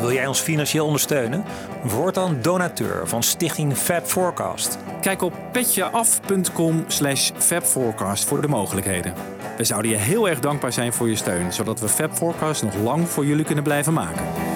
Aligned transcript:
Wil 0.00 0.12
jij 0.12 0.26
ons 0.26 0.40
financieel 0.40 0.86
ondersteunen? 0.86 1.44
Word 1.82 2.14
dan 2.14 2.38
donateur 2.42 3.08
van 3.08 3.22
Stichting 3.22 3.76
Fab 3.76 4.06
Forecast. 4.06 4.78
Kijk 5.00 5.22
op 5.22 5.32
petjeaf.com 5.52 6.84
slash 6.86 7.30
fabforecast 7.36 8.24
voor 8.24 8.40
de 8.40 8.48
mogelijkheden. 8.48 9.14
We 9.56 9.64
zouden 9.64 9.90
je 9.90 9.96
heel 9.96 10.28
erg 10.28 10.40
dankbaar 10.40 10.72
zijn 10.72 10.92
voor 10.92 11.08
je 11.08 11.16
steun, 11.16 11.52
zodat 11.52 11.80
we 11.80 11.88
Fab 11.88 12.12
Forecast 12.12 12.62
nog 12.62 12.74
lang 12.74 13.08
voor 13.08 13.26
jullie 13.26 13.44
kunnen 13.44 13.64
blijven 13.64 13.92
maken. 13.92 14.49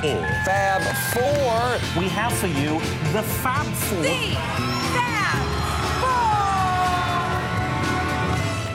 Fab 0.00 0.80
Four. 1.12 2.00
we 2.00 2.08
have 2.08 2.32
for 2.32 2.46
you 2.46 2.80
the 3.12 3.22
Fab 3.22 3.66
Four. 3.66 4.02
Fab 4.94 5.52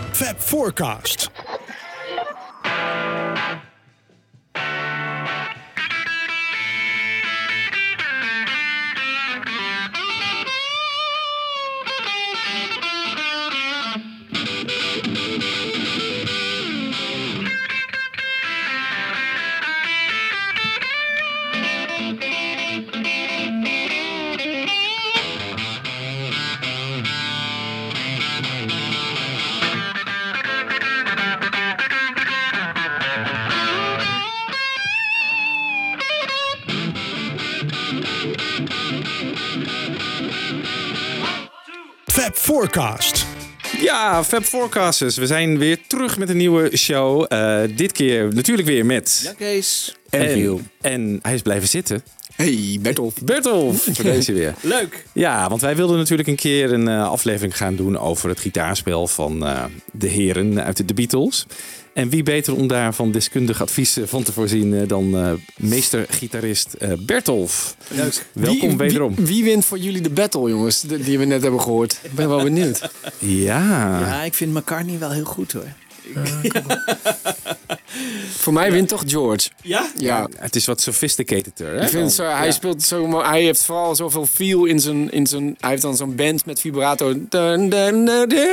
Forecast. 0.08 0.12
Fab 0.14 0.38
Forecast. 0.38 1.30
Ja, 43.80 44.24
Fab 44.24 44.44
Forecasters. 44.44 45.18
We 45.18 45.28
zijn 45.28 45.58
weer 45.58 45.80
terug 45.88 46.18
met 46.18 46.30
een 46.30 46.38
nieuwe 46.38 46.78
show. 46.78 47.26
Eh, 47.28 47.62
dit 47.76 47.92
keer 47.92 48.34
natuurlijk 48.34 48.68
weer 48.68 48.86
met... 48.86 49.22
Ja, 49.24 49.34
Kees. 49.34 49.96
en, 50.10 50.70
en 50.82 51.20
hij 51.22 51.34
is 51.34 51.42
blijven 51.42 51.68
zitten. 51.68 52.04
Hey, 52.36 52.78
Bertolf. 52.82 53.14
Bertolf, 53.22 53.88
voor 53.94 54.04
deze 54.04 54.34
weer. 54.34 54.54
Leuk. 54.62 55.06
Ja, 55.14 55.50
want 55.50 55.62
wij 55.62 55.76
wilden 55.76 55.98
natuurlijk 55.98 56.28
een 56.28 56.36
keer 56.36 56.74
een 56.74 56.88
eh, 56.88 57.10
aflevering 57.10 57.58
gaan 57.58 57.76
doen 57.76 57.98
over 57.98 58.30
het 58.30 58.40
gitaarspel 58.40 59.08
van 59.08 59.46
eh, 59.46 59.64
de 59.92 60.08
heren 60.08 60.64
uit 60.64 60.88
de 60.88 60.94
Beatles. 60.94 61.46
En 61.96 62.10
wie 62.10 62.24
beter 62.24 62.56
om 62.56 62.68
daarvan 62.68 63.12
deskundig 63.12 63.62
advies 63.62 63.98
eh, 63.98 64.04
van 64.08 64.24
te 64.24 64.32
voorzien 64.32 64.74
eh, 64.74 64.88
dan 64.88 65.18
eh, 65.18 65.32
meester-gitarist 65.58 66.74
eh, 66.74 66.92
Bertolf. 67.00 67.76
Leuk. 67.88 68.26
Welkom 68.34 68.68
wie, 68.70 68.78
wederom. 68.78 69.16
Wie, 69.16 69.26
wie 69.26 69.44
wint 69.44 69.66
voor 69.66 69.78
jullie 69.78 70.02
de 70.02 70.10
battle, 70.10 70.50
jongens, 70.50 70.82
die 70.82 70.98
die 70.98 71.20
we 71.20 71.26
net 71.26 71.42
hebben 71.42 71.62
gehoord? 71.62 72.00
Ik 72.02 72.12
ben 72.12 72.30
wel 72.30 72.44
benieuwd. 72.44 72.90
Ja, 73.20 74.00
Ja, 74.00 74.24
ik 74.24 74.34
vind 74.34 74.54
McCartney 74.54 75.00
wel 75.00 75.12
heel 75.12 75.24
goed 75.26 75.52
hoor. 75.52 75.68
Voor 78.38 78.54
mij 78.54 78.72
wint 78.72 78.88
toch 78.88 79.04
George. 79.08 79.50
Ja? 79.62 79.92
Ja. 79.98 80.28
het 80.38 80.56
is 80.56 80.66
wat 80.66 80.82
sophisticateder. 80.82 81.68
Hè? 81.76 81.82
Ik 81.84 81.90
vind 81.90 82.04
het 82.04 82.14
zo, 82.14 82.24
hij 82.24 82.52
speelt 82.52 82.84
zo, 82.84 83.22
hij 83.24 83.42
heeft 83.42 83.64
vooral 83.64 83.96
zoveel 83.96 84.26
feel 84.26 84.66
in 84.66 84.80
zijn, 84.80 85.12
in 85.12 85.28
zijn, 85.28 85.56
hij 85.60 85.70
heeft 85.70 85.82
dan 85.82 85.96
zo'n 85.98 86.16
band 86.16 86.46
met 86.46 86.60
vibrato. 86.60 87.14
Dun, 87.14 87.70
dun, 87.70 88.06
dun, 88.06 88.06
dun. 88.30 88.48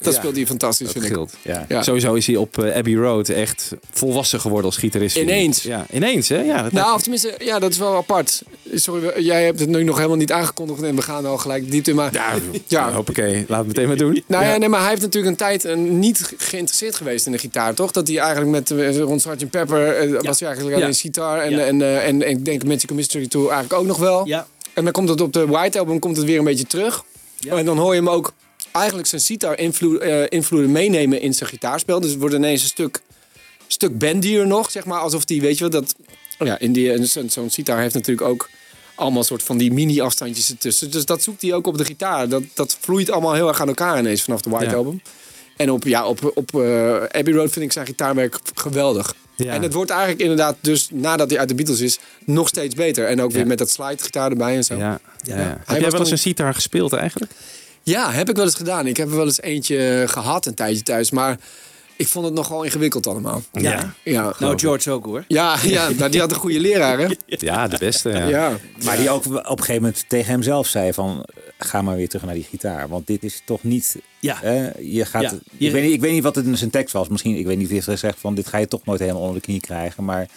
Dat 0.00 0.14
speelt 0.14 0.36
hij 0.36 0.46
fantastisch, 0.46 0.86
Dat 0.86 0.92
vind 0.96 1.04
ik. 1.06 1.10
scheelt. 1.12 1.32
Ja. 1.42 1.64
Ja. 1.68 1.82
Sowieso 1.82 2.14
is 2.14 2.26
hij 2.26 2.36
op 2.36 2.58
eh, 2.64 2.76
Abbey 2.76 2.94
Road 2.94 3.28
echt 3.28 3.70
volwassen 3.90 4.40
geworden 4.40 4.66
als 4.66 4.76
gitarist. 4.76 5.16
ik. 5.16 5.22
Ineens. 5.22 5.62
Ja, 5.62 5.86
ineens 5.92 6.28
hè? 6.28 6.40
Ja, 6.40 6.62
dat 6.62 6.72
Nou, 6.72 6.94
of 6.94 7.00
tenminste, 7.02 7.34
ja, 7.38 7.58
dat 7.58 7.70
is 7.70 7.78
wel 7.78 7.96
apart. 7.96 8.42
Sorry, 8.74 9.22
jij 9.24 9.44
hebt 9.44 9.60
het 9.60 9.68
nu 9.68 9.82
nog 9.84 9.96
helemaal 9.96 10.16
niet 10.16 10.32
aangekondigd 10.32 10.82
en 10.82 10.94
we 10.96 11.02
gaan 11.02 11.26
al 11.26 11.38
gelijk 11.38 11.70
diepte. 11.70 11.94
Maar 11.94 12.12
ja, 12.12 12.34
Ja. 12.66 12.92
hoppakee. 12.92 13.34
Laten 13.34 13.46
we 13.48 13.54
het 13.56 13.66
meteen 13.66 13.86
maar 13.86 13.96
doen. 13.96 14.22
Nou 14.26 14.44
ja, 14.44 14.56
nee, 14.56 14.68
maar 14.68 14.80
hij 14.80 14.88
heeft 14.88 15.02
natuurlijk 15.02 15.32
een 15.32 15.38
tijd 15.38 15.64
eh, 15.64 15.76
niet 15.76 16.18
ge- 16.24 16.34
geïnteresseerd 16.38 16.94
geweest 16.94 17.26
in 17.26 17.32
de 17.32 17.38
gitaar, 17.38 17.74
toch? 17.74 17.90
Dat 17.92 18.06
hij 18.08 18.16
eigenlijk 18.16 18.37
met 18.46 18.70
eh, 18.70 18.98
rond 18.98 19.20
Sgt. 19.20 19.50
Pepper 19.50 19.96
eh, 19.96 20.22
was 20.22 20.40
hij 20.40 20.48
eigenlijk 20.48 20.76
alleen 20.76 20.94
gitaar. 20.94 21.40
En, 21.40 21.66
en, 21.66 21.82
eh, 21.82 22.06
en, 22.06 22.22
en 22.22 22.30
ik 22.30 22.44
denk 22.44 22.64
Magical 22.64 22.96
Mystery 22.96 23.26
Tour 23.26 23.50
eigenlijk 23.50 23.80
ook 23.80 23.86
nog 23.86 23.98
wel. 23.98 24.26
Ja. 24.26 24.46
En 24.74 24.84
dan 24.84 24.92
komt 24.92 25.08
het 25.08 25.20
op 25.20 25.32
de 25.32 25.46
White 25.46 25.78
Album 25.78 25.98
komt 25.98 26.16
het 26.16 26.26
weer 26.26 26.38
een 26.38 26.44
beetje 26.44 26.66
terug. 26.66 27.04
En 27.48 27.64
dan 27.64 27.78
hoor 27.78 27.94
je 27.94 28.00
hem 28.00 28.08
ook 28.08 28.32
eigenlijk 28.72 29.08
zijn 29.08 29.20
sitar 29.20 29.58
invloed, 29.58 30.02
invloeden 30.28 30.72
meenemen 30.72 31.20
in 31.20 31.34
zijn 31.34 31.50
gitaarspel. 31.50 32.00
Dus 32.00 32.10
het 32.10 32.20
wordt 32.20 32.34
ineens 32.34 32.62
een 32.62 32.68
stuk, 32.68 33.02
stuk 33.66 33.98
bandier 33.98 34.46
nog, 34.46 34.70
zeg 34.70 34.84
maar. 34.84 35.00
Alsof 35.00 35.24
die, 35.24 35.40
weet 35.40 35.58
je 35.58 35.68
wel, 35.68 35.80
dat... 35.80 35.94
Ja, 36.38 36.58
in 36.58 36.72
die, 36.72 37.06
zo'n 37.06 37.30
zo'n 37.30 37.50
sitar 37.50 37.78
heeft 37.78 37.94
natuurlijk 37.94 38.28
ook 38.28 38.48
allemaal 38.94 39.24
soort 39.24 39.42
van 39.42 39.58
die 39.58 39.72
mini-afstandjes 39.72 40.50
ertussen. 40.50 40.90
Dus 40.90 41.04
dat 41.04 41.22
zoekt 41.22 41.42
hij 41.42 41.54
ook 41.54 41.66
op 41.66 41.78
de 41.78 41.84
gitaar. 41.84 42.28
Dat, 42.28 42.42
dat 42.54 42.76
vloeit 42.80 43.10
allemaal 43.10 43.34
heel 43.34 43.48
erg 43.48 43.60
aan 43.60 43.68
elkaar 43.68 43.98
ineens 43.98 44.22
vanaf 44.22 44.40
de 44.40 44.50
White 44.50 44.70
Ja. 44.70 44.76
Album. 44.76 45.00
En 45.58 45.70
op, 45.70 45.84
ja, 45.84 46.06
op, 46.06 46.30
op 46.34 46.54
eh, 46.54 46.94
Abbey 46.94 47.32
Road 47.32 47.50
vind 47.50 47.64
ik 47.64 47.72
zijn 47.72 47.86
gitaarwerk 47.86 48.38
geweldig. 48.54 49.14
Ja. 49.36 49.52
En 49.52 49.62
het 49.62 49.72
wordt 49.72 49.90
eigenlijk 49.90 50.20
inderdaad 50.20 50.56
dus, 50.60 50.88
nadat 50.92 51.30
hij 51.30 51.38
uit 51.38 51.48
de 51.48 51.54
Beatles 51.54 51.80
is, 51.80 51.98
nog 52.24 52.48
steeds 52.48 52.74
beter. 52.74 53.06
En 53.06 53.20
ook 53.22 53.30
weer 53.30 53.40
Ja. 53.42 53.46
met 53.46 53.58
dat 53.58 53.70
slide 53.70 54.02
gitaar 54.02 54.30
erbij 54.30 54.56
en 54.56 54.64
zo. 54.64 54.76
Ja. 54.76 55.00
Ja, 55.22 55.36
ja. 55.36 55.42
Heb 55.42 55.58
jij 55.66 55.80
wel 55.80 55.84
eens 55.84 56.02
toen- 56.02 56.10
een 56.12 56.18
sitar 56.18 56.54
gespeeld 56.54 56.92
eigenlijk? 56.92 57.32
heb 57.84 58.28
ik 58.28 58.36
wel 58.36 58.44
eens 58.44 58.54
gedaan. 58.54 58.86
Ik 58.86 58.96
heb 58.96 59.08
er 59.08 59.16
wel 59.16 59.24
eens 59.24 59.40
eentje 59.40 60.04
gehad 60.06 60.46
een 60.46 60.54
tijdje 60.54 60.82
thuis. 60.82 61.10
Maar 61.10 61.38
ik 61.96 62.08
vond 62.08 62.24
het 62.24 62.34
nogal 62.34 62.62
ingewikkeld 62.62 63.06
allemaal. 63.06 63.42
Ja. 63.52 63.94
Ja, 64.04 64.34
Nou, 64.38 64.58
George 64.58 64.90
ook 64.90 65.04
hoor. 65.04 65.24
ja, 65.28 65.56
ja 65.62 65.88
nou, 65.90 66.10
die 66.10 66.20
had 66.20 66.30
een 66.30 66.36
goede 66.36 66.60
leraar, 66.60 66.98
hè? 66.98 67.06
Ja, 67.26 67.68
de 67.68 67.78
beste. 67.78 68.08
Ja. 68.08 68.26
Ja. 68.26 68.56
Maar 68.84 68.96
die 68.96 69.10
ook 69.10 69.24
op 69.26 69.34
een 69.34 69.58
gegeven 69.58 69.82
moment 69.82 70.04
tegen 70.08 70.30
hemzelf 70.30 70.66
zei 70.66 70.92
van... 70.92 71.26
ga 71.58 71.82
maar 71.82 71.96
weer 71.96 72.08
terug 72.08 72.24
naar 72.24 72.34
die 72.34 72.46
gitaar. 72.50 72.88
Want 72.88 73.06
dit 73.06 73.24
is 73.24 73.42
toch 73.44 73.62
niet... 73.62 73.96
Ja. 74.20 74.42
eh, 74.42 74.94
je 74.94 75.04
gaat, 75.04 75.22
Ja. 75.22 75.32
Je- 75.56 75.66
ik, 75.66 75.72
weet 75.72 75.82
niet, 75.82 75.92
ik 75.92 76.00
weet 76.00 76.12
niet 76.12 76.22
wat 76.22 76.34
het 76.34 76.46
in 76.46 76.56
zijn 76.56 76.70
tekst 76.70 76.92
was. 76.92 77.08
Misschien, 77.08 77.36
ik 77.36 77.46
weet 77.46 77.56
niet 77.56 77.66
hij 77.66 77.74
heeft 77.74 77.88
gezegd 77.88 78.18
van... 78.18 78.34
dit 78.34 78.46
ga 78.46 78.58
je 78.58 78.68
toch 78.68 78.84
nooit 78.84 79.00
helemaal 79.00 79.20
onder 79.22 79.34
de 79.36 79.40
knie 79.40 79.60
krijgen. 79.60 80.04
Maar 80.04 80.28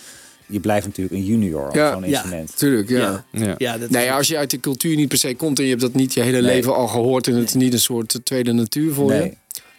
je 0.46 0.60
blijft 0.60 0.86
natuurlijk 0.86 1.16
een 1.16 1.26
junior 1.26 1.68
op 1.68 1.76
Ja. 1.76 1.92
zo'n 1.92 2.02
Ja. 2.02 2.08
instrument. 2.08 2.58
Tuurlijk, 2.58 2.90
ja. 2.90 3.26
Ja. 3.32 3.44
Ja. 3.46 3.56
Ja, 3.58 3.78
dat 3.78 3.90
Nee, 3.90 4.12
als 4.12 4.28
je 4.28 4.38
uit 4.38 4.50
de 4.52 4.60
cultuur 4.60 4.96
niet 4.96 5.08
per 5.08 5.18
se 5.18 5.36
komt 5.36 5.58
en 5.58 5.64
je 5.64 5.70
hebt 5.70 5.82
dat 5.82 5.94
niet 5.94 6.14
je 6.14 6.22
hele 6.22 6.42
leven 6.42 6.76
al 6.76 6.88
gehoord 6.88 7.28
en 7.28 7.36
het 7.36 7.48
is 7.48 7.54
niet 7.54 7.74
een 7.74 7.80
soort 7.80 8.20
tweede 8.24 8.52
natuur 8.52 8.94
voor 8.94 9.10
Nee. 9.10 9.24
je, 9.24 9.36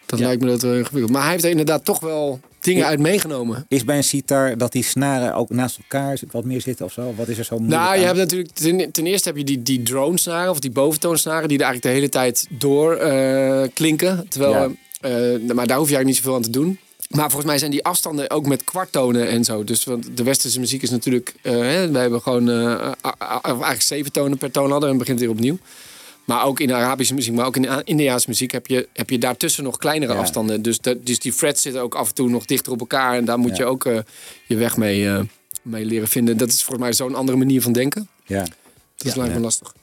dan 0.07 0.19
Ja. 0.19 0.25
lijkt 0.27 0.43
me 0.43 0.49
dat 0.49 0.63
wel 0.63 0.75
ingewikkeld. 0.75 1.13
Maar 1.13 1.23
hij 1.23 1.31
heeft 1.31 1.45
er 1.45 1.51
inderdaad 1.51 1.85
toch 1.85 2.01
wel 2.01 2.41
dingen 2.63 2.87
uit 2.87 2.99
meegenomen. 2.99 3.65
Is 3.69 3.85
bij 3.85 3.97
een 3.97 4.05
sitar 4.05 4.57
dat 4.59 4.73
die 4.73 4.85
snaren 4.85 5.35
ook 5.35 5.51
naast 5.51 5.79
elkaar 5.79 6.19
wat 6.31 6.45
meer 6.45 6.61
zitten 6.61 6.85
of 6.85 6.93
zo? 6.93 7.15
Wat 7.17 7.29
is 7.29 7.39
er 7.39 7.45
zo 7.45 7.59
moeilijk 7.59 7.83
Nou, 7.83 7.95
je 7.95 8.01
aan? 8.01 8.07
hebt 8.07 8.19
natuurlijk 8.19 8.51
ten, 8.51 8.91
ten 8.91 9.07
eerste 9.07 9.29
heb 9.29 9.37
je 9.37 9.45
die, 9.45 9.63
die 9.63 9.83
drone 9.83 10.19
snaren 10.19 10.51
of 10.51 10.61
die 10.61 10.71
boventoonsnaren 10.71 11.49
die 11.49 11.59
er 11.59 11.65
eigenlijk 11.65 11.95
de 11.95 12.01
hele 12.01 12.13
tijd 12.13 12.47
door 12.51 12.95
eh, 12.97 13.63
klinken. 13.75 14.29
Terwijl, 14.29 14.75
eh, 15.01 15.35
eh, 15.35 15.41
maar 15.41 15.67
daar 15.67 15.79
hoef 15.79 15.89
je 15.89 15.95
eigenlijk 15.97 16.05
niet 16.05 16.17
zoveel 16.17 16.35
aan 16.35 16.43
te 16.43 16.51
doen. 16.51 16.79
Maar 17.11 17.25
volgens 17.25 17.45
mij 17.51 17.59
zijn 17.59 17.71
die 17.71 17.85
afstanden 17.85 18.31
ook 18.31 18.47
met 18.47 18.65
kwarttonen 18.65 19.29
en 19.29 19.45
zo. 19.45 19.65
Dus 19.65 19.85
want 19.85 20.17
de 20.17 20.23
westerse 20.23 20.61
muziek 20.61 20.83
is 20.83 20.91
natuurlijk... 20.91 21.35
eh, 21.43 21.53
hè, 21.53 21.91
wij 21.91 22.01
hebben 22.01 22.21
gewoon 22.21 22.49
of 22.49 22.95
eigenlijk 23.43 23.83
zeven 23.83 24.13
tonen 24.13 24.39
per 24.39 24.51
toon 24.51 24.71
hadden 24.71 24.91
en 24.91 24.99
begint 24.99 25.21
weer 25.21 25.31
opnieuw. 25.31 25.59
Maar 26.25 26.45
ook 26.45 26.61
in 26.61 26.67
de 26.67 26.75
Arabische 26.75 27.15
muziek, 27.15 27.35
maar 27.35 27.47
ook 27.47 27.57
in 27.57 27.63
de 27.63 27.81
Indiaanse 27.85 28.29
muziek 28.29 28.51
heb 28.51 28.67
je, 28.67 28.89
heb 28.93 29.11
je 29.11 29.19
daartussen 29.19 29.65
nog 29.65 29.77
kleinere 29.77 30.13
Ja. 30.13 30.19
afstanden. 30.19 30.63
Dus, 30.63 30.79
dat, 30.79 31.07
dus 31.07 31.19
die 31.19 31.33
frets 31.33 31.63
zitten 31.63 31.83
ook 31.83 31.95
af 31.95 32.09
en 32.09 32.15
toe 32.15 32.29
nog 32.29 32.45
dichter 32.45 32.73
op 32.73 32.81
elkaar. 32.81 33.17
En 33.17 33.25
daar 33.25 33.39
moet 33.39 33.57
Ja. 33.57 33.65
je 33.65 33.65
ook 33.65 33.85
eh, 33.87 33.99
je 34.47 34.57
weg 34.57 34.77
mee, 34.77 35.09
eh, 35.09 35.21
mee 35.63 35.85
leren 35.85 36.09
vinden. 36.09 36.37
Dat 36.37 36.49
is 36.49 36.63
volgens 36.63 36.79
mij 36.81 36.93
zo'n 36.93 37.15
andere 37.15 37.39
manier 37.39 37.63
van 37.63 37.73
denken. 37.73 38.09
Ja. 38.27 38.47
Dat 38.97 39.17
lijkt 39.17 39.35
me 39.35 39.41
lastig. 39.41 39.75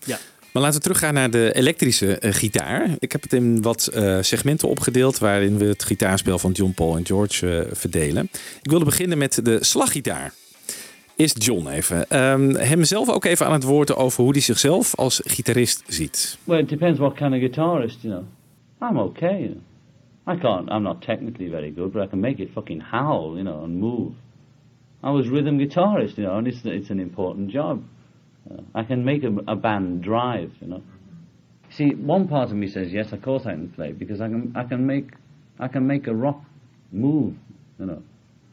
Maar 0.54 0.62
laten 0.62 0.78
we 0.78 0.84
teruggaan 0.84 1.14
naar 1.14 1.32
de 1.32 1.54
elektrische 1.56 2.18
eh, 2.20 2.34
gitaar. 2.34 2.96
Ik 3.00 3.12
heb 3.12 3.22
het 3.22 3.34
in 3.34 3.62
wat 3.62 3.88
eh, 3.88 4.18
segmenten 4.22 4.68
opgedeeld 4.68 5.18
waarin 5.18 5.58
we 5.58 5.66
het 5.66 5.84
gitaarspel 5.84 6.40
van 6.40 6.52
John 6.52 6.72
Paul 6.72 6.98
en 6.98 7.06
George 7.06 7.58
eh, 7.60 7.66
verdelen. 7.76 8.30
Ik 8.62 8.70
wilde 8.70 8.86
beginnen 8.86 9.18
met 9.18 9.40
de 9.46 9.58
slaggitaar. 9.64 10.34
Is 11.20 11.36
John 11.38 11.68
even. 11.68 12.10
Ehm 12.10 12.56
hem 12.56 12.84
zelf 12.84 13.10
ook 13.10 13.26
even 13.26 13.46
aan 13.46 13.52
het 13.52 13.64
woord 13.64 13.96
over 13.96 14.24
hoe 14.24 14.32
hij 14.32 14.42
zichzelf 14.42 14.96
als 14.96 15.22
gitarist 15.26 15.84
ziet. 15.88 16.40
Well, 16.44 16.60
it 16.60 16.70
depends 16.70 17.00
what 17.00 17.14
kind 17.14 17.34
of 17.34 17.40
guitarist, 17.40 18.02
you 18.02 18.14
know. 18.14 18.26
I'm 18.90 18.98
okay. 18.98 19.40
You 19.40 19.50
know. 19.50 20.36
I 20.36 20.40
can't. 20.40 20.70
I'm 20.70 20.84
not 20.84 21.02
technically 21.02 21.50
very 21.50 21.74
good, 21.76 21.92
but 21.92 22.04
I 22.04 22.08
can 22.08 22.20
make 22.20 22.44
it 22.44 22.50
fucking 22.54 22.82
howl, 22.82 23.36
you 23.36 23.44
know, 23.44 23.64
and 23.64 23.80
move. 23.80 24.12
I 25.04 25.12
was 25.12 25.28
rhythm 25.28 25.58
guitarist, 25.58 26.18
you 26.18 26.24
know, 26.24 26.38
and 26.38 26.48
it's 26.48 26.66
it's 26.66 26.90
an 26.90 27.00
important 27.00 27.52
job. 27.52 27.84
Uh, 28.50 28.80
I 28.82 28.84
can 28.84 29.04
make 29.04 29.24
a, 29.24 29.34
a 29.46 29.56
band 29.56 30.02
drive, 30.02 30.52
you 30.62 30.68
know. 30.68 30.82
See, 31.70 31.96
one 32.08 32.28
part 32.28 32.50
of 32.50 32.56
me 32.56 32.68
says 32.68 32.92
yes, 32.92 33.12
of 33.12 33.22
course 33.22 33.50
I 33.50 33.52
can 33.52 33.70
play 33.76 33.92
because 33.92 34.22
I 34.22 34.30
can 34.30 34.54
I 34.56 34.64
can 34.64 34.86
make 34.86 35.08
I 35.58 35.68
can 35.68 35.86
make 35.86 36.08
a 36.08 36.14
rock 36.14 36.42
move, 36.92 37.34
you 37.78 37.86
know. 37.86 38.02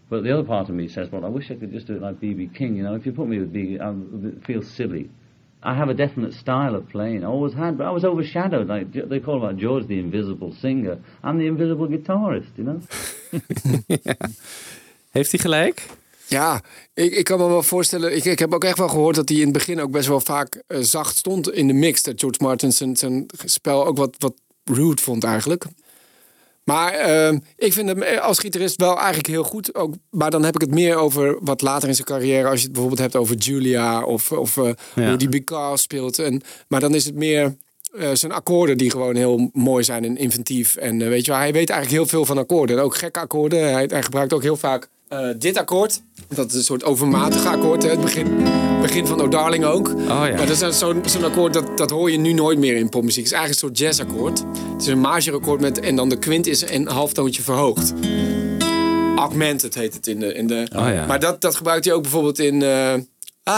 But 0.09 0.23
the 0.23 0.33
other 0.33 0.45
part 0.45 0.69
of 0.69 0.75
me 0.75 0.89
says, 0.89 1.11
well, 1.11 1.25
I 1.25 1.29
wish 1.29 1.51
I 1.51 1.55
could 1.55 1.73
just 1.73 1.87
do 1.87 1.97
it 1.97 2.03
like 2.03 2.21
BB 2.21 2.55
King, 2.55 2.77
you 2.77 2.85
know. 2.85 2.95
If 2.95 3.07
you 3.07 3.13
put 3.13 3.27
me 3.27 3.39
with 3.39 3.53
BB, 3.53 3.81
I 3.81 3.91
would 3.91 4.45
feel 4.45 4.63
silly. 4.63 5.11
I 5.63 5.75
have 5.75 5.89
a 5.89 5.95
definite 5.95 6.33
style 6.33 6.77
of 6.77 6.89
playing. 6.89 7.25
I 7.25 7.27
always 7.27 7.55
had, 7.55 7.77
but 7.77 7.87
I 7.87 7.91
was 7.91 8.05
overshadowed. 8.05 8.69
Like 8.69 9.09
they 9.09 9.21
call 9.21 9.37
about 9.37 9.57
George 9.57 9.87
the 9.89 9.99
invisible 9.99 10.53
singer. 10.53 10.99
I'm 11.25 11.39
the 11.39 11.47
invisible 11.47 11.89
guitarist, 11.89 12.51
you 12.57 12.65
know. 12.65 12.81
Heeft 15.11 15.31
hij 15.31 15.41
gelijk? 15.41 15.87
Ja, 16.27 16.63
ik, 16.95 17.13
ik 17.13 17.25
kan 17.25 17.39
me 17.39 17.47
wel 17.47 17.63
voorstellen. 17.63 18.17
Ik, 18.17 18.25
ik 18.25 18.39
heb 18.39 18.55
ook 18.55 18.65
echt 18.65 18.79
wel 18.79 18.89
gehoord 18.89 19.15
dat 19.15 19.29
hij 19.29 19.39
in 19.39 19.45
het 19.45 19.53
begin 19.53 19.81
ook 19.81 19.91
best 19.91 20.09
wel 20.09 20.21
vaak 20.21 20.63
eh, 20.67 20.79
zacht 20.81 21.17
stond 21.17 21.53
in 21.53 21.67
de 21.67 21.73
mix. 21.73 22.03
Dat 22.03 22.21
George 22.21 22.43
Martin 22.43 22.73
zijn, 22.73 22.97
zijn 22.97 23.27
spel 23.45 23.87
ook 23.87 23.97
wat, 23.97 24.17
wat 24.19 24.35
rude 24.65 25.03
vond 25.03 25.25
eigenlijk. 25.25 25.65
Maar 26.67 26.93
ehm, 26.93 27.39
ik 27.57 27.73
vind 27.73 27.89
hem 27.89 28.03
eh, 28.03 28.21
als 28.21 28.39
gitarist 28.39 28.77
wel 28.81 28.97
eigenlijk 28.97 29.27
heel 29.27 29.43
goed. 29.45 29.75
Ook, 29.75 29.95
maar 30.11 30.31
dan 30.31 30.45
heb 30.45 30.55
ik 30.55 30.61
het 30.61 30.71
meer 30.75 30.97
over 30.97 31.39
wat 31.41 31.63
later 31.63 31.89
in 31.89 31.95
zijn 31.95 32.07
carrière. 32.07 32.49
Als 32.49 32.59
je 32.59 32.63
het 32.65 32.73
bijvoorbeeld 32.73 33.01
hebt 33.03 33.17
over 33.17 33.37
Julia 33.37 34.03
of, 34.05 34.33
of 34.33 34.57
eh, 34.57 34.71
Ja. 34.95 35.09
hoe 35.09 35.17
die 35.17 35.29
Because 35.29 35.83
speelt. 35.83 36.19
En, 36.19 36.43
maar 36.69 36.81
dan 36.81 36.95
is 36.95 37.05
het 37.05 37.15
meer 37.15 37.57
eh, 37.99 38.11
zijn 38.13 38.33
akkoorden 38.33 38.79
die 38.79 38.91
gewoon 38.91 39.17
heel 39.17 39.51
mooi 39.53 39.85
zijn 39.85 40.05
en 40.05 40.17
inventief. 40.17 40.77
En 40.77 40.99
weet 40.99 41.25
je 41.25 41.31
wel, 41.31 41.41
hij 41.41 41.53
weet 41.53 41.71
eigenlijk 41.71 42.01
heel 42.01 42.11
veel 42.11 42.25
van 42.25 42.39
akkoorden. 42.39 42.77
En 42.77 42.83
ook 42.83 42.97
gekke 42.97 43.21
akkoorden. 43.21 43.73
Hij, 43.73 43.85
hij 43.89 44.03
gebruikt 44.03 44.33
ook 44.33 44.43
heel 44.43 44.57
vaak 44.57 44.89
eh, 45.09 45.29
dit 45.39 45.57
akkoord. 45.59 46.01
Dat 46.29 46.51
is 46.51 46.55
een 46.55 46.65
soort 46.65 46.85
overmatige 46.85 47.49
akkoord. 47.49 47.83
Hè? 47.83 47.89
Het 47.91 48.01
begin, 48.01 48.45
begin 48.81 49.07
van 49.07 49.21
Oh 49.23 49.31
Darling 49.31 49.65
ook. 49.65 49.93
ja. 50.09 50.15
Maar 50.15 50.47
dat 50.47 50.63
is 50.63 50.79
zo'n 50.79 51.03
zo'n 51.07 51.25
akkoord 51.25 51.53
dat, 51.53 51.77
dat 51.79 51.91
hoor 51.91 52.11
je 52.11 52.19
nu 52.19 52.33
nooit 52.33 52.59
meer 52.59 52.77
in 52.77 52.89
popmuziek. 52.89 53.25
Het 53.25 53.33
is 53.33 53.39
eigenlijk 53.39 53.63
een 53.63 53.69
soort 53.69 53.79
jazzakkoord. 53.97 54.39
Het 54.73 54.83
is 54.83 54.87
een 54.87 55.01
major 55.01 55.35
akkoord 55.35 55.61
met 55.61 55.81
en 55.81 55.97
dan 55.97 56.09
de 56.09 56.19
kwint 56.19 56.47
is 56.47 56.71
een 56.71 56.87
halftoontje 56.89 57.43
verhoogd. 57.43 57.93
Augmented 59.17 59.75
heet 59.75 59.95
het 59.95 60.07
in 60.07 60.21
de. 60.21 60.35
In 60.35 60.47
de 60.47 60.69
Oh 60.77 60.89
ja. 60.89 61.07
Maar 61.07 61.21
dat, 61.21 61.41
dat 61.41 61.55
gebruikt 61.57 61.85
hij 61.85 61.95
ook 61.95 62.03
bijvoorbeeld 62.03 62.39
in. 62.39 62.63
eh, 62.63 62.95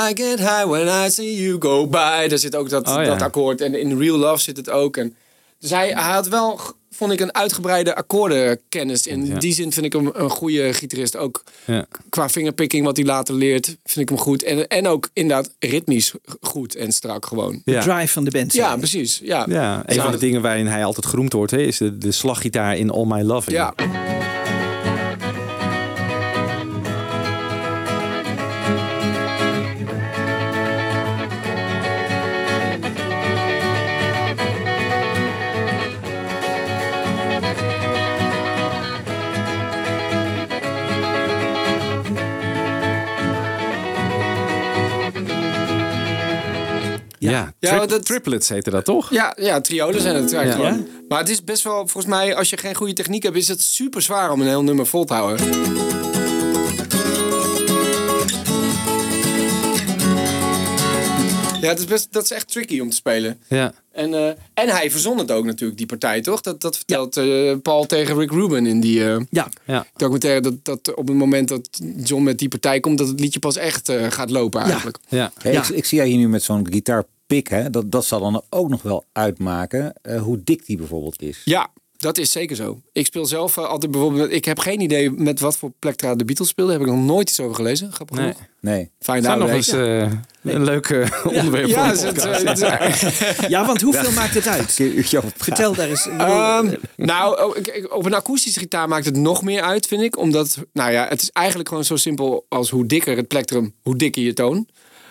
I 0.08 0.10
get 0.14 0.38
high 0.38 0.64
when 0.66 1.06
I 1.06 1.10
see 1.10 1.42
you 1.42 1.56
go 1.60 1.86
by. 1.86 2.26
Daar 2.28 2.38
zit 2.38 2.56
ook 2.56 2.68
dat, 2.68 2.88
Oh 2.88 2.94
ja. 2.94 3.04
dat 3.04 3.22
akkoord. 3.22 3.60
En 3.60 3.74
in 3.74 3.98
Real 3.98 4.16
Love 4.16 4.42
zit 4.42 4.56
het 4.56 4.70
ook. 4.70 4.96
En, 4.96 5.16
dus 5.58 5.70
hij, 5.70 5.88
hij 5.88 6.12
had 6.12 6.28
wel, 6.28 6.60
vond 6.98 7.12
ik, 7.12 7.20
een 7.20 7.34
uitgebreide 7.34 7.94
akkoordenkennis. 7.94 9.06
In 9.06 9.26
Ja. 9.26 9.38
die 9.38 9.52
zin 9.54 9.72
vind 9.72 9.86
ik 9.86 9.92
hem 9.92 10.10
een 10.12 10.30
goede 10.30 10.72
gitarist. 10.74 11.16
Ook 11.16 11.42
Ja. 11.64 11.86
qua 12.08 12.28
fingerpicking, 12.28 12.84
wat 12.84 12.96
hij 12.96 13.06
later 13.06 13.34
leert, 13.34 13.66
vind 13.66 13.96
ik 13.96 14.08
hem 14.08 14.18
goed. 14.18 14.42
En, 14.42 14.68
en 14.68 14.86
ook 14.86 15.08
inderdaad 15.12 15.50
ritmisch 15.58 16.12
goed 16.40 16.74
en 16.76 16.92
strak 16.92 17.26
gewoon. 17.26 17.62
Ja. 17.64 17.80
Drive 17.80 18.12
van 18.12 18.24
de 18.24 18.30
band. 18.30 18.52
Ja, 18.52 18.76
precies. 18.76 19.20
Ja, 19.22 19.46
Ja, 19.48 19.82
een 19.86 20.00
van 20.00 20.12
de 20.12 20.18
dingen 20.18 20.42
waarin 20.42 20.66
hij 20.66 20.84
altijd 20.84 21.06
geroemd 21.06 21.32
wordt, 21.32 21.50
hè, 21.50 21.58
is 21.58 21.76
de, 21.78 21.98
de 21.98 22.12
slaggitaar 22.12 22.76
in 22.76 22.90
All 22.90 23.04
My 23.06 23.22
Loving. 23.22 23.56
Ja. 23.56 23.74
Ja, 47.30 47.52
Ja, 47.58 47.86
dat- 47.86 48.04
triplets 48.04 48.48
heette 48.48 48.70
dat 48.70 48.84
toch? 48.84 49.10
Ja, 49.10 49.36
ja, 49.40 49.60
triolen 49.60 50.00
zijn 50.00 50.14
het 50.16 50.32
eigenlijk 50.32 50.76
Ja. 50.76 50.82
Maar 51.08 51.18
het 51.18 51.28
is 51.28 51.44
best 51.44 51.62
wel, 51.62 51.76
volgens 51.76 52.06
mij, 52.06 52.34
als 52.34 52.50
je 52.50 52.56
geen 52.56 52.74
goede 52.74 52.92
techniek 52.92 53.22
hebt, 53.22 53.36
is 53.36 53.48
het 53.48 53.60
super 53.62 54.02
zwaar 54.02 54.32
om 54.32 54.40
een 54.40 54.46
heel 54.46 54.62
nummer 54.62 54.86
vol 54.86 55.04
te 55.04 55.14
houden. 55.14 55.46
Ja, 61.60 61.68
het 61.68 61.78
is 61.78 61.84
best, 61.84 62.12
dat 62.12 62.22
is 62.24 62.30
echt 62.30 62.48
tricky 62.52 62.80
om 62.80 62.90
te 62.90 62.96
spelen. 62.96 63.40
Ja. 63.48 63.72
En, 63.92 64.14
eh, 64.14 64.26
en 64.54 64.68
hij 64.68 64.90
verzon 64.90 65.18
het 65.18 65.30
ook 65.30 65.44
natuurlijk, 65.44 65.78
die 65.78 65.86
partij, 65.86 66.20
toch? 66.20 66.40
Dat, 66.40 66.60
dat 66.60 66.76
vertelt 66.76 67.16
eh, 67.16 67.52
Paul 67.62 67.86
tegen 67.86 68.18
Rick 68.18 68.30
Rubin 68.30 68.66
in 68.66 68.80
die 68.80 69.04
eh, 69.10 69.20
Ja. 69.30 69.48
ja. 69.66 69.86
documentaire. 69.96 70.40
Dat, 70.40 70.54
dat 70.62 70.94
op 70.94 71.08
het 71.08 71.16
moment 71.16 71.48
dat 71.48 71.68
John 72.04 72.22
met 72.22 72.38
die 72.38 72.48
partij 72.48 72.80
komt, 72.80 72.98
dat 72.98 73.08
het 73.08 73.20
liedje 73.20 73.38
pas 73.40 73.56
echt 73.56 73.88
eh, 73.88 74.10
gaat 74.10 74.30
lopen 74.30 74.60
eigenlijk. 74.60 74.98
ja. 75.08 75.32
Hey, 75.38 75.52
Ja. 75.52 75.62
ik, 75.62 75.68
ik 75.68 75.84
zie 75.84 75.98
jij 75.98 76.06
hier 76.08 76.16
nu 76.18 76.28
met 76.28 76.42
zo'n 76.42 76.62
gitaarpik. 77.28 77.48
Hè? 77.48 77.70
Dat, 77.70 77.90
dat 77.92 78.04
zal 78.04 78.20
dan 78.20 78.42
ook 78.50 78.68
nog 78.68 78.82
wel 78.82 79.04
uitmaken 79.12 79.92
eh, 80.02 80.22
hoe 80.22 80.40
dik 80.44 80.66
die 80.66 80.76
bijvoorbeeld 80.76 81.22
is. 81.22 81.40
Ja, 81.44 81.68
dat 81.96 82.18
is 82.18 82.32
zeker 82.32 82.56
zo. 82.56 82.80
Ik 82.92 83.06
speel 83.06 83.26
zelf 83.26 83.56
eh, 83.56 83.64
altijd 83.64 83.90
bijvoorbeeld... 83.92 84.32
Ik 84.32 84.44
heb 84.44 84.58
geen 84.58 84.80
idee 84.80 85.10
met 85.10 85.40
wat 85.40 85.56
voor 85.56 85.70
plektra 85.78 86.14
de 86.14 86.24
Beatles 86.24 86.48
speelden. 86.48 86.78
Daar 86.78 86.86
heb 86.86 86.94
ik 86.94 87.00
nog 87.00 87.10
nooit 87.10 87.28
iets 87.28 87.40
over 87.40 87.54
gelezen. 87.54 87.92
Grappig 87.92 88.16
Nee. 88.16 88.32
genoeg. 88.32 88.46
Nee. 88.60 88.90
Fijn 89.00 89.22
Zou 89.22 89.38
nog 89.38 89.48
eens 89.50 89.68
eh, 89.68 90.00
een 90.42 90.64
leuk 90.64 90.88
onderwerp 91.24 91.70
voor 91.70 91.78
Ja, 91.78 92.80
is- 92.80 93.18
ja, 93.48 93.66
want 93.66 93.80
hoeveel 93.82 94.12
maakt 94.12 94.34
het 94.34 94.46
uit? 94.46 94.80
Vertel 95.36 95.74
daar 95.74 95.88
eens. 95.88 96.06
Ehm, 96.06 96.74
nou, 96.96 97.42
oh, 97.42 97.56
op 97.96 98.04
een 98.04 98.14
akoestische 98.14 98.58
gitaar 98.60 98.88
maakt 98.88 99.04
het 99.04 99.16
nog 99.16 99.42
meer 99.42 99.62
uit, 99.62 99.86
vind 99.86 100.02
ik. 100.02 100.18
Omdat, 100.18 100.58
nou 100.72 100.92
ja, 100.92 101.06
het 101.08 101.22
is 101.22 101.30
eigenlijk 101.30 101.68
gewoon 101.68 101.84
zo 101.84 101.96
simpel 101.96 102.46
als 102.48 102.70
hoe 102.70 102.86
dikker 102.86 103.16
het 103.16 103.28
plektrum, 103.28 103.74
hoe 103.82 103.96
dikker 103.96 104.22
je 104.22 104.32
toon. 104.32 104.66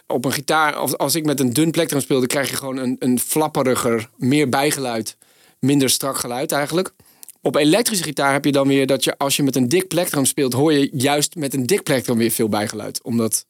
Op 0.07 0.25
een 0.25 0.31
gitaar, 0.31 0.73
als, 0.75 0.97
als 0.97 1.15
ik 1.15 1.25
met 1.25 1.39
een 1.39 1.53
dun 1.53 1.71
plektrum 1.71 2.01
speel, 2.01 2.17
dan 2.17 2.27
krijg 2.27 2.49
je 2.49 2.55
gewoon 2.55 2.77
een, 2.77 2.95
een 2.99 3.19
flapperiger, 3.19 4.09
meer 4.17 4.49
bijgeluid, 4.49 5.17
minder 5.59 5.89
strak 5.89 6.17
geluid 6.17 6.51
eigenlijk. 6.51 6.93
Op 7.41 7.55
elektrische 7.55 8.03
gitaar 8.03 8.33
heb 8.33 8.45
je 8.45 8.51
dan 8.51 8.67
weer 8.67 8.87
dat 8.87 9.03
je 9.03 9.17
als 9.17 9.35
je 9.35 9.43
met 9.43 9.55
een 9.55 9.69
dik 9.69 9.87
plektrum 9.87 10.25
speelt, 10.25 10.53
hoor 10.53 10.73
je 10.73 10.89
juist 10.93 11.35
met 11.35 11.53
een 11.53 11.65
dik 11.65 11.83
plektrum 11.83 12.17
weer 12.17 12.31
veel 12.31 12.49
bijgeluid. 12.49 13.03
Omdat 13.03 13.45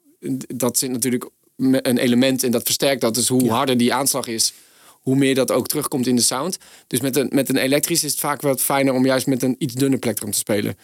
dat 0.55 0.77
zit 0.77 0.91
natuurlijk 0.91 1.29
een 1.57 1.97
element 1.97 2.43
en 2.43 2.51
dat 2.51 2.63
versterkt 2.63 3.01
dat. 3.01 3.15
Dus 3.15 3.27
hoe 3.27 3.51
harder 3.51 3.77
die 3.77 3.93
aanslag 3.93 4.27
is, 4.27 4.53
hoe 4.89 5.15
meer 5.15 5.35
dat 5.35 5.51
ook 5.51 5.67
terugkomt 5.67 6.07
in 6.07 6.15
de 6.15 6.21
sound. 6.21 6.57
Dus 6.87 7.01
met 7.01 7.15
een, 7.15 7.29
met 7.33 7.49
een 7.49 7.57
elektrisch 7.57 8.03
is 8.03 8.11
het 8.11 8.19
vaak 8.19 8.41
wat 8.41 8.61
fijner 8.61 8.93
om 8.93 9.05
juist 9.05 9.27
met 9.27 9.43
een 9.43 9.55
iets 9.57 9.73
dunner 9.73 9.99
plektrum 9.99 10.31
te 10.31 10.37
spelen. 10.37 10.77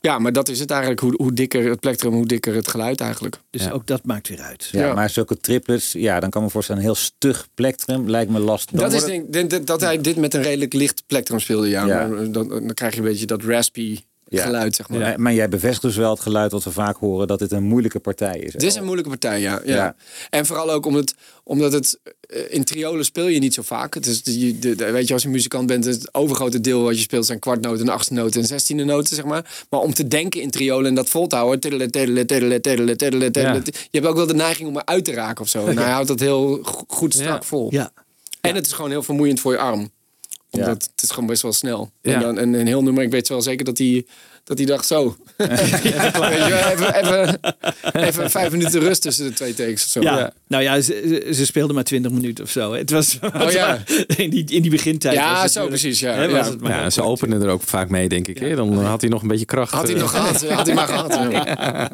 Ja, 0.00 0.18
maar 0.18 0.32
dat 0.32 0.48
is 0.48 0.58
het 0.58 0.70
eigenlijk. 0.70 1.00
Hoe, 1.00 1.14
hoe 1.16 1.32
dikker 1.32 1.68
het 1.70 1.80
plektrum, 1.80 2.12
hoe 2.12 2.26
dikker 2.26 2.54
het 2.54 2.68
geluid 2.68 3.00
eigenlijk. 3.00 3.40
dus 3.50 3.70
ook 3.70 3.86
dat 3.86 4.04
maakt 4.04 4.28
weer 4.28 4.40
uit. 4.40 4.68
Ja, 4.72 4.86
Ja. 4.86 4.94
maar 4.94 5.10
zulke 5.10 5.40
triplets, 5.40 5.92
ja, 5.92 6.20
dan 6.20 6.30
kan 6.30 6.40
ik 6.40 6.46
me 6.46 6.52
voorstellen, 6.52 6.80
een 6.80 6.86
heel 6.86 6.96
stug 6.96 7.48
plektrum 7.54 8.10
lijkt 8.10 8.30
me 8.30 8.38
lastig. 8.38 8.80
Dan 8.80 8.90
dat 8.90 9.08
is 9.08 9.22
denk, 9.30 9.66
dat, 9.66 9.80
hij 9.80 10.00
dit 10.00 10.16
met 10.16 10.34
een 10.34 10.42
redelijk 10.42 10.72
licht 10.72 11.02
plektrum 11.06 11.38
speelde. 11.38 11.68
Ja, 11.68 11.86
Ja. 11.86 12.06
Maar 12.06 12.30
dan, 12.32 12.48
dan 12.48 12.74
krijg 12.74 12.92
je 12.94 13.00
een 13.00 13.06
beetje 13.06 13.26
dat 13.26 13.42
raspy 13.42 13.98
Ja. 14.28 14.42
geluid, 14.44 14.74
zeg 14.76 14.88
maar. 14.88 15.20
maar 15.20 15.32
jij 15.34 15.48
bevestigt 15.48 15.82
dus 15.82 15.96
wel 15.96 16.10
het 16.10 16.20
geluid 16.20 16.52
wat 16.52 16.64
we 16.64 16.70
vaak 16.70 16.96
horen, 16.96 17.26
dat 17.26 17.38
dit 17.38 17.52
een 17.52 17.62
moeilijke 17.62 17.98
partij 18.00 18.38
is. 18.38 18.52
Het 18.52 18.62
is 18.62 18.74
een 18.74 18.84
moeilijke 18.84 19.10
partij, 19.10 19.40
ja. 19.40 19.60
ja. 19.64 19.74
Ja. 19.74 19.96
En 20.30 20.46
vooral 20.46 20.70
ook 20.70 20.86
omdat, 20.86 21.14
omdat 21.44 21.72
het 21.72 21.98
eh, 22.20 22.40
in 22.48 22.64
triolen 22.64 23.04
speel 23.04 23.26
je 23.26 23.38
niet 23.38 23.54
zo 23.54 23.62
vaak. 23.62 23.94
Het 23.94 24.06
is, 24.06 24.22
de, 24.22 24.58
de, 24.58 24.74
de- 24.74 24.90
weet 24.90 25.06
je, 25.08 25.12
als 25.14 25.22
je 25.22 25.28
muzikant 25.28 25.66
bent, 25.66 25.84
het 25.84 26.14
overgrote 26.14 26.60
deel 26.60 26.82
wat 26.82 26.94
je 26.96 27.00
speelt 27.02 27.26
zijn 27.26 27.38
kwartnoten, 27.38 27.88
achtste 27.88 28.12
noten 28.14 28.40
en 28.40 28.46
zestiende 28.46 28.84
noten, 28.84 29.14
zeg 29.16 29.24
maar. 29.24 29.64
Maar 29.70 29.80
om 29.80 29.94
te 29.94 30.08
denken 30.08 30.40
in 30.40 30.50
triolen 30.50 30.86
en 30.86 30.94
dat 30.94 31.08
vol 31.08 31.26
te 31.26 31.36
houden, 31.36 31.60
tiddelen, 31.60 31.90
tiddelen, 31.90 32.26
tiddelen, 32.26 32.62
tiddelen, 32.62 32.96
tiddelen, 32.96 33.32
tiddelen, 33.32 33.62
Ja. 33.64 33.72
je 33.90 33.98
hebt 33.98 34.06
ook 34.06 34.16
wel 34.16 34.26
de 34.26 34.34
neiging 34.34 34.68
om 34.68 34.76
eruit 34.78 35.04
te 35.04 35.12
raken 35.12 35.42
of 35.44 35.48
zo. 35.50 35.66
En 35.66 35.78
hij 35.78 35.90
houdt 35.90 36.08
dat 36.08 36.20
heel 36.20 36.58
go- 36.62 36.84
goed 36.88 37.14
strak 37.14 37.42
Ja. 37.42 37.48
vol. 37.48 37.68
Ja. 37.72 37.90
En 38.40 38.54
het 38.54 38.66
is 38.66 38.72
gewoon 38.72 38.90
heel 38.90 39.02
vermoeiend 39.02 39.40
voor 39.40 39.52
je 39.52 39.58
arm. 39.58 39.90
Omdat 40.50 40.90
het 40.94 41.02
is 41.02 41.10
gewoon 41.10 41.28
best 41.28 41.42
wel 41.42 41.52
snel. 41.52 41.90
Ja. 42.00 42.14
En, 42.14 42.20
dan, 42.20 42.38
en 42.38 42.54
een 42.54 42.66
heel 42.66 42.82
nummer, 42.82 43.02
ik 43.02 43.10
weet 43.10 43.28
wel 43.28 43.42
zeker 43.42 43.64
dat 43.64 43.78
hij, 43.78 44.06
dat 44.46 44.58
hij 44.58 44.66
dacht 44.66 44.86
zo. 44.86 45.16
Even, 45.36 46.94
even, 46.94 47.40
even 47.92 48.30
vijf 48.30 48.50
minuten 48.50 48.80
rust 48.80 49.02
tussen 49.02 49.24
de 49.26 49.32
twee 49.32 49.54
takes 49.54 49.82
of 49.84 49.88
zo. 49.90 50.00
Ja. 50.00 50.32
nou 50.46 50.62
ja, 50.62 50.80
ze, 50.80 51.26
ze- 51.32 51.46
speelden 51.46 51.74
maar 51.74 51.84
20 51.84 52.12
minuten 52.12 52.44
of 52.44 52.50
zo. 52.50 52.72
Het 52.72 52.90
was 52.90 53.18
Oh 53.42 53.50
ja. 53.50 53.78
in, 54.16 54.30
die, 54.30 54.44
in 54.50 54.62
die 54.62 54.70
begintijd. 54.70 55.14
Ja, 55.14 55.32
was 55.32 55.42
het 55.42 55.52
zo 55.52 55.66
precies, 55.66 56.00
ja. 56.00 56.12
hè, 56.12 56.30
was 56.30 56.46
Ja. 56.46 56.50
het 56.52 56.60
maar 56.60 56.70
Ja, 56.70 56.90
ze 56.90 57.02
openen 57.02 57.42
er 57.42 57.48
ook 57.48 57.62
vaak 57.62 57.88
mee, 57.88 58.08
denk 58.08 58.28
ik. 58.28 58.38
Hè? 58.38 58.54
Dan 58.54 58.84
had 58.84 59.00
hij 59.00 59.10
nog 59.10 59.22
een 59.22 59.28
beetje 59.28 59.44
kracht. 59.44 59.72
Had 59.72 59.86
hij 59.86 59.94
eh. 59.94 60.00
nog 60.00 60.10
gehad, 60.10 60.48
had 60.48 60.66
hij 60.66 60.74
maar 60.74 60.88
gehad. 60.88 61.12
ja. 61.32 61.90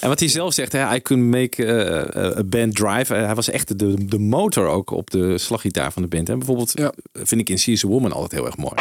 En 0.00 0.08
wat 0.08 0.20
hij 0.20 0.28
zelf 0.28 0.54
zegt, 0.54 0.72
hè, 0.72 0.94
I 0.94 1.02
can 1.02 1.28
make 1.28 1.64
eh, 1.66 2.38
a 2.38 2.42
band 2.44 2.74
drive. 2.74 3.14
Eh, 3.14 3.24
hij 3.24 3.34
was 3.34 3.50
echt 3.50 3.78
de, 3.78 4.06
de 4.06 4.18
motor 4.18 4.66
ook 4.68 4.90
op 4.90 5.10
de 5.10 5.38
slaggitaar 5.38 5.92
van 5.92 6.02
de 6.02 6.08
band. 6.08 6.28
Hè. 6.28 6.36
Bijvoorbeeld 6.36 6.72
Ja. 6.74 6.92
eh, 7.12 7.22
vind 7.24 7.40
ik 7.40 7.48
in 7.48 7.58
She's 7.58 7.84
a 7.84 7.88
Woman 7.88 8.12
altijd 8.12 8.32
heel 8.32 8.46
erg 8.46 8.56
mooi. 8.56 8.74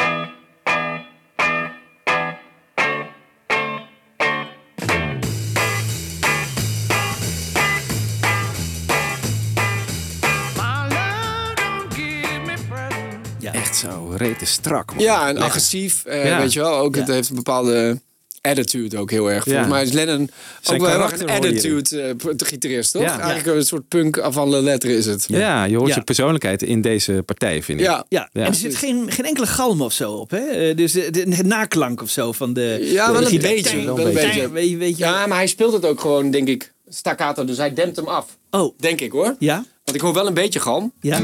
Zo 14.24 14.30
rete 14.32 14.46
strak. 14.46 14.94
man. 14.96 15.04
Ja, 15.04 15.28
en 15.28 15.38
agressief, 15.38 16.06
eh, 16.06 16.26
Ja. 16.26 16.40
weet 16.40 16.54
je 16.54 16.60
wel. 16.60 16.78
Ook, 16.78 16.96
Het 16.96 17.08
heeft 17.08 17.30
een 17.30 17.36
bepaalde 17.36 18.02
attitude 18.42 18.98
ook 18.98 19.12
heel 19.12 19.32
erg. 19.32 19.44
Volgens 19.44 19.66
Ja. 19.66 19.72
mij 19.72 19.84
is 19.84 19.92
Lennon 19.92 20.30
Zijn 20.62 20.80
ook 20.82 20.86
wel 20.88 20.96
heel 20.96 21.06
erg 21.12 21.20
een 21.22 21.30
attitude 21.30 22.02
eh, 22.02 22.14
de 22.38 22.46
gitarist, 22.46 22.92
toch? 22.92 23.02
Ja. 23.02 23.20
Eigenlijk 23.20 23.58
een 23.58 23.66
soort 23.66 23.88
punk 23.88 24.20
avant 24.20 24.52
la 24.52 24.60
lettre 24.60 24.96
is 24.98 25.06
het. 25.06 25.26
Ja, 25.28 25.64
je 25.64 25.76
hoort 25.78 25.90
Ja. 25.90 25.96
je 25.96 26.02
persoonlijkheid 26.04 26.62
in 26.64 26.82
deze 26.82 27.24
partij, 27.26 27.64
vind 27.64 27.80
ik. 27.80 27.86
Ja. 27.86 28.06
Ja, 28.10 28.30
Ja. 28.34 28.42
en 28.42 28.48
er 28.48 28.56
zit 28.56 28.76
geen, 28.76 29.12
geen 29.12 29.26
enkele 29.26 29.48
galm 29.48 29.82
of 29.82 29.94
zo 29.94 30.12
op. 30.12 30.30
Hè? 30.32 30.38
Eh, 30.38 30.76
Dus 30.76 30.92
de, 30.92 31.10
de, 31.12 31.30
de 31.30 31.44
naklank 31.44 32.02
of 32.02 32.10
zo 32.10 32.32
van 32.32 32.54
de. 32.54 32.78
Ja, 32.82 33.08
de 33.08 33.14
wel 33.14 33.32
een 33.32 33.40
beetje, 33.40 33.84
wel 33.84 33.98
een 33.98 34.04
Tang, 34.04 34.14
beetje. 34.14 34.40
tang, 34.42 34.52
Weet 34.52 34.70
je, 34.70 34.78
weet 34.78 34.98
je. 34.98 35.04
Ja, 35.04 35.28
maar 35.28 35.38
hij 35.38 35.48
speelt 35.48 35.74
het 35.74 35.86
ook 35.86 36.00
gewoon, 36.00 36.32
denk 36.32 36.48
ik, 36.48 36.74
staccato. 36.90 37.46
Dus 37.46 37.58
hij 37.58 37.74
dempt 37.74 37.96
hem 37.96 38.08
af. 38.08 38.38
Oh, 38.52 38.74
Denk 38.80 39.02
ik 39.02 39.12
hoor. 39.12 39.36
ja? 39.40 39.56
Want 39.84 39.98
ik 39.98 40.02
hoor 40.04 40.14
wel 40.14 40.28
een 40.28 40.34
beetje 40.34 40.60
galm. 40.60 40.94
Ja? 41.02 41.20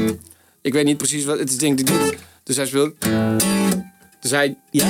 Ik 0.62 0.72
weet 0.72 0.84
niet 0.84 0.96
precies 0.96 1.24
wat. 1.24 1.38
Het 1.38 1.50
is 1.50 1.56
denk 1.56 1.80
ik. 1.80 1.88
Dus 2.50 2.58
hij 2.58 2.66
speelt. 2.68 2.94
Dus 4.20 4.30
hij, 4.30 4.56
Ja? 4.70 4.86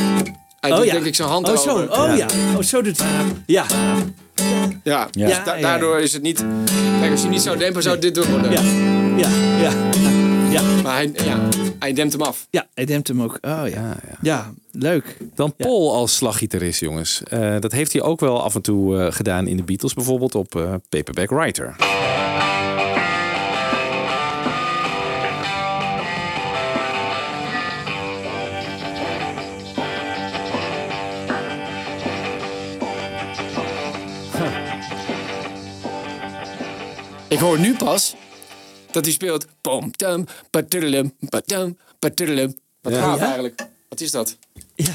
hij 0.60 0.70
oh 0.70 0.76
doet 0.76 0.86
ja. 0.86 0.92
denk 0.92 1.04
ik 1.04 1.14
zijn 1.14 1.28
hand 1.28 1.48
Oh 1.48 1.56
zo, 1.56 1.76
oh 1.78 2.16
ja. 2.16 2.26
Oh 2.56 2.62
zo 2.62 2.82
doet 2.82 2.98
hij. 3.02 3.08
Ja. 3.46 3.64
Ja, 4.82 5.08
Ja. 5.10 5.26
dus 5.26 5.36
da- 5.44 5.54
Ja, 5.54 5.60
daardoor 5.60 6.00
is 6.00 6.12
het 6.12 6.22
niet... 6.22 6.44
Kijk, 7.00 7.10
als 7.10 7.22
je 7.22 7.28
niet 7.28 7.40
zou 7.42 7.58
dempen, 7.58 7.82
zou 7.82 7.98
dit 7.98 8.14
door 8.14 8.26
worden. 8.30 8.50
Ja. 8.50 8.60
Ja. 9.16 9.28
Ja. 9.60 9.72
Ja. 10.50 10.62
Maar 10.82 10.94
hij, 10.94 11.10
ja, 11.24 11.48
hij 11.78 11.92
dempt 11.92 12.12
hem 12.12 12.22
af. 12.22 12.46
Ja, 12.50 12.66
hij 12.74 12.84
dempt 12.84 13.08
hem 13.08 13.22
ook. 13.22 13.38
Oh 13.40 13.62
ja. 13.64 13.64
Ja, 13.64 13.96
ja. 14.08 14.16
Ja, 14.22 14.52
leuk. 14.72 15.16
Dan 15.34 15.54
Paul 15.56 15.94
als 15.94 16.16
slaggitarist, 16.16 16.80
jongens. 16.80 17.22
Eh, 17.22 17.54
dat 17.58 17.72
heeft 17.72 17.92
hij 17.92 18.02
ook 18.02 18.20
wel 18.20 18.42
af 18.42 18.54
en 18.54 18.62
toe 18.62 18.98
eh, 19.00 19.12
gedaan 19.12 19.46
in 19.46 19.56
de 19.56 19.62
Beatles, 19.62 19.94
bijvoorbeeld 19.94 20.34
op 20.34 20.54
eh, 20.56 20.74
Paperback 20.88 21.30
Writer. 21.30 21.76
Ik 37.30 37.38
hoor 37.38 37.58
nu 37.58 37.76
pas 37.76 38.14
dat 38.90 39.04
hij 39.04 39.12
speelt... 39.14 39.46
Pom, 39.60 39.90
tam, 39.96 40.26
patuddelum, 40.50 41.12
patam, 41.28 41.76
patuddelum. 41.98 42.56
Wat 42.80 42.92
Ja. 42.92 43.14
Ja? 43.14 43.18
eigenlijk. 43.18 43.66
Wat 43.88 44.00
is 44.00 44.10
dat? 44.10 44.36
Ja. 44.74 44.92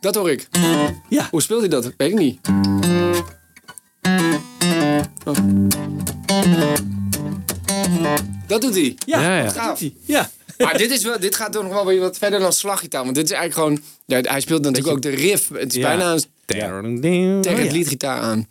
Dat 0.00 0.14
hoor 0.14 0.30
ik. 0.30 0.48
Ja. 1.08 1.28
Hoe 1.30 1.42
speelt 1.42 1.60
hij 1.60 1.68
dat? 1.68 1.92
Weet 1.96 2.10
ik 2.10 2.18
niet. 2.18 2.38
Oh. 5.24 5.34
Dat 8.46 8.60
doet 8.60 8.74
hij. 8.74 8.94
Ja. 9.06 9.20
Ja, 9.20 9.36
ja. 9.38 9.50
gaaf. 9.50 9.80
Ja. 10.04 10.30
Maar 10.58 10.78
dit, 10.78 10.90
is 10.90 11.02
wel, 11.02 11.18
dit 11.20 11.34
gaat 11.34 11.52
toch 11.52 11.62
nog 11.62 11.72
wel 11.72 11.86
weer 11.86 12.00
wat 12.00 12.18
verder 12.18 12.40
dan 12.40 12.52
slaggitaar. 12.52 13.02
Want 13.04 13.14
dit 13.14 13.24
is 13.24 13.30
eigenlijk 13.30 13.60
gewoon... 13.60 13.82
Ja, 14.06 14.30
hij 14.30 14.40
speelt 14.40 14.62
natuurlijk 14.62 14.94
ook 14.96 15.02
de 15.02 15.08
riff. 15.10 15.48
Het 15.48 15.72
is 15.74 15.78
Ja. 15.80 15.88
bijna 15.96 16.12
een 16.12 16.20
Ja. 16.46 17.40
tegen 17.40 17.62
het 17.62 17.70
ja. 17.70 17.72
liedgitaar 17.72 18.20
aan. 18.20 18.48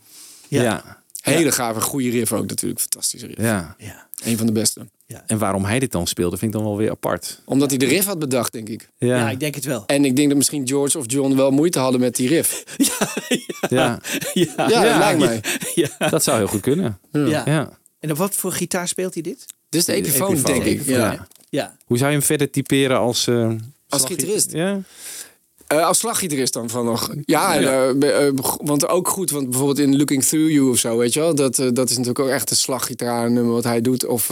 Ja. 0.61 1.01
Hele 1.21 1.51
gave, 1.51 1.81
goede 1.81 2.09
riff 2.09 2.31
ook 2.31 2.47
natuurlijk. 2.47 2.79
Fantastische 2.81 3.27
riff. 3.27 3.39
ja. 3.41 3.75
Ja. 3.77 4.07
Een 4.23 4.37
van 4.37 4.45
de 4.45 4.51
beste. 4.51 4.87
En 5.27 5.37
waarom 5.37 5.65
hij 5.65 5.79
dit 5.79 5.91
dan 5.91 6.07
speelde, 6.07 6.37
vind 6.37 6.53
ik 6.53 6.57
dan 6.59 6.67
wel 6.67 6.77
weer 6.77 6.89
apart. 6.89 7.41
Omdat 7.45 7.69
hij 7.69 7.77
de 7.79 7.85
riff 7.85 8.05
had 8.05 8.19
bedacht, 8.19 8.51
denk 8.51 8.69
ik. 8.69 8.89
Ja, 8.97 9.07
Ja, 9.17 9.29
ik 9.29 9.39
denk 9.39 9.55
het 9.55 9.65
wel. 9.65 9.83
En 9.85 10.05
ik 10.05 10.15
denk 10.15 10.27
dat 10.27 10.37
misschien 10.37 10.67
George 10.67 10.97
of 10.97 11.03
John 11.07 11.35
wel 11.35 11.51
moeite 11.51 11.79
hadden 11.79 11.99
met 11.99 12.15
die 12.15 12.27
riff. 12.27 12.63
ja. 12.77 13.07
Ja. 13.69 13.99
Ja, 14.33 14.53
Ja, 14.55 14.65
dat 14.67 14.97
lijkt 14.97 15.19
mij. 15.19 15.43
Ja. 15.75 16.09
dat 16.09 16.23
zou 16.23 16.37
heel 16.37 16.47
goed 16.47 16.61
kunnen. 16.61 16.99
ja. 17.11 17.43
Ja. 17.45 17.77
En 17.99 18.11
op 18.11 18.17
wat 18.17 18.35
voor 18.35 18.51
gitaar 18.51 18.87
speelt 18.87 19.13
hij 19.13 19.23
dit? 19.23 19.45
Dit 19.69 19.79
is 19.79 19.85
de 19.85 19.93
Epiphone, 19.93 20.31
Epiphone. 20.35 20.63
denk 20.63 20.79
ik. 20.79 20.85
Ja. 20.87 20.97
Ja. 21.11 21.27
Ja. 21.49 21.75
Hoe 21.85 21.97
zou 21.97 22.11
je 22.11 22.17
hem 22.17 22.25
verder 22.25 22.49
typeren 22.49 22.97
als... 22.97 23.27
eh, 23.27 23.51
Als 23.89 24.05
gitarist? 24.05 24.51
Ja. 24.51 24.79
Eh, 25.67 25.85
als 25.87 25.99
slaggitarist 25.99 26.53
dan 26.53 26.69
van 26.69 26.85
nog. 26.85 27.09
Ja, 27.25 27.55
en, 27.55 28.01
eh, 28.01 28.27
eh, 28.27 28.33
want 28.57 28.87
ook 28.87 29.07
goed. 29.07 29.31
Want 29.31 29.49
bijvoorbeeld 29.49 29.79
in 29.79 29.97
Looking 29.97 30.23
Through 30.23 30.51
You 30.51 30.69
of 30.69 30.77
zo, 30.77 30.97
weet 30.97 31.13
je 31.13 31.19
wel. 31.19 31.35
Dat, 31.35 31.55
dat 31.55 31.89
is 31.89 31.97
natuurlijk 31.97 32.19
ook 32.19 32.29
echt 32.29 32.49
een 32.49 32.55
slaggitaar 32.55 33.31
nummer 33.31 33.53
wat 33.53 33.63
hij 33.63 33.81
doet. 33.81 34.05
Of 34.05 34.27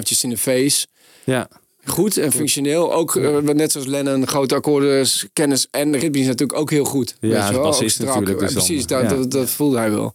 Just 0.00 0.24
in 0.24 0.30
the 0.30 0.36
Face. 0.36 0.86
ja. 1.24 1.48
Goed 1.84 2.16
en 2.16 2.32
functioneel. 2.32 2.92
Ook 2.94 3.14
net 3.54 3.72
zoals 3.72 3.86
Lennon, 3.86 4.26
grote 4.26 4.54
akkoorden, 4.54 5.06
kennis 5.32 5.66
en 5.70 5.98
ritme 5.98 6.20
is 6.20 6.26
natuurlijk 6.26 6.58
ook 6.58 6.70
heel 6.70 6.84
goed. 6.84 7.16
Ja, 7.20 7.28
weet 7.28 7.46
je 7.46 7.52
wel? 7.52 7.62
bassist 7.62 7.98
natuurlijk 8.02 8.38
dus 8.38 8.52
dan. 8.52 8.64
Precies, 8.64 8.86
dat, 8.86 9.02
Ja. 9.02 9.08
dat, 9.08 9.30
dat 9.30 9.50
voelde 9.50 9.76
hij 9.78 9.90
wel. 9.90 10.14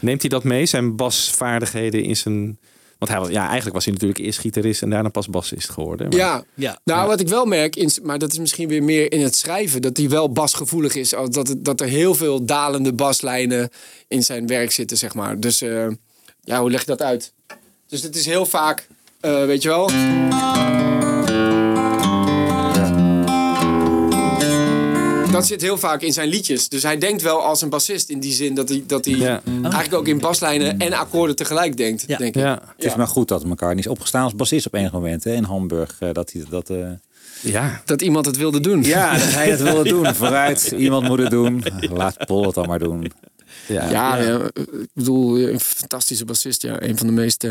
Neemt 0.00 0.20
hij 0.20 0.30
dat 0.30 0.44
mee, 0.44 0.66
zijn 0.66 0.96
basvaardigheden 0.96 2.02
in 2.02 2.16
zijn... 2.16 2.58
Want 3.06 3.18
hij, 3.18 3.18
was- 3.26 3.28
ja, 3.36 3.44
eigenlijk 3.44 3.74
was 3.74 3.84
hij 3.84 3.92
natuurlijk 3.92 4.20
eerst 4.20 4.38
gitarist 4.38 4.82
en 4.82 4.90
daarna 4.90 5.08
pas 5.08 5.28
bassist 5.28 5.68
geworden. 5.70 6.08
Maar- 6.08 6.16
Ja, 6.18 6.44
Ja. 6.54 6.78
nou 6.84 7.08
wat 7.08 7.20
ik 7.20 7.28
wel 7.28 7.44
merk, 7.44 7.76
in, 7.76 7.90
maar 8.02 8.18
dat 8.18 8.32
is 8.32 8.38
misschien 8.38 8.68
weer 8.68 8.82
meer 8.82 9.12
in 9.12 9.20
het 9.20 9.36
schrijven, 9.36 9.82
dat 9.82 9.96
hij 9.96 10.08
wel 10.08 10.32
basgevoelig 10.32 10.94
is. 10.94 11.08
Dat, 11.10 11.48
het- 11.48 11.64
dat 11.64 11.80
er 11.80 11.86
heel 11.86 12.14
veel 12.14 12.44
dalende 12.44 12.92
baslijnen 12.92 13.70
in 14.08 14.22
zijn 14.22 14.46
werk 14.46 14.70
zitten, 14.72 14.96
zeg 14.96 15.14
maar. 15.14 15.40
Dus 15.40 15.60
eh, 15.62 15.86
ja, 16.40 16.60
hoe 16.60 16.70
leg 16.70 16.80
je 16.80 16.86
dat 16.86 17.02
uit? 17.02 17.32
Dus 17.88 18.02
het 18.02 18.16
is 18.16 18.26
heel 18.26 18.46
vaak, 18.46 18.86
eh, 19.20 19.44
weet 19.44 19.62
je 19.62 19.68
wel. 19.68 19.90
Dat 25.34 25.46
zit 25.46 25.60
heel 25.62 25.78
vaak 25.78 26.02
in 26.02 26.12
zijn 26.12 26.28
liedjes. 26.28 26.68
Dus 26.68 26.82
hij 26.82 26.98
denkt 26.98 27.22
wel 27.22 27.40
als 27.42 27.62
een 27.62 27.68
bassist 27.68 28.08
in 28.08 28.20
die 28.20 28.32
zin 28.32 28.54
dat 28.54 28.68
hij, 28.68 28.84
dat 28.86 29.04
hij 29.04 29.14
Ja. 29.14 29.40
eigenlijk 29.62 29.94
ook 29.94 30.08
in 30.08 30.18
baslijnen 30.18 30.78
en 30.78 30.92
akkoorden 30.92 31.36
tegelijk 31.36 31.76
denkt, 31.76 32.04
Ja. 32.06 32.16
denk 32.16 32.34
ik. 32.36 32.42
Ja. 32.42 32.60
Het 32.76 32.84
is 32.84 32.94
maar 32.94 33.06
goed 33.08 33.28
dat 33.28 33.44
McCartney 33.44 33.78
is 33.78 33.86
opgestaan 33.86 34.22
als 34.22 34.34
bassist 34.34 34.66
op 34.66 34.74
enig 34.74 34.92
moment 34.92 35.24
hè, 35.24 35.32
in 35.32 35.44
Hamburg. 35.44 35.96
eh, 36.00 36.08
dat 36.12 36.32
hij 36.32 36.44
dat. 36.50 36.70
eh, 36.70 36.86
Ja. 37.40 37.82
Dat 37.84 38.02
iemand 38.02 38.26
het 38.26 38.36
wilde 38.36 38.60
doen. 38.60 38.82
Ja, 38.82 39.12
dat 39.18 39.32
hij 39.32 39.50
het 39.50 39.62
wilde 39.62 39.88
doen. 39.88 40.14
Vooruit, 40.24 40.74
iemand 40.76 41.08
moet 41.08 41.18
het 41.18 41.30
doen. 41.30 41.64
Laat 41.92 42.16
Paul 42.26 42.44
het 42.44 42.54
dan 42.54 42.66
maar 42.66 42.78
doen. 42.78 43.12
Ja. 43.68 43.90
Ja, 43.90 44.16
ja, 44.18 44.38
ik 44.54 44.88
bedoel, 44.92 45.38
een 45.40 45.60
fantastische 45.60 46.24
bassist. 46.24 46.62
Ja. 46.62 46.82
Een 46.82 46.98
van 46.98 47.06
de 47.06 47.12
meest... 47.12 47.46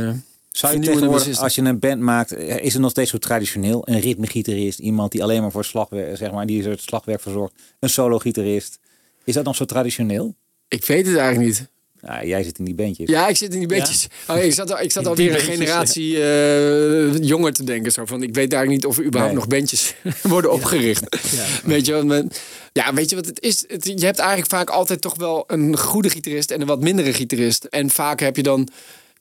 Zou 0.53 0.73
je 0.73 0.79
tegenwoordig, 0.79 1.39
als 1.39 1.55
je 1.55 1.61
een 1.61 1.79
band 1.79 1.99
maakt, 2.01 2.31
eh, 2.31 2.57
is 2.63 2.73
het 2.73 2.81
nog 2.81 2.91
steeds 2.91 3.09
zo 3.11 3.17
traditioneel? 3.17 3.81
Een 3.87 3.99
ritmegitarist, 3.99 4.79
iemand 4.79 5.11
die 5.11 5.23
alleen 5.23 5.41
maar 5.41 5.51
voor 5.51 5.65
slagwerk, 5.65 6.17
zeg 6.17 6.31
maar, 6.31 6.45
die 6.45 6.63
het 6.63 6.81
slagwerk 6.81 7.21
verzorgt. 7.21 7.53
Een 7.79 7.89
solo-gitarist. 7.89 8.79
Is 9.23 9.33
dat 9.33 9.43
nog 9.43 9.55
zo 9.55 9.65
traditioneel? 9.65 10.35
Ik 10.67 10.85
weet 10.85 11.05
het 11.07 11.15
eigenlijk 11.17 11.47
niet. 11.49 11.71
Nou, 12.01 12.27
jij 12.27 12.43
zit 12.43 12.57
in 12.59 12.65
die 12.65 12.73
bandjes. 12.73 13.09
Ja, 13.09 13.27
ik 13.27 13.37
zit 13.37 13.53
in 13.53 13.59
die 13.59 13.67
beetjes. 13.67 14.07
Oh, 14.27 14.37
ik 14.37 14.53
zat, 14.53 14.71
al- 14.71 14.79
ik 14.79 14.91
zat 14.91 15.07
alweer 15.07 15.33
een 15.33 15.39
generatie 15.39 16.23
eh, 16.23 17.17
jonger 17.23 17.53
te 17.53 17.63
denken. 17.63 17.91
Zo 17.91 18.05
van, 18.05 18.23
ik 18.23 18.33
weet 18.35 18.53
eigenlijk 18.53 18.69
niet 18.83 18.85
of 18.91 18.97
er 18.97 19.03
überhaupt 19.05 19.33
Nee. 19.33 19.43
nog 19.43 19.51
bandjes 19.51 19.95
worden 20.21 20.51
opgericht. 20.51 21.17
Ja. 21.35 21.45
Weet 21.63 21.85
je 21.85 22.05
wat? 22.05 22.39
Ja, 22.73 22.93
weet 22.93 23.09
je 23.09 23.15
wat 23.15 23.25
het 23.25 23.41
is? 23.41 23.63
Het- 23.67 23.85
je 23.99 24.05
hebt 24.05 24.19
eigenlijk 24.19 24.49
vaak 24.49 24.69
altijd 24.69 25.01
toch 25.01 25.15
wel 25.17 25.43
een 25.47 25.77
goede 25.77 26.09
gitarist 26.09 26.51
en 26.51 26.61
een 26.61 26.67
wat 26.67 26.81
mindere 26.81 27.13
gitarist. 27.13 27.63
En 27.63 27.89
vaak 27.89 28.19
heb 28.19 28.35
je 28.35 28.43
dan 28.43 28.67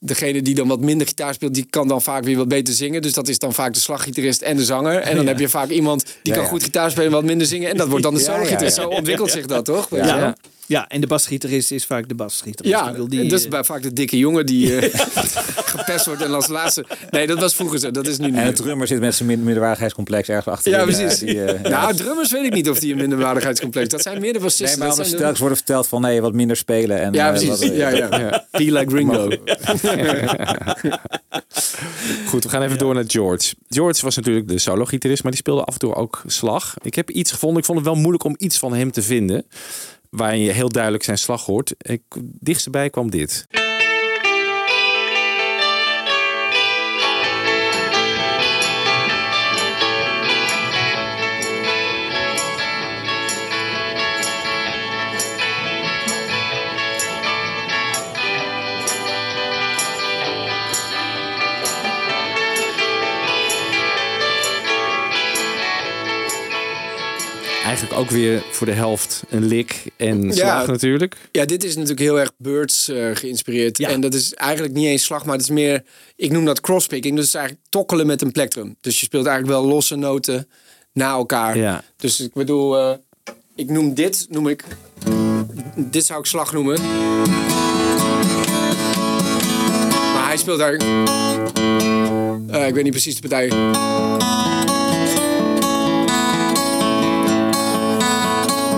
degene 0.05 0.41
die 0.41 0.55
dan 0.55 0.67
wat 0.67 0.79
minder 0.79 1.07
gitaar 1.07 1.33
speelt, 1.33 1.53
die 1.53 1.65
kan 1.69 1.87
dan 1.87 2.01
vaak 2.01 2.23
weer 2.23 2.37
wat 2.37 2.47
beter 2.47 2.73
zingen. 2.73 3.01
Dus 3.01 3.13
dat 3.13 3.27
is 3.27 3.39
dan 3.39 3.53
vaak 3.53 3.73
de 3.73 3.79
slaggitarist 3.79 4.41
en 4.41 4.57
de 4.57 4.65
zanger. 4.65 4.95
En 4.99 5.15
dan 5.15 5.27
heb 5.27 5.39
je 5.39 5.49
vaak 5.49 5.69
iemand 5.69 6.03
die 6.05 6.13
Ja, 6.23 6.33
kan 6.33 6.43
ja. 6.43 6.49
goed 6.49 6.63
gitaar 6.63 6.89
spelen 6.91 7.07
en 7.07 7.13
wat 7.13 7.23
minder 7.23 7.47
zingen. 7.47 7.69
En 7.69 7.77
dat 7.77 7.87
wordt 7.87 8.03
dan 8.03 8.13
de 8.13 8.19
Ja, 8.19 8.25
ja, 8.25 8.33
solo-gitarist. 8.33 8.75
ja. 8.77 8.81
Zo 8.83 8.89
ontwikkelt 8.89 9.31
zich 9.31 9.45
dat, 9.45 9.65
toch? 9.65 9.87
Ja. 9.91 10.35
Ja, 10.65 10.87
en 10.87 11.01
de 11.01 11.07
basgitarist 11.07 11.71
is 11.71 11.85
vaak 11.85 12.07
de 12.07 12.15
basgitarist. 12.15 12.75
Ja, 12.75 12.85
Ik 12.85 12.91
bedoel, 12.91 13.07
die, 13.07 13.19
en 13.21 13.27
dat 13.27 13.39
is 13.39 13.45
eh, 13.45 13.51
bij 13.51 13.63
vaak 13.63 13.81
de 13.81 13.93
dikke 13.93 14.17
jongen 14.17 14.45
die 14.45 14.75
eh, 14.77 14.99
gepest 15.75 16.05
wordt 16.05 16.21
en 16.21 16.33
als 16.33 16.47
laatste. 16.47 16.85
Nee, 17.11 17.27
dat 17.27 17.39
was 17.39 17.55
vroeger 17.55 17.79
zo. 17.79 17.91
Dat 17.91 18.07
is 18.07 18.17
nu 18.17 18.25
niet. 18.29 18.35
En 18.39 18.47
de 18.47 18.53
drummer 18.53 18.87
zit 18.87 18.99
met 18.99 19.15
zijn 19.15 19.27
min- 19.29 19.43
minderwaardigheidscomplex 19.43 20.27
ergens 20.29 20.47
achter. 20.47 20.71
Ja, 20.71 20.83
precies. 20.83 21.19
die, 21.19 21.43
eh, 21.43 21.63
ja. 21.63 21.69
nou, 21.81 21.95
drummers 21.95 22.31
weet 22.31 22.45
ik 22.45 22.53
niet 22.53 22.69
of 22.69 22.79
die 22.79 22.91
een 22.91 22.97
minderwaardigheidscomplex. 22.97 23.87
Dat 23.89 24.01
zijn 24.01 24.21
meer 24.21 24.33
de 24.33 24.39
bassisten. 24.39 24.79
Nee, 24.79 25.31
maar 25.39 25.55
verteld 25.55 25.87
van 25.87 26.01
nee, 26.01 26.21
wat 26.21 26.33
minder 26.33 26.57
spelen. 26.57 26.99
En, 27.01 27.13
Ja, 27.13 27.25
eh, 27.25 27.29
precies. 27.31 27.49
wat- 27.49 27.75
ja, 27.75 27.89
ja. 27.89 28.45
Be 28.51 28.71
like 28.71 28.95
Ringo. 28.95 29.29
Goed, 32.29 32.43
we 32.43 32.49
gaan 32.49 32.61
even 32.61 32.77
door 32.77 32.93
naar 32.93 33.03
George. 33.07 33.53
George 33.69 34.01
was 34.01 34.15
natuurlijk 34.15 34.47
de 34.47 34.59
solo-gitarist, 34.59 35.23
maar 35.23 35.31
die 35.31 35.41
speelde 35.41 35.63
af 35.63 35.73
en 35.73 35.79
toe 35.79 35.95
ook 35.95 36.23
slag. 36.25 36.75
Ik 36.81 36.95
heb 36.95 37.09
iets 37.09 37.31
gevonden. 37.31 37.59
Ik 37.59 37.65
vond 37.65 37.77
het 37.77 37.87
wel 37.87 37.97
moeilijk 37.97 38.23
om 38.23 38.35
iets 38.37 38.59
van 38.59 38.73
hem 38.73 38.91
te 38.91 39.01
vinden. 39.01 39.45
Waarin 40.09 40.39
je 40.39 40.51
heel 40.51 40.69
duidelijk 40.69 41.03
zijn 41.03 41.17
slag 41.17 41.45
hoort. 41.45 41.73
Ik, 41.77 42.01
dichtstbij 42.39 42.89
kwam 42.89 43.09
dit. 43.09 43.47
Eigenlijk 67.63 67.99
ook 67.99 68.09
weer 68.09 68.43
voor 68.51 68.67
de 68.67 68.73
helft 68.73 69.23
een 69.29 69.45
lik 69.45 69.83
en 69.97 70.33
slag 70.33 70.67
natuurlijk. 70.67 71.15
Ja, 71.31 71.45
dit 71.45 71.63
is 71.63 71.73
natuurlijk 71.73 72.01
heel 72.01 72.19
erg 72.19 72.31
Birds 72.37 72.87
eh, 72.87 73.09
geïnspireerd. 73.13 73.77
Ja. 73.77 73.89
En 73.89 74.01
dat 74.01 74.13
is 74.13 74.33
eigenlijk 74.33 74.73
niet 74.73 74.85
eens 74.85 75.03
slag, 75.03 75.25
maar 75.25 75.33
het 75.33 75.43
is 75.43 75.49
meer... 75.49 75.83
Ik 76.15 76.31
noem 76.31 76.45
dat 76.45 76.61
crosspicking. 76.61 77.15
Dus 77.15 77.25
het 77.25 77.33
is 77.33 77.39
eigenlijk 77.39 77.69
tokkelen 77.69 78.07
met 78.07 78.21
een 78.21 78.31
plektrum. 78.31 78.75
Dus 78.81 78.99
je 78.99 79.05
speelt 79.05 79.25
eigenlijk 79.25 79.59
wel 79.59 79.67
losse 79.69 79.95
noten 79.95 80.47
na 80.93 81.09
elkaar. 81.11 81.57
Ja. 81.57 81.83
Dus 81.97 82.19
ik 82.19 82.33
bedoel, 82.33 82.77
eh, 82.77 82.93
ik 83.55 83.69
noem 83.69 83.93
dit, 83.93 84.25
noem 84.29 84.47
ik... 84.47 84.63
Dit 85.75 86.05
zou 86.05 86.19
ik 86.19 86.25
slag 86.25 86.53
noemen. 86.53 86.81
Maar 90.13 90.27
hij 90.27 90.37
speelt 90.37 90.59
daar... 90.59 90.73
eh, 92.47 92.67
ik 92.67 92.73
weet 92.73 92.83
niet 92.83 92.91
precies 92.91 93.21
de 93.21 93.27
partij. 93.27 93.51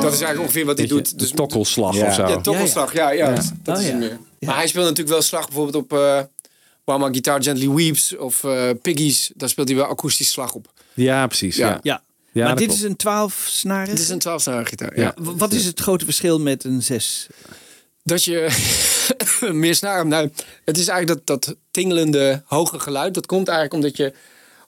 Dat 0.05 0.13
is 0.13 0.25
eigenlijk 0.25 0.39
ongeveer 0.49 0.65
wat 0.65 0.77
hij 0.77 0.87
doet. 0.87 1.09
de 1.09 1.15
Dus 1.15 1.31
tokkelslag 1.31 1.95
Ja. 1.95 2.07
of 2.07 2.13
zo. 2.13 2.27
ja, 2.27 2.41
tokkelslag, 2.41 2.93
ja, 2.93 3.09
ja. 3.11 3.29
Ja. 3.33 3.41
Dat 3.63 3.77
Oh, 3.77 3.83
is 3.83 3.91
meer. 3.93 4.19
Maar 4.39 4.55
hij 4.55 4.67
speelt 4.67 4.83
natuurlijk 4.83 5.09
wel 5.15 5.21
slag 5.21 5.45
bijvoorbeeld 5.45 5.75
op 5.83 5.93
eh 5.93 6.19
While 6.83 6.99
My 6.99 7.11
Guitar 7.11 7.43
Gently 7.43 7.69
Weeps 7.69 8.15
of 8.17 8.43
eh, 8.43 8.69
Piggies. 8.81 9.31
Daar 9.35 9.49
speelt 9.49 9.67
hij 9.67 9.77
wel 9.77 9.85
akoestisch 9.85 10.31
slag 10.31 10.53
op. 10.53 10.71
Ja, 10.93 11.27
precies. 11.27 11.55
Ja. 11.55 11.67
Ja. 11.67 11.79
Ja. 11.83 12.01
Ja, 12.31 12.45
maar 12.45 12.55
dit 12.55 12.73
is 12.73 12.81
een 12.81 12.95
12 12.95 13.45
snaren. 13.49 13.89
Het 13.89 13.99
is 13.99 14.09
een 14.09 14.19
12 14.19 14.43
gitaar. 14.63 14.99
Ja. 14.99 15.13
Wat 15.19 15.53
is 15.53 15.65
het 15.65 15.79
grote 15.79 16.05
verschil 16.05 16.39
met 16.39 16.63
een 16.63 16.81
6? 16.83 17.27
Dat 18.03 18.23
je 18.23 18.47
meer 19.51 19.75
snaar 19.75 20.07
nou, 20.07 20.31
Het 20.65 20.77
is 20.77 20.87
eigenlijk 20.87 21.27
dat, 21.27 21.41
dat 21.45 21.55
tingelende 21.71 22.43
hoge 22.45 22.79
geluid. 22.79 23.13
Dat 23.13 23.25
komt 23.25 23.47
eigenlijk 23.47 23.83
omdat 23.83 23.97
je 23.97 24.13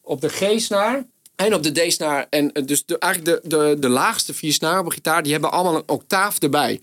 op 0.02 0.22
de 0.22 0.30
G-snaar 0.30 1.06
en 1.38 1.54
op 1.54 1.64
de 1.64 1.72
D-snaar... 1.72 2.28
en 2.30 2.52
eh, 2.52 2.66
dus 2.66 2.86
de, 2.86 2.98
eigenlijk 2.98 3.44
de, 3.44 3.50
de, 3.50 3.76
de 3.80 3.90
laagste 3.90 4.34
vier 4.34 4.54
snaren 4.54 4.80
op 4.80 4.86
een 4.86 4.92
gitaar... 4.92 5.24
die 5.24 5.32
hebben 5.32 5.52
allemaal 5.52 5.76
een 5.76 5.90
octaaf 5.90 6.40
erbij. 6.40 6.82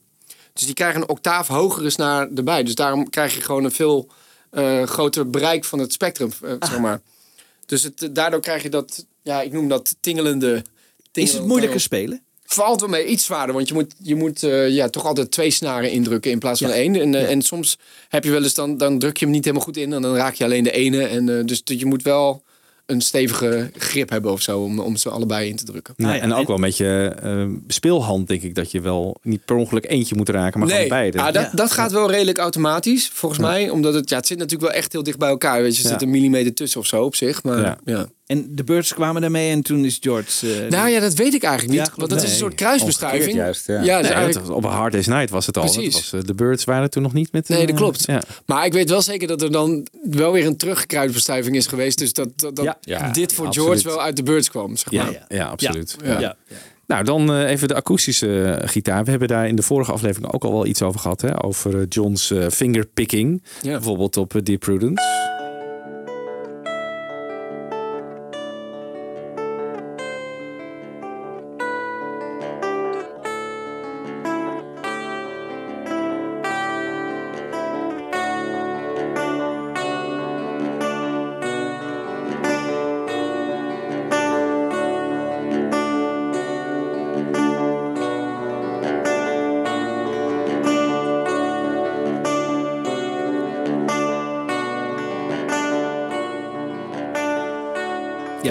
Dus 0.53 0.65
die 0.65 0.75
krijgen 0.75 1.01
een 1.01 1.09
octaaf 1.09 1.49
hogere 1.49 1.91
snaar 1.91 2.29
erbij. 2.35 2.63
Dus 2.63 2.75
daarom 2.75 3.11
krijg 3.11 3.35
je 3.35 3.41
gewoon 3.41 3.65
een 3.65 3.73
veel 3.73 4.09
eh, 4.51 4.83
groter 4.83 5.31
bereik 5.31 5.65
van 5.65 5.79
het 5.79 5.93
spectrum, 5.93 6.31
eh, 6.43 6.53
zeg 6.59 6.79
maar. 6.79 7.01
Dus 7.67 7.83
het, 7.83 8.09
daardoor 8.13 8.41
krijg 8.41 8.63
je 8.63 8.69
dat, 8.69 9.07
ja, 9.23 9.43
ik 9.43 9.53
noem 9.53 9.69
dat 9.69 9.97
tingelende... 10.01 10.65
Is 11.13 11.33
het 11.33 11.47
moeilijker 11.47 11.81
spelen? 11.81 12.23
Valt 12.45 12.81
wel 12.81 12.89
mee, 12.89 13.07
iets 13.07 13.25
zwaarder. 13.25 13.55
Want 13.55 13.69
je 13.69 13.75
moet, 13.75 13.95
je 13.99 14.15
moet 14.15 14.41
ja, 14.69 14.89
toch 14.89 15.05
altijd 15.05 15.31
twee 15.31 15.51
snaren 15.51 15.91
indrukken 15.91 16.31
in 16.31 16.39
plaats 16.39 16.61
van 16.61 16.71
één. 16.71 16.95
En, 16.95 17.29
en 17.29 17.43
soms 17.43 17.79
heb 18.09 18.25
je 18.25 18.31
wel 18.31 18.43
eens, 18.43 18.55
dan, 18.55 18.77
dan 18.77 18.99
druk 18.99 19.17
je 19.17 19.25
hem 19.25 19.35
niet 19.35 19.45
helemaal 19.45 19.67
goed 19.67 19.77
in. 19.77 19.93
En 19.93 20.03
dan 20.03 20.15
raak 20.15 20.35
je 20.35 20.45
alleen 20.45 20.65
de 20.65 20.71
ene. 20.71 21.07
En, 21.07 21.47
dus 21.47 21.63
je 21.65 21.87
moet 21.87 22.03
wel 22.03 22.44
een 22.87 23.01
stevige 23.01 23.71
grip 23.77 24.11
hebben 24.11 24.33
of 24.33 24.41
zo 24.43 24.61
om, 24.61 24.79
om 24.79 24.97
ze 24.97 25.11
allebei 25.11 25.49
in 25.49 25.57
te 25.57 25.65
drukken. 25.65 25.95
Nou 25.97 26.15
ja, 26.15 26.21
en 26.21 26.33
ook 26.33 26.47
wel 26.47 26.57
een 26.57 26.63
beetje 26.63 27.17
eh, 27.23 27.47
speelhand, 27.67 28.29
denk 28.29 28.43
ik, 28.43 28.55
dat 28.55 28.71
je 28.71 28.81
wel 28.81 29.17
niet 29.23 29.45
per 29.45 29.57
ongeluk 29.57 29.87
eentje 29.91 30.17
moet 30.17 30.29
raken, 30.29 30.61
maar 30.61 30.69
gewoon 30.69 30.89
beide. 30.89 31.19
ah, 31.19 31.25
dat, 31.33 31.35
Ja. 31.35 31.51
dat 31.53 31.71
gaat 31.73 31.93
wel 31.93 32.11
redelijk 32.11 32.39
automatisch, 32.39 33.09
volgens 33.13 33.41
mij. 33.41 33.69
Omdat 33.71 33.95
het, 33.95 34.09
ja, 34.11 34.17
het 34.17 34.27
zit 34.27 34.39
natuurlijk 34.39 34.71
wel 34.71 34.81
echt 34.81 34.93
heel 34.93 35.03
dicht 35.03 35.19
bij 35.19 35.29
elkaar. 35.29 35.63
Weet 35.63 35.73
je, 35.77 35.83
er 35.83 35.89
Ja. 35.89 35.93
zit 35.93 36.03
een 36.03 36.11
millimeter 36.11 36.55
tussen 36.55 36.81
of 36.81 36.87
zo 36.87 37.03
op 37.05 37.15
zich. 37.15 37.43
Maar, 37.43 37.79
Ja. 37.85 38.07
En 38.27 38.47
de 38.51 38.65
Birds 38.65 38.95
kwamen 38.95 39.21
daarmee 39.21 39.51
en 39.51 39.63
toen 39.63 39.85
is 39.85 39.99
George... 40.01 40.53
eh, 40.63 40.71
Nou 40.71 40.89
ja, 40.89 41.01
dat 41.01 41.15
weet 41.15 41.35
ik 41.35 41.43
eigenlijk 41.43 41.79
niet. 41.79 41.87
Ja, 41.89 41.93
want 41.97 42.11
dat 42.11 42.23
is 42.23 42.31
een 42.31 42.37
soort 42.37 42.55
kruisbestuiving. 42.55 43.37
Juist, 43.37 43.67
ja. 43.67 43.75
ja, 43.83 43.95
Nee, 43.95 44.03
dus 44.03 44.11
eigenlijk- 44.11 44.51
op 44.51 44.65
een 44.65 44.71
Hard 44.71 44.93
Day's 44.93 45.07
Night 45.07 45.31
was 45.31 45.47
het 45.47 45.57
al. 45.57 45.63
Precies. 45.63 45.93
Dat 45.95 46.11
was, 46.11 46.13
eh, 46.21 46.27
de 46.27 46.35
Birds 46.35 46.65
waren 46.65 46.91
toen 46.91 47.03
nog 47.03 47.13
niet 47.13 47.33
met... 47.33 47.49
Nee, 47.49 47.61
eh, 47.61 47.67
dat 47.67 47.77
klopt. 47.77 48.05
Ja. 48.07 48.23
Maar 48.47 48.65
ik 48.67 48.73
weet 48.73 48.91
wel 48.91 49.03
zeker 49.03 49.29
dat 49.29 49.43
er 49.43 49.53
dan 49.53 49.87
wel 50.11 50.33
weer 50.33 50.47
een 50.47 50.57
teruggekruisbestuiving 50.57 51.57
is 51.57 51.67
geweest. 51.67 51.99
Dus 51.99 52.13
dat, 52.13 52.29
dat, 52.37 52.57
dat 52.57 52.65
Ja, 52.65 52.77
ja, 52.81 53.11
dit 53.13 53.33
voor 53.33 53.47
absoluut. 53.47 53.69
George 53.69 53.89
wel 53.89 54.03
uit 54.03 54.17
de 54.17 54.23
Birds 54.23 54.51
kwam. 54.51 54.77
Zeg 54.77 54.91
Ja, 54.91 55.05
maar. 55.05 55.25
ja, 55.29 55.45
absoluut. 55.47 55.97
Ja. 56.05 56.21
ja. 56.21 56.37
Nou, 56.87 57.05
dan 57.05 57.33
eh, 57.33 57.51
even 57.51 57.69
de 57.69 57.75
akoestische 57.75 58.43
eh, 58.45 58.69
gitaar. 58.69 59.05
We 59.05 59.11
hebben 59.11 59.29
daar 59.29 59.49
in 59.49 59.57
de 59.57 59.63
vorige 59.63 59.93
aflevering 59.93 60.33
ook 60.33 60.45
al 60.45 60.53
wel 60.53 60.67
iets 60.67 60.83
over 60.83 61.01
gehad. 61.01 61.21
Hè? 61.21 61.45
Over 61.45 61.75
eh, 61.81 61.83
John's 61.89 62.31
eh, 62.31 62.47
fingerpicking. 62.49 63.43
Ja. 63.63 63.71
Bijvoorbeeld 63.71 64.17
op 64.17 64.35
eh, 64.35 64.43
Dear 64.43 64.59
Prudence. 64.59 65.03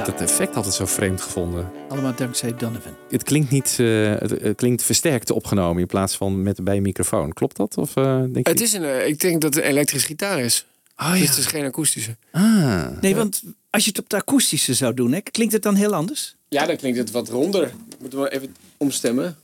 Ja. 0.05 0.11
het 0.11 0.21
effect 0.21 0.55
altijd 0.55 0.73
zo 0.73 0.85
vreemd 0.85 1.21
gevonden. 1.21 1.71
Allemaal 1.89 2.13
dankzij 2.15 2.55
Donovan. 2.55 2.91
Het 3.09 3.23
klinkt 3.23 3.51
niet, 3.51 3.75
eh, 3.79 4.15
het, 4.17 4.29
het 4.41 4.55
klinkt 4.55 4.83
versterkt 4.83 5.31
opgenomen 5.31 5.81
in 5.81 5.87
plaats 5.87 6.15
van 6.17 6.41
met 6.43 6.63
bij 6.63 6.75
een 6.75 6.81
microfoon. 6.81 7.33
Klopt 7.33 7.57
dat? 7.57 7.77
Of 7.77 7.95
eh, 7.95 8.21
denk 8.31 8.47
Het 8.47 8.59
je? 8.59 8.65
is 8.65 8.73
een, 8.73 8.83
eh, 8.83 9.07
ik 9.07 9.19
denk 9.19 9.41
dat 9.41 9.53
het 9.53 9.63
een 9.63 9.69
elektrische 9.69 10.07
gitaar 10.07 10.39
is. 10.39 10.65
Oh, 10.97 11.11
Dus 11.11 11.19
ja. 11.21 11.25
het 11.27 11.37
is 11.37 11.45
geen 11.45 11.65
akoestische. 11.65 12.15
Ah. 12.31 12.85
Nee, 13.01 13.15
want 13.15 13.41
als 13.69 13.83
je 13.83 13.89
het 13.89 13.99
op 13.99 14.09
de 14.09 14.15
akoestische 14.15 14.73
zou 14.73 14.93
doen, 14.93 15.11
hè, 15.11 15.21
klinkt 15.21 15.53
het 15.53 15.63
dan 15.63 15.75
heel 15.75 15.93
anders? 15.93 16.35
Ja, 16.49 16.65
dan 16.65 16.75
klinkt 16.75 16.97
het 16.97 17.11
wat 17.11 17.29
ronder. 17.29 17.71
Moeten 17.99 18.21
we 18.21 18.29
even 18.33 18.55
omstemmen. 18.77 19.35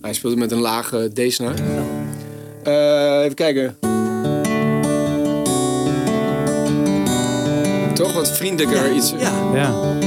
Hij 0.00 0.12
speelde 0.12 0.36
met 0.36 0.50
een 0.52 0.60
lage 0.60 1.10
D-snaar. 1.14 1.54
Eh, 2.62 3.22
even 3.22 3.34
kijken. 3.34 3.76
Toch 7.94 8.12
wat 8.12 8.36
vriendelijker 8.36 8.92
iets. 8.92 9.10
Ja. 9.10 9.50
Ja. 9.54 9.98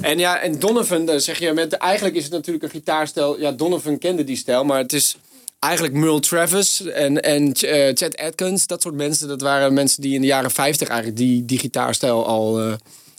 En 0.00 0.18
ja, 0.18 0.40
en 0.40 0.58
Donovan, 0.58 1.04
dan 1.04 1.20
zeg 1.20 1.38
je, 1.38 1.52
met, 1.52 1.72
eigenlijk 1.72 2.16
is 2.16 2.22
het 2.22 2.32
natuurlijk 2.32 2.64
een 2.64 2.70
gitaarstijl. 2.70 3.40
Ja, 3.40 3.52
Donovan 3.52 3.98
kende 3.98 4.24
die 4.24 4.36
stijl, 4.36 4.64
maar 4.64 4.78
het 4.78 4.92
is 4.92 5.16
eigenlijk 5.58 5.94
Merle 5.94 6.20
Travis 6.20 6.82
en, 6.82 7.22
en 7.22 7.52
eh, 7.52 7.94
Chet 7.94 8.16
Atkins. 8.16 8.66
Dat 8.66 8.82
soort 8.82 8.94
mensen, 8.94 9.28
dat 9.28 9.40
waren 9.40 9.74
mensen 9.74 10.02
die 10.02 10.14
in 10.14 10.20
de 10.20 10.26
jaren 10.26 10.50
50 10.50 10.88
eigenlijk 10.88 11.18
die, 11.18 11.44
die 11.44 11.58
gitaarstijl 11.58 12.26
al 12.26 12.60
eh, 12.60 12.72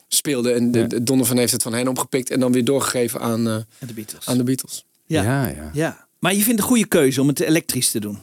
speelden. 0.08 0.56
En 0.56 0.72
de, 0.72 0.88
de 0.88 1.04
Donovan 1.04 1.38
heeft 1.38 1.52
het 1.52 1.64
van 1.64 1.74
hen 1.74 1.88
opgepikt 1.88 2.30
en 2.30 2.40
dan 2.40 2.52
weer 2.52 2.66
doorgegeven 2.66 3.20
aan, 3.20 3.48
eh, 3.48 3.56
de 3.80 3.94
Beatles. 3.94 4.28
aan 4.28 4.38
de 4.38 4.44
Beatles. 4.44 4.86
Ja. 5.06 5.24
Ja, 5.24 5.48
ja. 5.48 5.70
Ja. 5.74 6.08
Maar 6.20 6.34
je 6.34 6.44
vindt 6.44 6.60
een 6.60 6.68
goede 6.68 6.88
keuze 6.88 7.22
om 7.22 7.28
het 7.28 7.40
elektrisch 7.40 7.92
te 7.92 8.00
doen. 8.00 8.20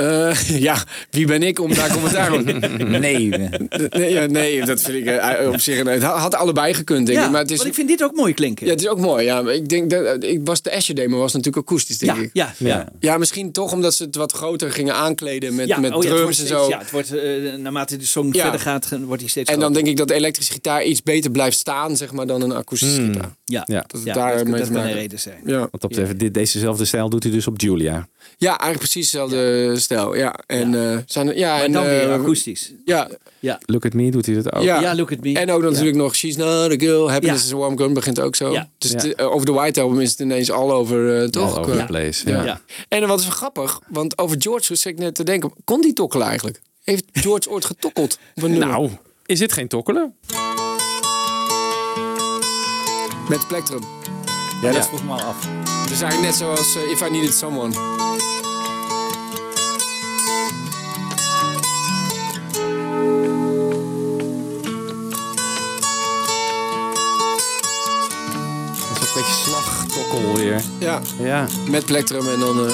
Eh, 0.00 0.58
ja, 0.68 0.84
wie 1.10 1.26
ben 1.26 1.42
ik 1.42 1.60
om 1.60 1.74
daar 1.74 1.92
commentaar 1.92 2.32
op 2.32 2.44
Nee. 3.00 3.28
nee, 3.90 4.28
nee, 4.28 4.64
dat 4.64 4.82
vind 4.82 4.96
ik 4.96 5.06
eh, 5.06 5.48
op 5.48 5.60
zich... 5.60 5.84
Het 5.88 6.02
had 6.02 6.34
allebei 6.34 6.74
gekund, 6.74 7.06
denk 7.06 7.18
Ja, 7.18 7.24
ik. 7.24 7.30
Maar 7.30 7.40
het 7.40 7.50
is, 7.50 7.56
want 7.56 7.68
ik 7.68 7.74
vind 7.74 7.88
dit 7.88 8.02
ook 8.02 8.14
mooi 8.14 8.34
klinken. 8.34 8.66
ja, 8.66 8.72
het 8.72 8.80
is 8.80 8.88
ook 8.88 8.98
mooi. 8.98 9.24
Ja, 9.24 9.40
ik 9.50 9.68
denk 9.68 9.90
dat 9.90 10.22
ik 10.24 10.40
was 10.44 10.62
de 10.62 10.72
Asher 10.74 10.94
demo 10.94 11.18
was 11.18 11.32
natuurlijk 11.32 11.66
akoestisch, 11.68 11.98
denk 11.98 12.16
ja, 12.16 12.22
ik. 12.22 12.30
ja, 12.32 12.54
ja. 12.58 12.66
Ja. 12.68 12.88
Ja, 13.00 13.18
misschien 13.18 13.52
toch 13.52 13.72
omdat 13.72 13.94
ze 13.94 14.04
het 14.04 14.14
wat 14.16 14.32
groter 14.32 14.72
gingen 14.72 14.94
aankleden 14.94 15.54
met, 15.54 15.78
met 15.80 15.92
oh 15.94 16.00
drums 16.00 16.20
wordt 16.22 16.38
en 16.40 16.46
zo. 16.46 16.68
Ja, 16.68 16.78
het 16.78 16.90
wordt, 16.90 17.14
eh, 17.14 17.54
naarmate 17.58 17.96
de 17.96 18.06
song 18.06 18.28
Ja. 18.34 18.42
verder 18.42 18.60
gaat, 18.60 18.88
wordt 19.04 19.20
hij 19.20 19.30
steeds 19.30 19.50
en 19.50 19.54
dan 19.54 19.64
groter. 19.64 19.74
denk 19.74 19.86
ik 19.86 19.96
dat 19.96 20.08
de 20.08 20.14
elektrische 20.14 20.52
gitaar 20.52 20.84
iets 20.84 21.02
beter 21.02 21.30
blijft 21.30 21.56
staan, 21.58 21.96
zeg 21.96 22.12
maar, 22.12 22.26
dan 22.26 22.42
een 22.42 22.52
akoestische 22.52 23.00
Hmm. 23.00 23.12
gitaar. 23.12 23.34
Ja, 23.44 23.62
Ja. 23.66 23.80
Dat 23.86 23.90
het 23.92 24.04
ja, 24.04 24.14
daar 24.14 24.36
dat, 24.36 24.44
mee 24.46 24.58
dat 24.60 24.66
te 24.68 24.72
kan 24.74 24.82
een 24.82 24.92
reden 24.92 25.18
zijn. 25.20 25.40
Ja. 25.44 25.58
Wat 25.70 25.80
dat 25.80 25.90
betreft, 25.90 26.18
dit, 26.18 26.34
dezezelfde 26.34 26.84
stijl 26.84 27.08
doet 27.10 27.22
hij 27.22 27.32
dus 27.32 27.46
op 27.46 27.60
Julia. 27.60 28.08
Ja, 28.38 28.48
eigenlijk 28.48 28.78
precies 28.78 29.10
dezelfde 29.10 29.72
stijl. 29.78 30.16
Ja, 30.16 30.34
en, 30.46 30.92
eh, 30.92 30.98
zijn 31.06 31.36
ja, 31.36 31.54
Maar 31.54 31.64
en, 31.64 31.72
dan 31.72 31.84
weer 31.84 32.08
eh, 32.10 32.12
akoestisch. 32.12 32.72
Ja, 32.84 33.08
Look 33.66 33.84
at 33.84 33.92
Me 33.92 34.10
doet 34.10 34.26
hij 34.26 34.34
dat 34.34 34.52
ook. 34.52 34.62
Ja. 34.62 34.80
Ja, 34.80 34.94
look 34.94 35.12
at 35.12 35.20
me. 35.20 35.34
en 35.38 35.50
ook 35.50 35.60
dan 35.62 35.70
natuurlijk 35.70 35.96
nog 35.98 36.14
She's 36.16 36.36
Not 36.36 36.46
a 36.48 36.74
Girl, 36.78 37.10
Happiness 37.10 37.40
Ja. 37.42 37.46
is 37.48 37.52
a 37.54 37.56
Warm 37.56 37.78
Gun 37.78 37.92
begint 37.94 38.20
ook 38.20 38.36
zo. 38.36 38.52
Ja. 38.52 38.68
Dus 38.78 38.90
Ja. 38.90 38.98
de- 38.98 39.14
eh, 39.14 39.30
over 39.32 39.46
de 39.46 39.52
White 39.52 39.80
Album 39.80 40.00
is 40.00 40.10
het 40.10 40.18
ineens 40.20 40.50
all 40.50 40.70
over, 40.70 41.22
eh, 41.22 41.28
toch? 41.28 41.54
All 41.56 41.60
over 41.64 41.76
the 41.78 41.84
place. 41.84 42.28
Ja. 42.28 42.36
Ja. 42.36 42.44
Ja. 42.44 42.60
En 42.88 43.06
wat 43.06 43.18
is 43.20 43.26
wel 43.26 43.34
grappig, 43.34 43.80
want 43.88 44.18
over 44.18 44.36
George 44.38 44.74
zit 44.74 44.92
ik 44.92 44.98
net 44.98 45.14
te 45.14 45.24
denken, 45.24 45.52
kon 45.64 45.80
die 45.80 45.92
tokkelen 45.92 46.26
eigenlijk? 46.26 46.60
Heeft 46.84 47.04
George 47.12 47.50
ooit 47.50 47.64
getokkeld? 47.64 48.18
Nou, 48.34 48.90
is 49.26 49.38
dit 49.38 49.52
geen 49.52 49.68
tokkelen? 49.68 50.14
Met 53.28 53.46
Plectrum. 53.48 53.82
Ja, 54.62 54.72
dat 54.72 54.86
vroeg 54.86 55.04
me 55.04 55.12
al 55.12 55.20
af. 55.20 55.36
Dus 55.88 56.00
eigenlijk 56.00 56.20
net 56.20 56.34
zoals 56.36 56.76
eh, 56.76 56.90
If 56.90 57.00
I 57.00 57.10
Needed 57.10 57.34
Someone. 57.34 57.72
Dat 68.88 68.98
is 69.02 69.08
een 69.08 69.14
beetje 69.14 69.32
slagtokkel 69.32 70.34
weer. 70.34 70.62
Ja, 70.78 71.00
Ja. 71.18 71.46
met 71.68 71.84
Plectrum 71.84 72.28
en 72.28 72.40
dan... 72.40 72.70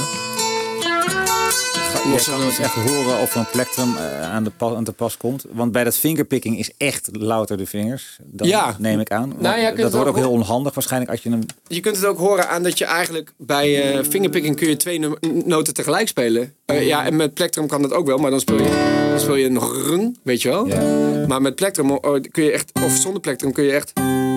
eh 1.46 2.04
Je 2.04 2.10
Los 2.12 2.28
kan 2.28 2.40
dus 2.40 2.58
echt 2.58 2.74
horen 2.74 3.18
of 3.20 3.34
er 3.34 3.40
een 3.40 3.50
plectrum 3.52 3.96
eh, 3.96 4.22
aan, 4.32 4.44
de 4.44 4.50
pas, 4.56 4.74
aan 4.74 4.84
te 4.84 4.92
pas 4.92 5.16
komt. 5.16 5.44
Want 5.52 5.72
bij 5.72 5.84
dat 5.84 5.96
fingerpicking 5.96 6.58
is 6.58 6.70
echt 6.76 7.08
louter 7.12 7.56
de 7.56 7.66
vingers. 7.66 8.18
Dat 8.22 8.46
Ja. 8.46 8.76
neem 8.78 9.00
ik 9.00 9.10
aan. 9.10 9.32
Nou 9.38 9.60
ja, 9.60 9.70
dat 9.70 9.78
het 9.78 9.92
wordt 9.92 10.08
ook 10.08 10.16
heel 10.16 10.30
onhandig 10.30 10.74
waarschijnlijk 10.74 11.12
als 11.12 11.22
je 11.22 11.30
hem... 11.30 11.40
Je 11.66 11.80
kunt 11.80 11.96
het 11.96 12.04
ook 12.04 12.18
horen 12.18 12.48
aan 12.48 12.62
dat 12.62 12.78
je 12.78 12.84
eigenlijk 12.84 13.32
bij 13.36 13.92
eh 13.92 14.04
fingerpicking 14.08 14.56
kun 14.56 14.68
je 14.68 14.76
twee 14.76 15.00
noten 15.44 15.74
tegelijk 15.74 16.08
spelen. 16.08 16.54
Eh, 16.64 16.86
ja, 16.86 17.04
en 17.04 17.16
met 17.16 17.34
Plectrum 17.34 17.66
kan 17.66 17.82
dat 17.82 17.92
ook 17.92 18.06
wel, 18.06 18.18
maar 18.18 18.30
dan 18.30 18.40
speel 18.40 18.58
je, 18.58 19.06
dan 19.10 19.20
speel 19.20 19.34
je 19.36 19.48
nog 19.48 19.72
rung, 19.86 20.18
weet 20.22 20.42
je 20.42 20.48
wel. 20.48 20.66
Ja. 20.66 21.26
Maar 21.26 21.42
met 21.42 21.54
Plectrum 21.54 21.90
oh, 21.90 22.20
kun 22.30 22.44
je 22.44 22.50
echt, 22.52 22.72
of 22.84 22.96
zonder 22.96 23.20
Plectrum 23.20 23.52
kun 23.52 23.64
je 23.64 23.72
echt, 23.72 23.92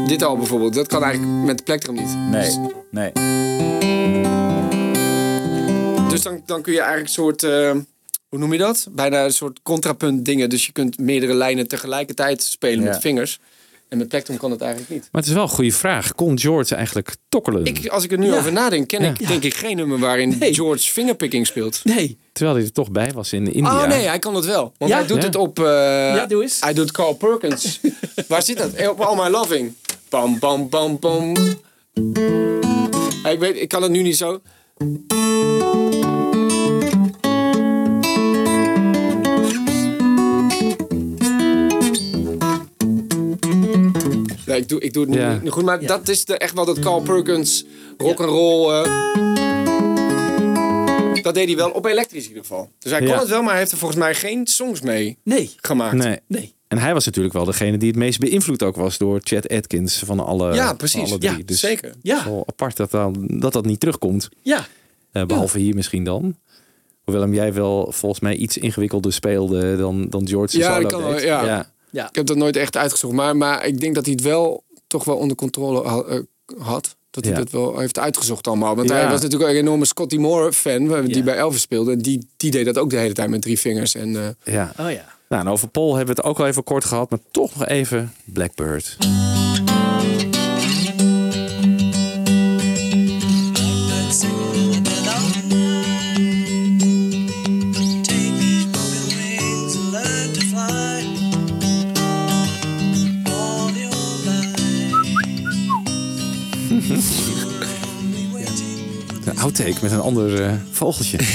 dit 0.07 0.23
al 0.23 0.37
bijvoorbeeld, 0.37 0.73
dat 0.73 0.87
kan 0.87 1.03
eigenlijk 1.03 1.45
met 1.45 1.63
Plectrum 1.63 1.95
niet. 1.95 2.17
Nee, 2.31 2.57
nee. 2.91 4.18
Dus 6.09 6.21
dan, 6.21 6.41
dan 6.45 6.61
kun 6.61 6.73
je 6.73 6.79
eigenlijk 6.79 7.07
een 7.07 7.13
soort, 7.13 7.43
eh, 7.43 7.71
hoe 8.29 8.39
noem 8.39 8.51
je 8.53 8.57
dat? 8.59 8.87
Bijna 8.91 9.23
een 9.25 9.33
soort 9.33 9.59
contrapunt 9.63 10.25
dingen. 10.25 10.49
Dus 10.49 10.65
je 10.65 10.71
kunt 10.71 10.97
meerdere 10.99 11.33
lijnen 11.33 11.67
tegelijkertijd 11.67 12.43
spelen 12.43 12.83
Ja. 12.83 12.89
met 12.89 13.01
vingers. 13.01 13.39
En 13.89 13.97
met 13.97 14.07
plektrum 14.07 14.37
kan 14.37 14.51
het 14.51 14.61
eigenlijk 14.61 14.91
niet. 14.91 15.01
Maar 15.11 15.21
het 15.21 15.25
is 15.29 15.35
wel 15.35 15.43
een 15.43 15.49
goede 15.49 15.71
vraag. 15.71 16.15
Kon 16.15 16.39
George 16.39 16.75
eigenlijk 16.75 17.15
tokkelen? 17.29 17.65
Ik, 17.65 17.87
als 17.87 18.03
ik 18.03 18.11
er 18.11 18.17
nu 18.17 18.27
Ja. 18.27 18.37
over 18.37 18.51
nadenk, 18.51 18.87
ken 18.87 19.01
ik 19.01 19.27
denk 19.27 19.43
ik 19.43 19.53
geen 19.53 19.75
nummer 19.75 19.99
waarin 19.99 20.37
Nee. 20.39 20.53
George 20.53 20.91
fingerpicking 20.91 21.47
speelt. 21.47 21.79
Nee. 21.83 22.17
Terwijl 22.31 22.55
hij 22.57 22.65
er 22.65 22.71
toch 22.71 22.91
bij 22.91 23.11
was 23.11 23.33
in 23.33 23.53
India. 23.53 23.81
Oh 23.83 23.87
nee, 23.87 24.07
hij 24.07 24.19
kan 24.19 24.35
het 24.35 24.45
wel. 24.45 24.73
Want 24.77 24.91
Ja? 24.91 24.97
hij 24.97 25.07
doet 25.07 25.17
Ja. 25.17 25.23
het 25.25 25.35
op... 25.35 25.59
eh, 25.59 25.65
Ja, 26.15 26.25
doe 26.25 26.41
eens. 26.41 26.59
Hij 26.59 26.73
doet 26.73 26.91
Carl 26.91 27.13
Perkins. 27.13 27.79
Waar 28.27 28.43
zit 28.43 28.57
dat? 28.57 28.73
Eh, 28.73 28.89
Op 28.89 28.99
All 28.99 29.15
My 29.23 29.29
Loving. 29.29 29.73
Bam, 30.09 30.39
bam, 30.39 30.69
bam, 30.69 30.99
bam. 30.99 31.35
Ik, 33.31 33.39
weet, 33.39 33.55
ik 33.55 33.67
kan 33.67 33.81
het 33.81 33.91
nu 33.91 34.01
niet 34.01 34.17
zo. 34.17 34.41
Ik, 44.59 44.69
doe, 44.69 44.79
ik 44.81 44.93
doe 44.93 45.05
het 45.05 45.13
nu 45.15 45.39
niet 45.43 45.51
goed, 45.51 45.63
maar 45.63 45.85
dat 45.85 46.07
is 46.07 46.25
de, 46.25 46.37
echt 46.37 46.53
wel 46.53 46.65
dat 46.65 46.79
Carl 46.79 47.01
Perkins 47.01 47.65
rock 47.97 48.19
and 48.19 48.29
roll. 48.29 48.73
eh, 48.73 48.83
dat 51.23 51.33
deed 51.33 51.47
hij 51.47 51.55
wel 51.55 51.69
op 51.69 51.85
elektrisch 51.85 52.21
in 52.23 52.27
ieder 52.27 52.43
geval. 52.43 52.69
Dus 52.79 52.91
hij 52.91 52.99
kon 53.05 53.17
het 53.17 53.27
wel, 53.27 53.41
maar 53.41 53.49
hij 53.49 53.59
heeft 53.59 53.71
er 53.71 53.77
volgens 53.77 53.99
mij 53.99 54.15
geen 54.15 54.47
songs 54.47 54.81
mee 54.81 55.17
Nee. 55.23 55.53
gemaakt. 55.57 55.95
Nee. 55.95 56.17
Nee. 56.27 56.53
En 56.67 56.77
hij 56.77 56.93
was 56.93 57.05
natuurlijk 57.05 57.33
wel 57.33 57.45
degene 57.45 57.77
die 57.77 57.87
het 57.87 57.97
meest 57.97 58.19
beïnvloed 58.19 58.63
ook 58.63 58.75
was 58.75 58.97
door 58.97 59.19
Chet 59.23 59.47
Atkins 59.49 59.97
van 60.05 60.19
alle, 60.19 60.53
Ja, 60.53 60.67
van 60.67 60.77
precies. 60.77 61.09
alle 61.09 61.17
drie. 61.17 61.37
Ja, 61.37 61.43
dus 61.45 61.59
zeker. 61.59 61.93
Ja. 62.01 62.23
wel 62.25 62.43
apart 62.47 62.77
dat, 62.77 62.91
dan, 62.91 63.15
dat 63.27 63.53
dat 63.53 63.65
niet 63.65 63.79
terugkomt. 63.79 64.29
Ja. 64.41 64.67
Eh, 65.11 65.25
behalve 65.25 65.59
hier 65.59 65.75
misschien 65.75 66.03
dan. 66.03 66.35
Hoewel 67.03 67.23
hem 67.23 67.33
jij 67.33 67.53
wel 67.53 67.91
volgens 67.91 68.21
mij 68.21 68.35
iets 68.35 68.57
ingewikkelder 68.57 69.13
speelde 69.13 69.77
dan, 69.77 70.09
dan 70.09 70.27
George 70.27 70.57
Ja, 70.57 70.79
dat 70.79 70.91
kan 70.91 71.01
wel, 71.03 71.19
ja. 71.19 71.71
Ja. 71.91 72.09
Ik 72.09 72.15
heb 72.15 72.25
dat 72.25 72.37
nooit 72.37 72.55
echt 72.55 72.77
uitgezocht, 72.77 73.13
maar, 73.13 73.37
maar 73.37 73.65
ik 73.65 73.79
denk 73.79 73.95
dat 73.95 74.05
hij 74.05 74.13
het 74.13 74.23
wel 74.23 74.63
toch 74.87 75.03
wel 75.03 75.15
onder 75.17 75.37
controle 75.37 75.83
eh, 75.83 76.19
had. 76.65 76.95
Dat 77.11 77.23
hij 77.23 77.33
Ja. 77.33 77.39
dat 77.39 77.51
wel 77.51 77.79
heeft 77.79 77.99
uitgezocht 77.99 78.47
allemaal. 78.47 78.75
Want 78.75 78.89
Ja. 78.89 78.95
hij 78.95 79.03
was 79.09 79.21
natuurlijk 79.21 79.49
ook 79.49 79.55
een 79.55 79.61
enorme 79.61 79.85
Scotty 79.85 80.17
Moore 80.17 80.53
fan, 80.53 80.87
die 81.05 81.15
Ja. 81.17 81.23
bij 81.23 81.35
Elvis 81.35 81.61
speelde. 81.61 81.91
En 81.91 81.97
die, 81.97 82.27
die 82.37 82.51
deed 82.51 82.65
dat 82.65 82.77
ook 82.77 82.89
de 82.89 82.97
hele 82.97 83.13
tijd 83.13 83.29
met 83.29 83.41
drie 83.41 83.59
vingers. 83.59 83.95
En, 83.95 84.15
eh, 84.43 84.53
Ja. 84.53 84.73
Oh 84.79 84.91
ja. 84.91 85.05
Nou, 85.29 85.41
en 85.45 85.51
over 85.51 85.67
Paul 85.67 85.95
hebben 85.95 86.15
we 86.15 86.21
het 86.21 86.29
ook 86.29 86.39
al 86.39 86.47
even 86.47 86.63
kort 86.63 86.85
gehad, 86.85 87.09
maar 87.09 87.19
toch 87.31 87.55
nog 87.55 87.67
even 87.67 88.13
Blackbird. 88.25 88.97
Outtake 109.39 109.75
met 109.81 109.91
een 109.91 109.99
ander 109.99 110.43
eh, 110.43 110.53
vogeltje. 110.71 111.17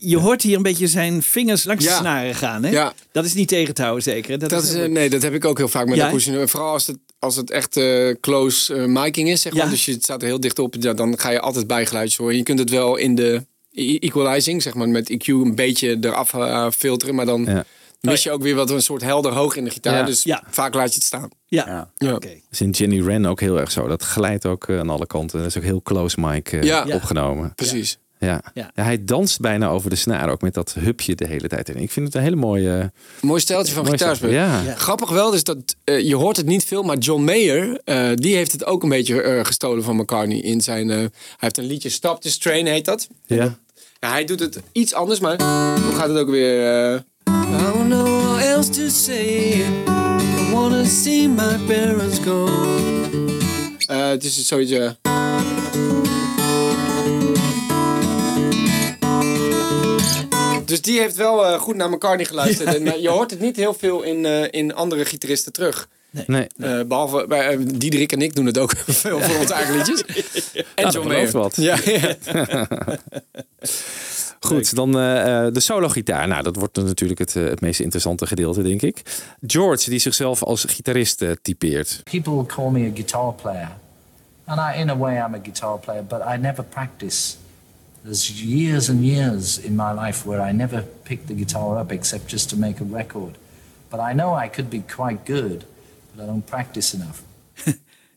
Je 0.00 0.16
hoort 0.18 0.42
hier 0.42 0.56
een 0.56 0.62
beetje 0.62 0.86
zijn 0.86 1.22
vingers 1.22 1.64
langs 1.64 1.84
de 1.84 1.90
snaren 1.90 2.34
gaan. 2.34 2.64
Hè? 2.64 2.70
Ja. 2.70 2.92
Dat 3.12 3.24
is 3.24 3.34
niet 3.34 3.48
tegen 3.48 3.74
te 3.74 3.82
houden 3.82 4.02
zeker. 4.02 4.38
Dat, 4.38 4.50
dat 4.50 4.62
is, 4.62 4.72
eh, 4.72 4.88
nee, 4.88 5.10
dat 5.10 5.22
heb 5.22 5.34
ik 5.34 5.44
ook 5.44 5.58
heel 5.58 5.68
vaak 5.68 5.86
met 5.86 5.96
Ja, 5.96 6.10
cushion. 6.10 6.48
Vooral 6.48 6.72
als 6.72 6.86
het, 6.86 6.96
als 7.18 7.36
het 7.36 7.50
echt 7.50 7.76
eh, 7.76 8.14
close 8.20 8.74
miking 8.74 9.28
is, 9.28 9.40
zeg 9.40 9.52
maar. 9.52 9.64
Ja. 9.64 9.70
Dus 9.70 9.84
je 9.84 9.92
staat 10.00 10.22
er 10.22 10.28
heel 10.28 10.40
dicht 10.40 10.58
op. 10.58 10.74
Ja, 10.80 10.92
dan 10.92 11.18
ga 11.18 11.30
je 11.30 11.40
altijd 11.40 11.66
bijgeluidjes 11.66 12.18
horen. 12.18 12.36
Je 12.36 12.42
kunt 12.42 12.58
het 12.58 12.70
wel 12.70 12.96
in 12.96 13.14
de 13.14 13.46
e- 13.72 13.96
equalizing, 13.98 14.62
zeg 14.62 14.74
maar, 14.74 14.88
met 14.88 15.10
EQ 15.12 15.26
een 15.26 15.54
beetje 15.54 15.96
eraf 16.00 16.34
filteren. 16.76 17.14
Maar 17.14 17.26
dan 17.26 17.44
Ja. 17.44 17.64
Mis 18.00 18.22
je 18.22 18.30
ook 18.30 18.42
weer 18.42 18.54
wat 18.54 18.70
een 18.70 18.82
soort 18.82 19.02
helder 19.02 19.32
hoog 19.32 19.56
in 19.56 19.64
de 19.64 19.70
gitaar. 19.70 19.98
Ja. 19.98 20.02
Dus 20.04 20.22
Ja. 20.22 20.42
vaak 20.50 20.74
laat 20.74 20.88
je 20.88 20.94
het 20.94 21.04
staan. 21.04 21.28
Ja. 21.46 21.88
Ja. 21.96 22.10
Dat 22.12 22.26
is 22.50 22.60
in 22.60 22.70
Jenny 22.70 23.02
Wren 23.02 23.26
ook 23.26 23.40
heel 23.40 23.60
erg 23.60 23.70
zo. 23.70 23.86
Dat 23.86 24.02
glijdt 24.02 24.46
ook 24.46 24.68
eh, 24.68 24.78
aan 24.78 24.90
alle 24.90 25.06
kanten. 25.06 25.38
Dat 25.38 25.48
is 25.48 25.56
ook 25.56 25.62
heel 25.62 25.82
close 25.82 26.20
mic 26.20 26.52
eh, 26.52 26.62
Ja. 26.62 26.86
opgenomen. 26.92 27.54
Precies. 27.54 27.98
Ja. 28.20 28.40
Ja. 28.54 28.70
Ja. 28.74 28.82
hij 28.82 29.04
danst 29.04 29.40
bijna 29.40 29.68
over 29.68 29.90
de 29.90 29.96
snaar 29.96 30.30
ook 30.30 30.40
met 30.42 30.54
dat 30.54 30.74
hupje 30.80 31.14
de 31.14 31.26
hele 31.26 31.48
tijd. 31.48 31.68
En 31.68 31.76
ik 31.76 31.90
vind 31.90 32.06
het 32.06 32.14
een 32.14 32.22
hele 32.22 32.36
mooie... 32.36 32.92
Mooi 33.20 33.40
steltje 33.40 33.72
van 33.74 33.84
mooie 33.84 33.96
gitaarspelen. 33.98 34.34
Ja. 34.34 34.62
Ja. 34.62 34.74
Grappig 34.74 35.10
wel, 35.10 35.30
dus 35.30 35.44
dat 35.44 35.58
eh, 35.84 36.00
je 36.00 36.14
hoort 36.16 36.36
het 36.36 36.46
niet 36.46 36.64
veel, 36.64 36.82
maar 36.82 36.96
John 36.98 37.22
Mayer, 37.24 37.80
eh, 37.84 38.10
die 38.14 38.36
heeft 38.36 38.52
het 38.52 38.64
ook 38.64 38.82
een 38.82 38.88
beetje 38.88 39.40
gestolen 39.44 39.82
van 39.84 39.96
McCartney 39.96 40.38
in 40.38 40.60
zijn. 40.60 40.90
eh, 40.90 40.96
hij 40.96 41.10
heeft 41.36 41.58
een 41.58 41.64
liedje 41.66 41.88
Stop 41.88 42.20
This 42.20 42.38
Train 42.38 42.66
heet 42.66 42.84
dat. 42.84 43.08
Ja. 43.26 43.58
Ja, 44.00 44.10
hij 44.10 44.24
doet 44.24 44.40
het 44.40 44.60
iets 44.72 44.94
anders, 44.94 45.20
maar 45.20 45.36
hoe 45.82 45.94
gaat 45.94 46.08
het 46.08 46.18
ook 46.18 46.30
weer? 46.30 47.04
I 47.50 47.72
don't 47.72 47.88
know 47.88 48.04
what 48.32 48.42
else 48.44 48.68
to 48.70 48.88
say. 48.88 49.62
I 49.86 50.50
wanna 50.52 50.84
see 50.84 51.28
my 51.28 51.56
parents 51.66 52.18
go. 52.24 52.46
Eh, 53.86 54.08
het 54.08 54.24
is 54.24 54.46
zoiets. 54.46 54.70
eh, 54.70 54.90
Dus 60.64 60.82
die 60.82 61.00
heeft 61.00 61.16
wel 61.16 61.46
eh, 61.46 61.58
goed 61.60 61.76
naar 61.76 61.90
McCartney 61.90 62.24
geluisterd. 62.26 62.74
En, 62.76 62.86
eh, 62.94 63.02
je 63.02 63.08
hoort 63.08 63.30
het 63.30 63.40
niet 63.40 63.56
heel 63.56 63.74
veel 63.74 64.02
in, 64.02 64.26
eh, 64.26 64.44
in 64.50 64.74
andere 64.74 65.04
gitaristen 65.04 65.52
terug. 65.52 65.88
Nee. 66.26 66.46
Eh, 66.58 66.80
behalve 66.82 67.24
bij 67.28 67.56
Diederik 67.74 68.12
en 68.12 68.22
ik 68.22 68.34
doen 68.34 68.46
het 68.46 68.58
ook 68.58 68.72
veel 68.86 69.20
voor 69.20 69.38
onze 69.40 69.52
eigen 69.52 69.76
liedjes. 69.76 70.02
En 70.74 70.90
John 70.90 71.08
belooft 71.08 71.32
Mayer. 71.32 71.32
wat. 71.32 71.56
Ja, 71.56 71.76
ja. 71.84 72.16
Goed, 74.40 74.74
dan 74.74 74.98
eh, 74.98 75.46
eh, 75.46 75.52
de 75.52 75.60
solo-gitaar. 75.60 76.28
Nou, 76.28 76.42
dat 76.42 76.56
wordt 76.56 76.76
natuurlijk 76.76 77.18
het, 77.18 77.36
eh, 77.36 77.44
het 77.44 77.60
meest 77.60 77.80
interessante 77.80 78.26
gedeelte, 78.26 78.62
denk 78.62 78.82
ik. 78.82 79.02
George, 79.46 79.90
die 79.90 79.98
zichzelf 79.98 80.42
als 80.42 80.64
gitarist 80.64 81.24
typeert. 81.42 82.00
People 82.04 82.46
call 82.46 82.70
me 82.70 82.90
a 82.90 82.94
guitar 82.94 83.32
player. 83.32 83.70
And 84.44 84.76
I, 84.76 84.80
in 84.80 84.90
a 84.90 84.96
way, 84.96 85.16
I'm 85.16 85.34
a 85.34 85.40
guitar 85.42 85.78
player, 85.78 86.04
but 86.04 86.20
I 86.34 86.36
never 86.40 86.64
practice. 86.64 87.36
There's 88.02 88.42
years 88.42 88.88
and 88.88 89.04
years 89.04 89.58
in 89.58 89.74
my 89.74 89.92
life 90.06 90.28
where 90.28 90.50
I 90.50 90.52
never 90.52 90.84
picked 91.02 91.26
the 91.26 91.34
guitar 91.34 91.80
up 91.80 91.92
except 91.92 92.30
just 92.30 92.48
to 92.48 92.56
make 92.56 92.80
a 92.80 92.96
record. 92.96 93.36
But 93.90 94.00
I 94.00 94.14
know 94.14 94.44
I 94.44 94.48
could 94.48 94.70
be 94.70 94.82
quite 94.96 95.18
good, 95.26 95.64
but 96.14 96.24
I 96.24 96.26
don't 96.26 96.46
practice 96.46 96.96
enough. 96.96 97.27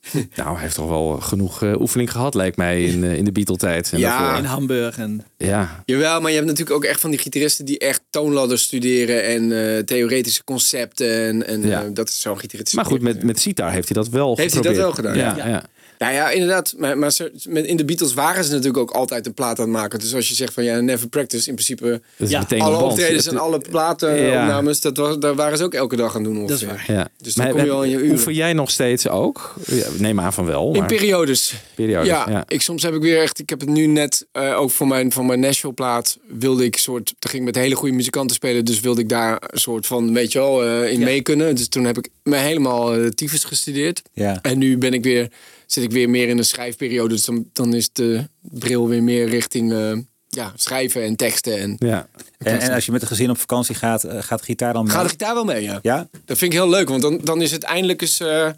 Nou, 0.35 0.53
hij 0.53 0.61
heeft 0.61 0.75
toch 0.75 0.87
wel 0.89 1.07
genoeg 1.19 1.63
eh, 1.63 1.79
oefening 1.81 2.11
gehad, 2.11 2.33
lijkt 2.35 2.57
mij, 2.57 2.83
in, 2.83 3.03
eh, 3.03 3.13
in 3.17 3.25
de 3.25 3.31
Beatle-tijd. 3.31 3.91
En 3.91 3.99
Ja. 3.99 4.17
daarvoor. 4.19 4.37
In 4.37 4.43
Hamburg. 4.45 4.97
En, 4.97 5.25
Ja, 5.37 5.83
Jawel, 5.85 6.21
maar 6.21 6.29
je 6.29 6.35
hebt 6.35 6.47
natuurlijk 6.49 6.75
ook 6.75 6.83
echt 6.83 6.99
van 7.01 7.09
die 7.09 7.19
gitaristen 7.19 7.65
die 7.65 7.79
echt 7.79 8.01
toonladders 8.09 8.61
studeren 8.61 9.23
en 9.25 9.75
eh, 9.75 9.83
theoretische 9.83 10.43
concepten. 10.43 11.25
En, 11.27 11.47
en 11.47 11.61
Ja. 11.67 11.83
dat 11.93 12.09
is 12.09 12.21
zo'n 12.21 12.39
gitarist. 12.39 12.73
maar 12.73 12.85
goed, 12.85 13.01
met, 13.01 13.23
met 13.23 13.39
sitar 13.39 13.71
heeft 13.71 13.87
hij 13.93 14.03
dat 14.03 14.11
wel 14.11 14.35
Heeft 14.37 14.53
hij 14.53 14.61
dat 14.61 14.75
geprobeerd. 14.75 15.03
wel 15.05 15.13
gedaan? 15.13 15.37
Ja, 15.37 15.45
Ja. 15.47 15.47
ja. 15.53 15.63
Nou 16.01 16.13
ja, 16.13 16.29
inderdaad. 16.29 16.73
Maar, 16.77 16.97
maar 16.97 17.13
in 17.53 17.77
de 17.77 17.85
Beatles 17.85 18.13
waren 18.13 18.43
ze 18.43 18.49
natuurlijk 18.51 18.77
ook 18.77 18.91
altijd 18.91 19.25
een 19.25 19.33
plaat 19.33 19.59
aan 19.59 19.65
het 19.65 19.73
maken. 19.73 19.99
Dus 19.99 20.15
als 20.15 20.27
je 20.27 20.35
zegt 20.35 20.53
van 20.53 20.63
ja, 20.63 20.79
never 20.79 21.07
practice, 21.07 21.47
in 21.47 21.53
principe 21.53 21.89
Dat 21.89 22.27
is 22.27 22.29
Ja, 22.29 22.39
meteen 22.39 22.61
alle 22.61 22.77
optredens 22.83 23.27
en 23.27 23.37
alle 23.37 23.59
platenopnames, 23.59 24.81
dat 24.81 24.97
was, 24.97 25.17
daar 25.19 25.35
waren 25.35 25.57
ze 25.57 25.63
ook 25.63 25.73
elke 25.73 25.95
dag 25.95 26.15
aan 26.15 26.23
doen. 26.23 26.47
Dat 26.47 26.57
is 26.57 26.63
ongeveer. 26.63 26.85
waar. 26.95 26.95
Ja. 26.97 27.09
Dus 27.17 27.33
dan 27.33 27.45
Maar 27.45 27.53
kom 27.55 27.63
je 27.65 27.71
al 27.71 27.83
in 27.83 27.89
je 27.89 27.97
uren. 27.97 28.11
Oefen 28.11 28.33
jij 28.33 28.53
nog 28.53 28.69
steeds 28.69 29.07
ook? 29.07 29.53
Ja, 29.65 29.85
neem 29.97 30.19
aan 30.19 30.33
van 30.33 30.45
wel. 30.45 30.71
In 30.73 30.79
Maar 30.79 30.87
periodes. 30.87 31.53
periodes, 31.75 32.07
Ja, 32.07 32.25
ja. 32.29 32.43
Ik, 32.47 32.61
soms 32.61 32.83
heb 32.83 32.93
ik 32.93 33.01
weer 33.01 33.21
echt. 33.21 33.39
Ik 33.39 33.49
heb 33.49 33.59
het 33.59 33.69
nu 33.69 33.85
net 33.85 34.25
uh, 34.33 34.59
ook 34.59 34.71
voor 34.71 34.87
mijn, 34.87 35.11
voor 35.11 35.25
mijn 35.25 35.39
Nashville 35.39 35.73
plaat. 35.73 36.17
Wilde 36.27 36.65
ik 36.65 36.77
soort. 36.77 37.05
Toen 37.05 37.31
ging 37.31 37.47
ik 37.47 37.53
met 37.53 37.63
hele 37.63 37.75
goede 37.75 37.95
muzikanten 37.95 38.35
spelen. 38.35 38.65
Dus 38.65 38.79
wilde 38.79 39.01
ik 39.01 39.09
daar 39.09 39.37
een 39.47 39.59
soort 39.59 39.87
van. 39.87 40.13
Weet 40.13 40.31
je 40.31 40.39
wel, 40.39 40.65
uh, 40.65 40.91
in 40.91 40.99
Ja. 40.99 41.05
mee 41.05 41.21
kunnen. 41.21 41.55
Dus 41.55 41.67
toen 41.67 41.83
heb 41.85 41.97
ik 41.97 42.09
me 42.23 42.35
helemaal 42.37 42.97
uh, 42.97 43.07
tyfus 43.07 43.43
gestudeerd. 43.43 44.01
Ja. 44.13 44.39
En 44.41 44.57
nu 44.57 44.77
ben 44.77 44.93
ik 44.93 45.03
weer. 45.03 45.29
Zit 45.71 45.83
ik 45.83 45.91
weer 45.91 46.09
meer 46.09 46.27
in 46.27 46.37
een 46.37 46.45
schrijfperiode. 46.45 47.13
Dus 47.13 47.25
dan, 47.25 47.49
dan 47.53 47.73
is 47.73 47.89
de 47.91 48.27
bril 48.41 48.87
weer 48.87 49.03
meer 49.03 49.29
richting. 49.29 49.71
Uh, 49.71 49.97
ja, 50.27 50.53
schrijven 50.55 51.03
en 51.03 51.15
teksten. 51.15 51.57
En, 51.57 51.75
ja. 51.79 52.07
En, 52.37 52.59
en 52.59 52.71
als 52.71 52.85
je 52.85 52.91
met 52.91 53.01
een 53.01 53.07
gezin 53.07 53.29
op 53.29 53.37
vakantie 53.37 53.75
gaat, 53.75 54.05
uh, 54.05 54.21
gaat 54.21 54.39
de 54.39 54.45
gitaar 54.45 54.73
dan 54.73 54.83
mee? 54.83 54.93
Gaat 54.93 55.03
de 55.03 55.09
gitaar 55.09 55.33
wel 55.33 55.45
mee, 55.45 55.63
ja. 55.63 55.79
Ja? 55.81 56.07
Dat 56.25 56.37
vind 56.37 56.53
ik 56.53 56.59
heel 56.59 56.69
leuk. 56.69 56.89
Want 56.89 57.01
dan, 57.01 57.19
dan 57.23 57.41
is 57.41 57.51
het 57.51 57.63
eindelijk 57.63 58.01
eens. 58.01 58.21
Uh, 58.21 58.49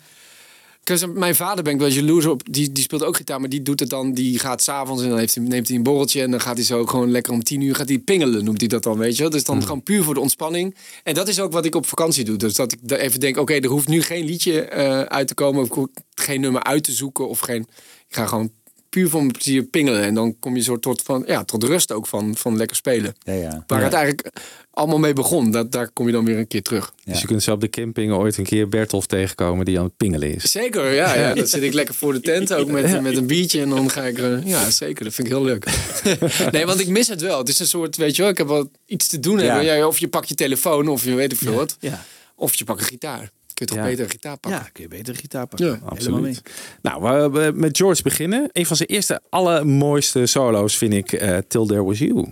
mijn 1.13 1.35
vader 1.35 1.63
ben 1.63 1.73
ik 1.73 1.79
wel 1.79 1.89
jaloers 1.89 2.25
op. 2.25 2.41
Die, 2.53 2.71
die 2.71 2.83
speelt 2.83 3.03
ook 3.03 3.15
gitaar, 3.15 3.39
maar 3.39 3.49
die 3.49 3.61
doet 3.61 3.79
het 3.79 3.89
dan. 3.89 4.13
Die 4.13 4.39
gaat 4.39 4.61
s'avonds 4.61 5.03
en 5.03 5.09
dan 5.09 5.17
heeft 5.17 5.35
hij, 5.35 5.43
neemt 5.43 5.67
hij 5.67 5.77
een 5.77 5.83
borreltje. 5.83 6.21
En 6.21 6.31
dan 6.31 6.41
gaat 6.41 6.55
hij 6.55 6.65
zo 6.65 6.85
gewoon 6.85 7.11
lekker 7.11 7.33
om 7.33 7.43
tien 7.43 7.61
uur 7.61 7.75
gaat 7.75 7.89
hij 7.89 7.99
pingelen, 7.99 8.43
noemt 8.43 8.59
hij 8.59 8.69
dat 8.69 8.83
dan, 8.83 8.97
weet 8.97 9.15
je 9.15 9.21
wel. 9.21 9.31
Dus 9.31 9.43
dan 9.43 9.55
mm. 9.55 9.61
gewoon 9.61 9.83
puur 9.83 10.03
voor 10.03 10.13
de 10.13 10.19
ontspanning. 10.19 10.75
En 11.03 11.13
dat 11.13 11.27
is 11.27 11.39
ook 11.39 11.51
wat 11.51 11.65
ik 11.65 11.75
op 11.75 11.85
vakantie 11.85 12.23
doe. 12.23 12.37
Dus 12.37 12.55
dat 12.55 12.71
ik 12.71 12.79
even 12.91 13.19
denk, 13.19 13.33
oké, 13.33 13.41
okay, 13.41 13.59
er 13.59 13.69
hoeft 13.69 13.87
nu 13.87 14.01
geen 14.01 14.25
liedje 14.25 14.69
uh, 14.73 15.01
uit 15.01 15.27
te 15.27 15.33
komen. 15.33 15.69
Of 15.69 15.87
geen 16.13 16.41
nummer 16.41 16.63
uit 16.63 16.83
te 16.83 16.91
zoeken. 16.91 17.29
Of 17.29 17.39
geen... 17.39 17.61
Ik 18.07 18.15
ga 18.15 18.25
gewoon 18.25 18.51
puur 18.93 19.09
mijn 19.11 19.31
plezier 19.31 19.63
pingelen. 19.63 20.03
En 20.03 20.13
dan 20.13 20.35
kom 20.39 20.55
je 20.55 20.61
soort 20.61 20.81
tot, 20.81 21.01
van, 21.01 21.23
ja, 21.27 21.43
tot 21.43 21.63
rust 21.63 21.91
ook 21.91 22.07
van, 22.07 22.35
van 22.35 22.57
lekker 22.57 22.75
spelen. 22.75 23.15
Ja, 23.23 23.33
ja. 23.33 23.63
Waar 23.67 23.79
ja. 23.79 23.85
het 23.85 23.93
eigenlijk 23.93 24.29
allemaal 24.71 24.99
mee 24.99 25.13
begon. 25.13 25.51
Dat, 25.51 25.71
daar 25.71 25.89
kom 25.89 26.05
je 26.05 26.11
dan 26.11 26.25
weer 26.25 26.37
een 26.37 26.47
keer 26.47 26.61
terug. 26.61 26.93
Dus 27.03 27.21
je 27.21 27.27
kunt 27.27 27.43
zo 27.43 27.51
op 27.51 27.61
de 27.61 27.69
camping 27.69 28.11
ooit 28.11 28.37
een 28.37 28.43
keer 28.43 28.69
Bertolf 28.69 29.05
tegenkomen 29.05 29.65
die 29.65 29.77
aan 29.77 29.83
het 29.83 29.97
pingelen 29.97 30.35
is. 30.35 30.51
Zeker, 30.51 30.93
ja. 30.93 31.15
ja. 31.15 31.33
Dan 31.35 31.47
zit 31.47 31.63
ik 31.63 31.73
lekker 31.73 31.95
voor 31.95 32.13
de 32.13 32.19
tent 32.19 32.53
ook 32.53 32.67
met, 32.67 33.01
met 33.01 33.17
een 33.17 33.27
biertje. 33.27 33.61
En 33.61 33.69
dan 33.69 33.89
ga 33.89 34.03
ik... 34.03 34.17
Uh, 34.17 34.45
ja, 34.45 34.69
zeker. 34.69 35.03
Dat 35.03 35.13
vind 35.13 35.27
ik 35.27 35.33
heel 35.33 35.43
leuk. 35.43 35.65
nee, 36.51 36.65
want 36.65 36.79
ik 36.79 36.87
mis 36.87 37.07
het 37.07 37.21
wel. 37.21 37.37
Het 37.37 37.49
is 37.49 37.59
een 37.59 37.67
soort, 37.67 37.97
weet 37.97 38.15
je 38.15 38.21
wel, 38.21 38.31
ik 38.31 38.37
heb 38.37 38.47
wel 38.47 38.69
iets 38.85 39.07
te 39.07 39.19
doen. 39.19 39.39
Ja. 39.39 39.59
Ja, 39.59 39.87
of 39.87 39.97
je 39.97 40.07
pakt 40.07 40.29
je 40.29 40.35
telefoon 40.35 40.87
of 40.87 41.03
je 41.03 41.13
weet 41.13 41.31
ik 41.31 41.37
veel 41.37 41.53
wat. 41.53 41.77
Ja. 41.79 42.05
Of 42.35 42.55
je 42.55 42.63
pakt 42.63 42.79
een 42.79 42.85
gitaar. 42.85 43.31
Kun 43.65 43.75
je 43.75 43.81
toch 43.81 43.83
Ja. 43.83 43.83
beter 43.83 44.03
een 44.03 44.11
gitaar 44.11 44.37
pakken? 44.37 44.61
Ja, 44.61 44.69
kun 44.73 44.83
je 44.83 44.89
beter 44.89 45.15
gitaar 45.15 45.47
pakken. 45.47 45.67
Ja. 45.67 45.79
Absoluut. 45.85 46.41
Nou, 46.81 47.01
we, 47.03 47.39
we 47.39 47.51
met 47.55 47.77
George 47.77 48.01
beginnen. 48.03 48.49
Een 48.51 48.65
van 48.65 48.75
zijn 48.75 48.89
eerste 48.89 49.21
allermooiste 49.29 50.25
solo's 50.25 50.77
vind 50.77 50.93
ik 50.93 51.11
eh, 51.13 51.37
Till 51.47 51.65
There 51.65 51.83
Was 51.83 51.99
You. 51.99 52.31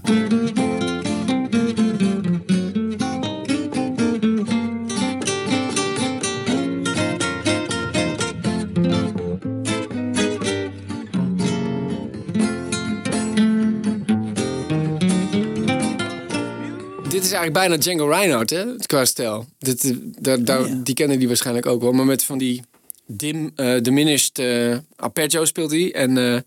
Is 17.32 17.38
eigenlijk 17.38 17.54
bijna 17.54 17.78
Django 17.78 18.06
Reinhardt, 18.08 18.50
hè? 18.50 18.64
Qua 18.86 19.06
stijl. 19.06 19.46
Dit, 19.60 19.84
eh, 20.24 20.34
daar, 20.40 20.84
Die 20.84 20.94
kennen 20.96 21.20
die 21.20 21.28
waarschijnlijk 21.28 21.66
ook 21.66 21.82
wel. 21.82 21.92
Maar 21.92 22.06
met 22.06 22.24
van 22.24 22.38
die 22.38 22.62
dim, 23.06 23.52
eh, 23.56 23.82
diminished 23.82 24.40
eh, 24.40 24.78
arpeggio 24.96 25.46
speelt 25.46 25.72
hij. 25.72 25.94
En 25.94 26.18
eh, 26.18 26.40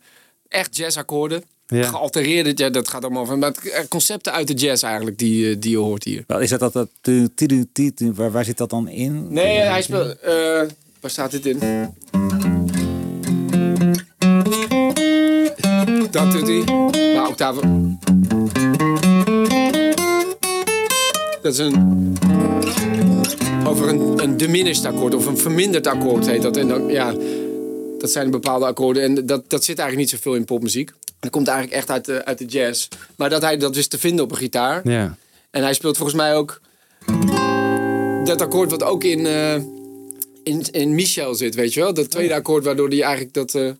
echt 0.48 0.76
jazzakkoorden. 0.76 1.42
Ja. 1.66 1.82
Gealtereerde, 1.82 2.52
ja, 2.54 2.70
dat 2.70 2.88
gaat 2.88 3.02
allemaal 3.04 3.26
van. 3.26 3.38
Maar 3.38 3.52
het, 3.62 3.88
concepten 3.88 4.32
uit 4.32 4.46
de 4.46 4.54
jazz 4.54 4.82
eigenlijk, 4.82 5.18
die, 5.18 5.58
die 5.58 5.70
je 5.70 5.76
hoort 5.76 6.04
hier. 6.04 6.24
Wel, 6.26 6.40
Is 6.40 6.50
dat 6.50 6.60
dat, 6.60 6.72
dat 6.72 6.88
tu- 7.00 7.28
tu- 7.34 7.46
tu- 7.46 7.66
tu- 7.72 7.94
tu- 7.94 8.12
waar, 8.12 8.30
waar 8.30 8.44
zit 8.44 8.56
dat 8.56 8.70
dan 8.70 8.88
in? 8.88 9.32
Nee, 9.32 9.58
hij 9.58 9.82
speelt... 9.82 10.18
eh, 10.20 10.32
waar 11.00 11.10
staat 11.10 11.30
dit 11.30 11.46
in? 11.46 11.58
Dat 16.10 16.32
doet 16.32 16.46
hij. 16.48 16.64
Maar 17.14 17.28
octaven. 17.28 17.98
Dat 21.44 21.52
is 21.52 21.58
een... 21.58 22.16
Over 23.66 23.88
een, 23.88 24.22
een 24.22 24.36
diminished 24.36 24.84
akkoord 24.84 25.14
of 25.14 25.26
een 25.26 25.38
verminderd 25.38 25.86
akkoord 25.86 26.26
heet 26.26 26.42
dat. 26.42 26.56
En 26.56 26.68
dan, 26.68 26.86
ja, 26.86 27.14
dat 27.98 28.10
zijn 28.10 28.30
bepaalde 28.30 28.64
akkoorden. 28.64 29.02
En 29.02 29.26
dat, 29.26 29.50
dat 29.50 29.64
zit 29.64 29.78
eigenlijk 29.78 30.10
niet 30.10 30.20
zoveel 30.20 30.38
in 30.38 30.44
popmuziek. 30.44 30.92
Dat 31.20 31.30
komt 31.30 31.48
eigenlijk 31.48 31.76
echt 31.76 31.90
uit 31.90 32.04
de, 32.04 32.24
uit 32.24 32.38
de 32.38 32.44
jazz. 32.44 32.88
Maar 33.16 33.30
dat 33.30 33.42
hij 33.42 33.56
dat 33.56 33.74
wist 33.74 33.90
te 33.90 33.98
vinden 33.98 34.24
op 34.24 34.30
een 34.30 34.36
gitaar. 34.36 34.88
Ja. 34.88 35.16
En 35.50 35.62
hij 35.62 35.74
speelt 35.74 35.96
volgens 35.96 36.16
mij 36.16 36.34
ook 36.34 36.60
dat 38.24 38.40
akkoord 38.40 38.70
wat 38.70 38.82
ook 38.82 39.04
in, 39.04 39.26
eh, 39.26 39.54
in, 40.42 40.62
in 40.70 40.94
Michel 40.94 41.34
zit, 41.34 41.54
weet 41.54 41.74
je 41.74 41.80
wel? 41.80 41.94
Dat 41.94 42.10
tweede 42.10 42.34
akkoord 42.34 42.64
waardoor 42.64 42.88
hij 42.88 43.02
eigenlijk 43.02 43.34
dat... 43.34 43.54
eh, 43.54 43.70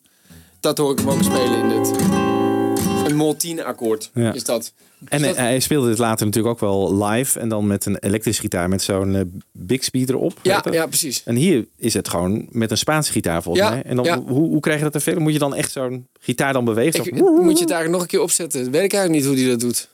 dat 0.60 0.78
hoor 0.78 0.92
ik 0.92 0.98
hem 0.98 1.08
ook 1.08 1.22
spelen 1.22 1.62
in 1.62 1.68
dit. 1.68 2.13
Een 3.04 3.16
mol 3.16 3.36
10 3.36 3.64
akkoord 3.64 4.10
Ja. 4.14 4.32
is 4.32 4.44
dat. 4.44 4.72
En 5.08 5.22
dat- 5.22 5.36
hij 5.36 5.60
speelde 5.60 5.88
dit 5.88 5.98
later 5.98 6.26
natuurlijk 6.26 6.54
ook 6.54 6.60
wel 6.60 7.04
live. 7.04 7.40
En 7.40 7.48
dan 7.48 7.66
met 7.66 7.86
een 7.86 7.96
elektrische 7.98 8.40
gitaar 8.40 8.68
met 8.68 8.82
zo'n 8.82 9.14
eh, 9.14 9.20
Bixby 9.52 10.04
erop. 10.08 10.32
ja, 10.42 10.64
ja, 10.70 10.86
precies. 10.86 11.22
En 11.24 11.34
hier 11.36 11.66
is 11.76 11.94
het 11.94 12.08
gewoon 12.08 12.46
met 12.50 12.70
een 12.70 12.78
Spaanse 12.78 13.12
gitaar 13.12 13.42
volgens 13.42 13.64
Ja, 13.64 13.70
mij. 13.70 13.82
En 13.82 13.96
dan, 13.96 14.04
ja. 14.04 14.22
hoe, 14.22 14.48
hoe 14.48 14.60
krijg 14.60 14.78
je 14.78 14.84
dat 14.84 14.92
te 14.92 15.00
verder? 15.00 15.22
Moet 15.22 15.32
je 15.32 15.38
dan 15.38 15.54
echt 15.54 15.72
zo'n 15.72 16.06
gitaar 16.20 16.52
dan 16.52 16.64
bewegen? 16.64 17.04
Ik, 17.04 17.12
moet 17.20 17.34
je 17.58 17.64
het 17.64 17.70
eigenlijk 17.70 17.90
nog 17.90 18.00
een 18.02 18.06
keer 18.06 18.20
opzetten? 18.20 18.70
Weet 18.70 18.84
ik 18.84 18.92
eigenlijk 18.92 19.10
niet 19.10 19.24
hoe 19.24 19.36
hij 19.40 19.48
dat 19.56 19.60
doet. 19.60 19.88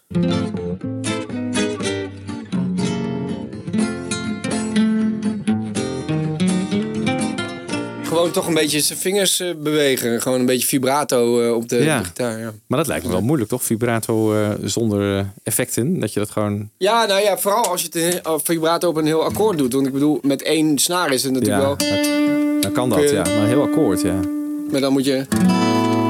Gewoon 8.20 8.34
toch 8.34 8.46
een 8.46 8.54
beetje 8.54 8.80
zijn 8.80 8.98
vingers 8.98 9.40
eh, 9.40 9.48
bewegen. 9.56 10.22
Gewoon 10.22 10.40
een 10.40 10.46
beetje 10.46 10.66
vibrato 10.66 11.42
eh, 11.42 11.54
op 11.54 11.68
de, 11.68 11.76
Ja. 11.76 11.98
de 11.98 12.04
gitaar. 12.04 12.38
Ja. 12.38 12.52
Maar 12.66 12.78
dat 12.78 12.86
lijkt 12.86 13.04
me 13.04 13.10
wel 13.10 13.20
moeilijk, 13.22 13.50
toch? 13.50 13.64
Vibrato 13.64 14.34
eh, 14.34 14.48
zonder 14.62 15.26
effecten. 15.42 16.00
Dat 16.00 16.12
je 16.12 16.20
dat 16.20 16.30
gewoon... 16.30 16.70
ja, 16.76 17.06
nou 17.06 17.20
ja, 17.22 17.38
vooral 17.38 17.64
als 17.64 17.80
je 17.82 17.88
het 17.92 18.22
heel- 18.24 18.40
vibrato 18.44 18.88
op 18.88 18.96
een 18.96 19.06
heel 19.06 19.24
akkoord 19.24 19.58
doet. 19.58 19.72
Want 19.72 19.86
ik 19.86 19.92
bedoel, 19.92 20.18
met 20.22 20.42
één 20.42 20.78
snaar 20.78 21.12
is 21.12 21.22
het 21.22 21.32
natuurlijk 21.32 21.60
Ja, 21.62 21.66
wel... 21.66 21.76
dan 22.60 22.72
kan 22.72 22.88
dat, 22.88 23.00
je- 23.00 23.12
ja. 23.14 23.22
Maar 23.22 23.46
heel 23.46 23.62
akkoord, 23.62 24.00
ja. 24.00 24.20
Maar 24.70 24.80
dan 24.80 24.92
moet 24.92 25.04
je... 25.04 25.26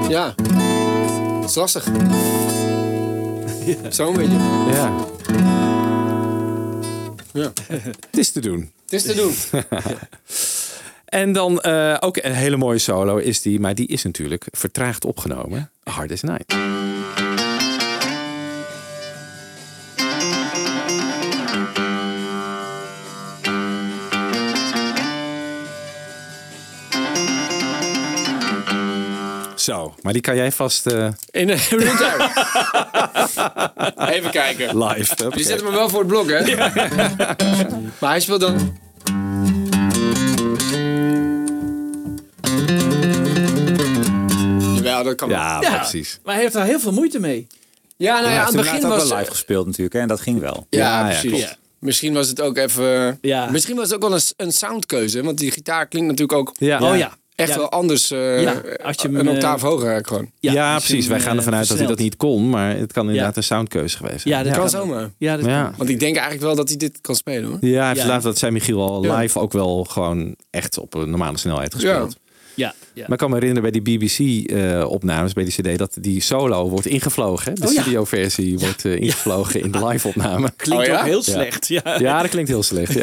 Ja. 0.09 0.35
Dat 1.41 1.49
is 1.51 1.55
lastig. 1.55 1.85
Zo'n 3.89 4.15
beetje. 4.17 4.37
Ja, 4.73 4.93
Ja. 7.33 7.53
het 8.11 8.17
is 8.19 8.31
te 8.33 8.41
doen. 8.41 8.71
Het 8.85 8.93
is 8.93 9.03
te 9.03 9.15
doen. 9.15 9.33
En 11.11 11.33
dan 11.33 11.61
eh, 11.61 11.97
ook 12.01 12.17
een 12.17 12.33
hele 12.35 12.57
mooie 12.57 12.79
solo 12.79 13.17
is 13.17 13.43
die, 13.43 13.61
maar 13.61 13.75
die 13.75 13.87
is 13.87 14.03
natuurlijk 14.03 14.47
vertraagd 14.51 15.05
opgenomen. 15.05 15.71
Hard 15.83 16.13
as 16.13 16.23
Night. 16.23 16.55
Zo, 29.55 29.95
maar 30.03 30.13
die 30.13 30.23
kan 30.23 30.37
jij 30.37 30.53
vast 30.53 30.87
eh, 30.87 31.09
In 31.31 31.49
een 31.49 31.59
real 31.69 32.29
Even 34.15 34.31
kijken. 34.31 34.85
live. 34.85 35.31
Je 35.35 35.43
zet 35.45 35.63
me 35.63 35.71
wel 35.71 35.89
voor 35.89 35.99
het 35.99 36.09
blok, 36.09 36.31
hè? 36.31 36.55
maar 37.99 38.11
hij 38.11 38.21
speelt 38.21 38.41
dan... 38.41 38.79
Jawel, 45.01 45.05
dat 45.05 45.15
kan 45.15 45.29
wel. 45.29 45.39
Ja, 45.39 45.61
Ja, 45.61 45.77
precies. 45.77 46.19
Maar 46.25 46.35
hij 46.35 46.43
heeft 46.43 46.55
daar 46.55 46.67
heel 46.67 46.81
veel 46.81 46.93
moeite 46.93 47.19
mee. 47.21 47.47
Ja, 47.97 48.13
nou 48.15 48.25
ja, 48.25 48.31
hij 48.31 48.39
aan 48.39 48.47
het 48.47 48.57
begin 48.57 48.81
was... 48.89 49.03
ook 49.03 49.09
wel 49.09 49.19
live 49.19 49.31
gespeeld 49.31 49.67
natuurlijk. 49.67 49.95
Hè? 49.95 50.01
En 50.01 50.09
dat 50.09 50.21
ging 50.21 50.41
wel. 50.41 50.67
Ja, 50.71 50.79
Ja, 50.79 50.99
ja, 51.01 51.05
precies. 51.07 51.29
klopt. 51.31 51.45
Ja. 51.45 51.57
Misschien 51.79 52.13
was 52.15 52.29
het 52.29 52.41
ook 52.41 52.57
even... 52.57 53.19
Ja. 53.21 53.51
Misschien 53.51 53.77
was 53.77 53.85
het 53.85 53.95
ook 53.95 54.03
wel 54.09 54.13
een, 54.15 54.23
een 54.37 54.53
soundkeuze. 54.53 55.23
Want 55.23 55.39
die 55.39 55.51
gitaar 55.51 55.87
klinkt 55.87 56.09
natuurlijk 56.09 56.39
ook 56.39 56.53
Ja. 56.59 56.81
Oh 56.93 56.97
ja. 56.97 57.17
echt 57.35 57.49
Ja. 57.49 57.57
wel 57.57 57.71
anders. 57.71 58.11
eh, 58.11 58.43
Ja, 58.43 58.63
als 58.83 58.97
je 59.03 59.09
hem, 59.09 59.17
een 59.17 59.29
eh, 59.29 59.35
octaaf 59.35 59.61
hoger 59.63 59.89
eigenlijk 59.89 60.07
gewoon. 60.07 60.31
Ja, 60.41 60.77
precies. 60.77 61.07
Wij 61.07 61.21
gaan 61.21 61.31
eh, 61.33 61.37
ervan 61.37 61.55
uit 61.55 61.69
dat 61.69 61.79
hij 61.79 61.87
dat 61.87 61.99
niet 61.99 62.17
kon, 62.17 62.51
maar 62.51 62.77
het 62.77 62.93
kan 62.93 63.07
inderdaad 63.09 63.37
een 63.37 63.43
soundkeuze 63.43 63.97
geweest 63.97 64.21
zijn. 64.21 64.35
Ja, 64.35 64.43
dat 64.43 64.57
Kan 64.57 64.71
zomaar. 64.71 65.11
Ja, 65.19 65.37
dat 65.37 65.47
Ja. 65.47 65.73
Want 65.77 65.89
ik 65.91 65.99
denk 66.01 66.15
eigenlijk 66.15 66.45
wel 66.47 66.55
dat 66.57 66.69
hij 66.69 66.77
dit 66.77 66.99
kan 67.01 67.15
spelen, 67.17 67.45
hoor. 67.51 67.59
Ja, 67.61 67.79
hij 67.79 67.89
heeft 67.89 68.01
Ja. 68.01 68.07
later, 68.07 68.23
dat 68.23 68.39
zei 68.39 68.53
Michiel 68.53 68.83
al, 68.83 69.05
Ja. 69.05 69.17
live 69.19 69.39
ook 69.39 69.53
wel 69.53 69.85
gewoon 69.85 70.35
echt 70.51 70.79
op 70.79 70.95
een 70.95 71.11
normale 71.11 71.39
snelheid 71.39 71.75
gespeeld. 71.75 72.17
Ja, 72.61 72.75
ja. 72.93 73.03
Maar 73.03 73.13
ik 73.13 73.19
kan 73.19 73.29
me 73.31 73.35
herinneren 73.35 73.71
bij 73.71 73.81
die 73.81 73.99
BBC-opnames, 73.99 75.33
bij 75.33 75.45
die 75.45 75.53
CD, 75.53 75.79
dat 75.79 75.97
die 76.01 76.21
solo 76.23 76.69
wordt 76.69 76.87
ingevlogen. 76.87 77.53
Hè? 77.53 77.61
De 77.61 77.67
Oh 77.67 77.73
ja. 77.73 77.81
studioversie 77.81 78.59
wordt 78.59 78.85
eh, 78.85 79.01
ingevlogen 79.01 79.61
in 79.63 79.71
de 79.71 79.87
live-opname. 79.87 80.53
Klinkt 80.57 80.85
Oh 80.89 80.93
ja? 80.93 80.99
ook 81.01 81.07
heel 81.07 81.23
Ja. 81.25 81.33
slecht. 81.33 81.69
Ja. 81.69 81.83
Ja, 81.99 82.21
dat 82.23 82.31
klinkt 82.31 82.49
heel 82.51 82.63
slecht. 82.63 82.95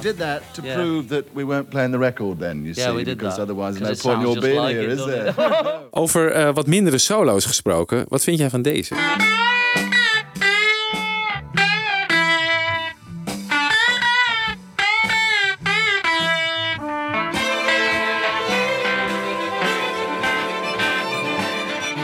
did 0.00 0.18
that 0.18 0.42
to 0.54 0.62
Yeah. 0.62 0.74
prove 0.74 1.06
that 1.08 1.24
we 1.32 1.44
weren't 1.44 1.68
playing 1.68 1.92
the 1.92 1.98
record 1.98 2.38
then, 2.38 2.56
you 2.62 2.72
Yeah, 2.74 2.86
see, 2.86 2.96
we 2.96 3.04
did 3.04 3.16
because 3.16 3.36
that. 3.36 3.48
otherwise 3.48 3.78
no 3.80 3.86
point 3.86 4.20
in 4.26 4.30
your 4.32 4.40
being 4.40 4.60
like 4.66 4.76
here, 4.78 4.92
it, 4.92 4.98
is 4.98 5.04
there? 5.04 5.28
it? 5.28 5.34
Over 5.90 6.32
eh, 6.32 6.54
wat 6.54 6.66
mindere 6.66 6.98
solo's 6.98 7.44
gesproken, 7.44 8.04
wat 8.08 8.22
vind 8.24 8.38
jij 8.38 8.50
van 8.50 8.62
deze? 8.62 8.94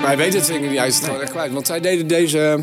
Maar 0.00 0.06
hij 0.14 0.16
weet 0.16 0.35
het 0.35 0.44
zeker 0.46 0.68
niet. 0.68 0.78
Hij 0.78 0.87
is 0.87 0.94
het 0.96 1.04
gewoon 1.04 1.20
echt 1.20 1.30
kwijt. 1.30 1.52
Want 1.52 1.66
zij 1.66 1.80
deden 1.80 2.06
deze 2.06 2.40
eh, 2.40 2.54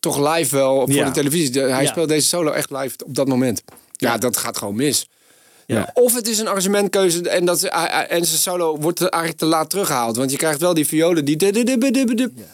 toch 0.00 0.34
live 0.34 0.56
wel 0.56 0.74
voor 0.80 0.90
Ja. 0.94 1.04
de 1.04 1.10
televisie. 1.10 1.60
Hij 1.62 1.82
Ja. 1.82 1.88
speelt 1.88 2.08
deze 2.08 2.26
solo 2.28 2.50
echt 2.50 2.70
live 2.70 2.96
op 3.06 3.14
dat 3.14 3.26
moment. 3.28 3.62
Ja, 4.10 4.18
dat 4.18 4.36
gaat 4.36 4.58
gewoon 4.58 4.76
mis. 4.76 5.08
Ja. 5.66 5.90
Of 5.94 6.14
het 6.14 6.28
is 6.28 6.38
een 6.38 6.48
arrangementkeuze 6.48 7.28
en, 7.28 7.44
dat, 7.44 7.62
en 7.62 8.24
zijn 8.24 8.40
solo 8.40 8.78
wordt 8.78 9.00
er 9.00 9.08
eigenlijk 9.08 9.42
te 9.42 9.48
laat 9.48 9.70
teruggehaald. 9.70 10.16
Want 10.16 10.30
je 10.30 10.36
krijgt 10.36 10.60
wel 10.60 10.74
die 10.74 10.86
violen 10.86 11.24
die... 11.24 11.36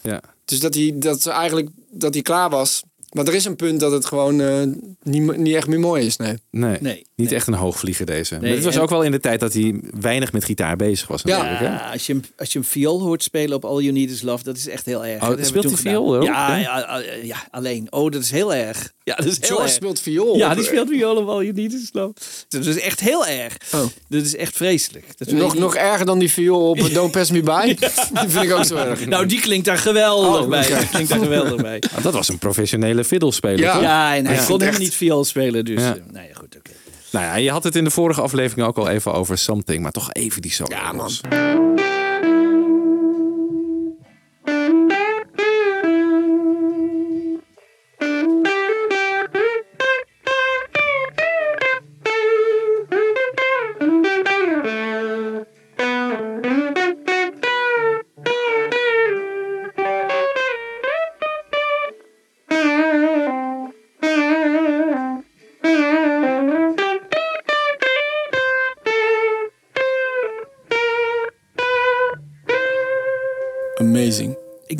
Ja. 0.02 0.20
Dus 0.44 0.60
dat 0.60 0.74
hij, 0.74 0.92
dat 0.94 1.22
ze 1.22 1.30
eigenlijk 1.30 1.68
dat 1.90 2.14
hij 2.14 2.22
klaar 2.22 2.50
was 2.50 2.82
Maar 3.10 3.26
er 3.26 3.34
is 3.34 3.44
een 3.44 3.56
punt 3.56 3.80
dat 3.80 3.92
het 3.92 4.06
gewoon 4.06 4.40
eh, 4.40 4.62
niet, 5.02 5.36
niet 5.36 5.54
echt 5.54 5.66
meer 5.66 5.80
mooi 5.80 6.06
is. 6.06 6.16
Nee. 6.16 6.34
Nee, 6.50 6.76
Nee, 6.80 6.94
niet 7.16 7.28
nee. 7.28 7.34
echt 7.38 7.46
een 7.46 7.54
hoogvlieger 7.54 8.06
deze. 8.06 8.34
maar 8.34 8.42
Nee, 8.42 8.54
dit 8.54 8.64
was 8.64 8.74
en- 8.74 8.80
ook 8.80 8.90
wel 8.90 9.02
in 9.02 9.10
de 9.10 9.20
tijd 9.20 9.40
dat 9.40 9.52
hij 9.52 9.80
weinig 10.00 10.32
met 10.32 10.44
gitaar 10.44 10.76
bezig 10.76 11.08
was 11.08 11.22
Ja. 11.24 11.28
natuurlijk. 11.36 11.60
hè? 11.60 11.66
Ja, 11.66 11.90
als 11.92 12.06
je, 12.06 12.12
hem, 12.12 12.22
als 12.38 12.52
je 12.52 12.58
hem 12.58 12.68
viool 12.68 13.00
hoort 13.00 13.22
spelen 13.22 13.56
op 13.56 13.64
All 13.64 13.80
You 13.82 13.92
Need 13.92 14.10
Is 14.10 14.22
Love, 14.22 14.44
dat 14.44 14.56
is 14.56 14.68
echt 14.68 14.86
heel 14.86 15.04
erg. 15.04 15.22
Oh, 15.22 15.28
Dat 15.28 15.46
speelt 15.46 15.64
hij 15.64 15.74
viool 15.76 16.16
ook? 16.16 16.22
Ja, 16.22 16.56
Ja. 16.56 17.02
ja, 17.22 17.36
alleen. 17.50 17.86
Oh, 17.90 18.10
dat 18.10 18.22
is 18.22 18.30
heel 18.30 18.54
erg. 18.54 18.92
Ja, 19.02 19.14
dat 19.16 19.24
is 19.26 19.36
heel 19.38 19.46
George 19.48 19.62
erg. 19.64 19.72
speelt 19.72 20.00
viool. 20.00 20.36
Ja, 20.36 20.54
die 20.54 20.64
speelt 20.64 20.88
viool 20.88 21.16
op 21.16 21.28
All 21.28 21.42
You 21.42 21.52
Need 21.52 21.72
Is 21.72 21.88
Love. 21.92 22.12
Dat 22.48 22.66
is 22.66 22.80
echt 22.80 23.00
heel 23.00 23.26
erg. 23.26 23.56
Oh. 23.74 23.80
Dat 24.08 24.22
is 24.22 24.36
echt 24.36 24.56
vreselijk. 24.56 25.04
Dat 25.18 25.30
Nog, 25.30 25.54
nog 25.58 25.74
erger 25.76 26.06
dan 26.06 26.18
die 26.18 26.30
viool 26.30 26.68
op 26.70 26.78
Don't 26.92 27.10
Pass 27.12 27.30
Me 27.30 27.42
By. 27.42 27.66
Die 27.66 27.88
vind 28.28 28.44
ik 28.44 28.52
ook 28.52 28.64
zo 28.64 28.76
erg. 28.76 29.06
Nou, 29.06 29.26
die 29.26 29.40
klinkt 29.40 29.64
daar 29.66 29.78
geweldig 29.78 30.42
Oh, 30.42 30.48
bij. 30.48 30.66
Die 30.66 30.88
klinkt 30.88 31.08
daar 31.10 31.18
geweldig 31.18 31.56
bij. 31.62 31.82
Ah, 31.96 32.02
dat 32.02 32.12
was 32.12 32.28
een 32.28 32.38
professionele 32.38 32.99
Ja. 33.58 33.72
toch? 33.72 33.82
Ja, 33.82 34.16
en 34.16 34.26
hij 34.26 34.34
Ja. 34.34 34.40
kon 34.40 34.46
helemaal 34.50 34.68
Echt. 34.68 34.78
niet 34.78 34.94
viool 34.94 35.24
spelen. 35.24 35.64
Dus, 35.64 35.80
Ja. 35.82 35.94
eh, 35.94 36.02
nou 36.12 36.26
ja, 36.26 36.34
goed, 36.34 36.56
oké. 36.56 36.70
Nou 37.12 37.24
ja, 37.24 37.34
je 37.36 37.50
had 37.50 37.64
het 37.64 37.76
in 37.76 37.84
de 37.84 37.90
vorige 37.90 38.20
aflevering 38.20 38.66
ook 38.68 38.78
al 38.78 38.88
even 38.88 39.12
over 39.14 39.38
Something, 39.38 39.82
maar 39.82 39.92
toch 39.92 40.12
even 40.12 40.42
die 40.42 40.52
solo. 40.52 40.76
Ja, 40.76 40.92
man. 40.92 41.10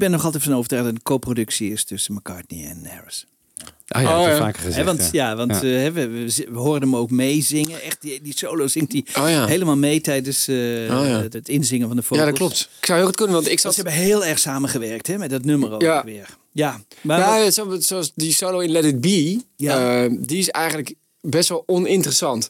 Ben 0.01 0.11
nog 0.11 0.25
altijd 0.25 0.43
van 0.43 0.55
overtuigd 0.55 0.85
dat 0.85 0.93
het 0.95 1.03
een 1.07 1.13
co-productie 1.13 1.73
is 1.73 1.85
tussen 1.85 2.15
McCartney 2.15 2.65
en 2.65 2.87
Harris. 2.87 3.27
Ah 3.89 4.03
ja, 4.03 4.09
dat 4.09 4.19
Oh, 4.19 4.25
heb 4.25 4.33
je 4.33 4.39
ja. 4.39 4.45
vaker 4.45 4.61
gezegd. 4.61 4.77
Hè, 4.77 4.85
want 4.85 5.09
ja, 5.13 5.37
want 5.37 5.51
Ja. 5.53 5.57
eh, 5.61 5.63
hè, 5.63 5.93
we, 5.93 6.09
we, 6.09 6.47
we 6.51 6.59
hoorden 6.59 6.89
hem 6.89 6.97
ook 6.99 7.11
meezingen. 7.11 7.83
Echt, 7.83 8.03
die, 8.03 8.21
die 8.23 8.33
solo 8.37 8.67
zingt 8.67 8.93
hij 8.93 9.05
Oh 9.23 9.29
ja. 9.31 9.47
helemaal 9.47 9.77
mee 9.77 10.01
tijdens 10.01 10.49
eh, 10.49 10.57
Oh 10.57 11.07
ja. 11.07 11.23
het 11.31 11.49
inzingen 11.49 11.87
van 11.87 11.97
de 11.97 12.03
vocals. 12.03 12.21
Ja, 12.21 12.27
dat 12.31 12.39
klopt. 12.39 12.69
Ik 12.81 12.87
zou 12.87 12.99
heel 12.99 13.07
goed 13.07 13.17
kunnen, 13.17 13.35
want 13.35 13.49
ik 13.49 13.59
zat... 13.61 13.75
ze 13.75 13.81
hebben 13.83 14.01
heel 14.01 14.25
erg 14.25 14.39
samengewerkt 14.39 15.07
hè, 15.07 15.19
met 15.19 15.31
dat 15.31 15.45
nummer 15.45 15.73
ook 15.73 15.83
Ja. 15.83 16.05
weer. 16.05 16.37
Ja, 16.53 16.81
maar 17.03 17.19
Ja, 17.19 17.45
wat- 17.45 17.55
zo- 17.55 17.77
zoals 17.81 18.13
die 18.15 18.33
solo 18.35 18.59
in 18.59 18.71
Let 18.71 18.85
It 18.85 19.01
Be, 19.01 19.41
Ja. 19.57 20.05
eh, 20.05 20.11
die 20.19 20.39
is 20.39 20.49
eigenlijk 20.49 20.95
best 21.21 21.49
wel 21.49 21.63
oninteressant. 21.67 22.49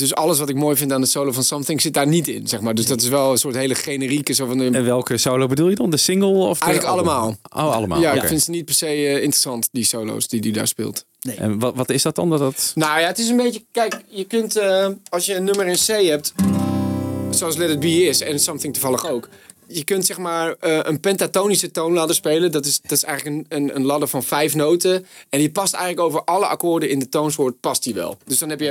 Dus 0.00 0.14
alles 0.14 0.38
wat 0.38 0.48
ik 0.48 0.54
mooi 0.56 0.76
vind 0.76 0.92
aan 0.92 1.00
de 1.00 1.06
solo 1.06 1.32
van 1.32 1.44
Something 1.44 1.80
zit 1.80 1.94
daar 1.94 2.06
niet 2.06 2.28
in, 2.28 2.46
zeg 2.48 2.60
maar. 2.60 2.74
Dus 2.74 2.86
dat 2.86 3.02
is 3.02 3.08
wel 3.08 3.30
een 3.30 3.38
soort 3.38 3.54
hele 3.54 3.74
generieke 3.74 4.32
zo 4.32 4.46
van 4.46 4.58
de... 4.58 4.64
En 4.64 4.84
welke 4.84 5.16
solo 5.18 5.46
bedoel 5.46 5.68
je 5.68 5.74
dan? 5.74 5.90
De 5.90 5.96
single 5.96 6.28
of 6.28 6.58
de 6.58 6.64
Eigenlijk 6.64 6.94
album? 6.96 7.12
allemaal. 7.12 7.36
Oh, 7.68 7.74
allemaal. 7.74 8.00
ja, 8.00 8.12
ik 8.12 8.24
vind 8.24 8.42
ze 8.42 8.50
niet 8.50 8.64
per 8.64 8.74
se 8.74 8.86
eh, 8.86 9.12
interessant, 9.14 9.68
die 9.72 9.84
solo's 9.84 10.28
die 10.28 10.40
die 10.40 10.52
daar 10.52 10.68
speelt. 10.68 11.04
En 11.36 11.58
wat, 11.58 11.74
wat 11.74 11.90
is 11.90 12.02
dat 12.02 12.14
dan? 12.14 12.30
Dat 12.30 12.38
dat... 12.38 12.72
Nou 12.74 13.00
ja, 13.00 13.06
het 13.06 13.18
is 13.18 13.28
een 13.28 13.36
beetje... 13.36 13.64
Kijk, 13.72 14.00
je 14.08 14.24
kunt... 14.24 14.56
eh, 14.56 14.88
als 15.08 15.26
je 15.26 15.34
een 15.34 15.44
nummer 15.44 15.66
in 15.66 15.76
C 15.86 15.86
hebt, 16.06 16.32
zoals 17.30 17.56
Let 17.56 17.70
It 17.70 17.80
Be 17.80 18.02
is, 18.04 18.20
en 18.20 18.40
Something 18.40 18.72
toevallig 18.72 19.08
ook... 19.10 19.28
Je 19.72 19.84
kunt 19.84 20.06
zeg 20.06 20.18
maar 20.18 20.54
eh, 20.60 20.78
een 20.82 21.00
pentatonische 21.00 21.70
toonladder 21.70 22.16
spelen. 22.16 22.52
Dat 22.52 22.66
is, 22.66 22.80
dat 22.80 22.90
is 22.90 23.04
eigenlijk 23.04 23.36
een, 23.48 23.62
een, 23.62 23.76
een 23.76 23.84
ladder 23.84 24.08
van 24.08 24.22
vijf 24.22 24.54
noten. 24.54 25.06
En 25.28 25.38
die 25.38 25.50
past 25.50 25.74
eigenlijk 25.74 26.06
over 26.06 26.24
alle 26.24 26.46
akkoorden 26.46 26.88
in 26.88 26.98
de 26.98 27.08
toonsoort, 27.08 27.60
past 27.60 27.82
die 27.82 27.94
wel. 27.94 28.18
Dus 28.24 28.38
dan 28.38 28.48
heb 28.48 28.60
je... 28.60 28.70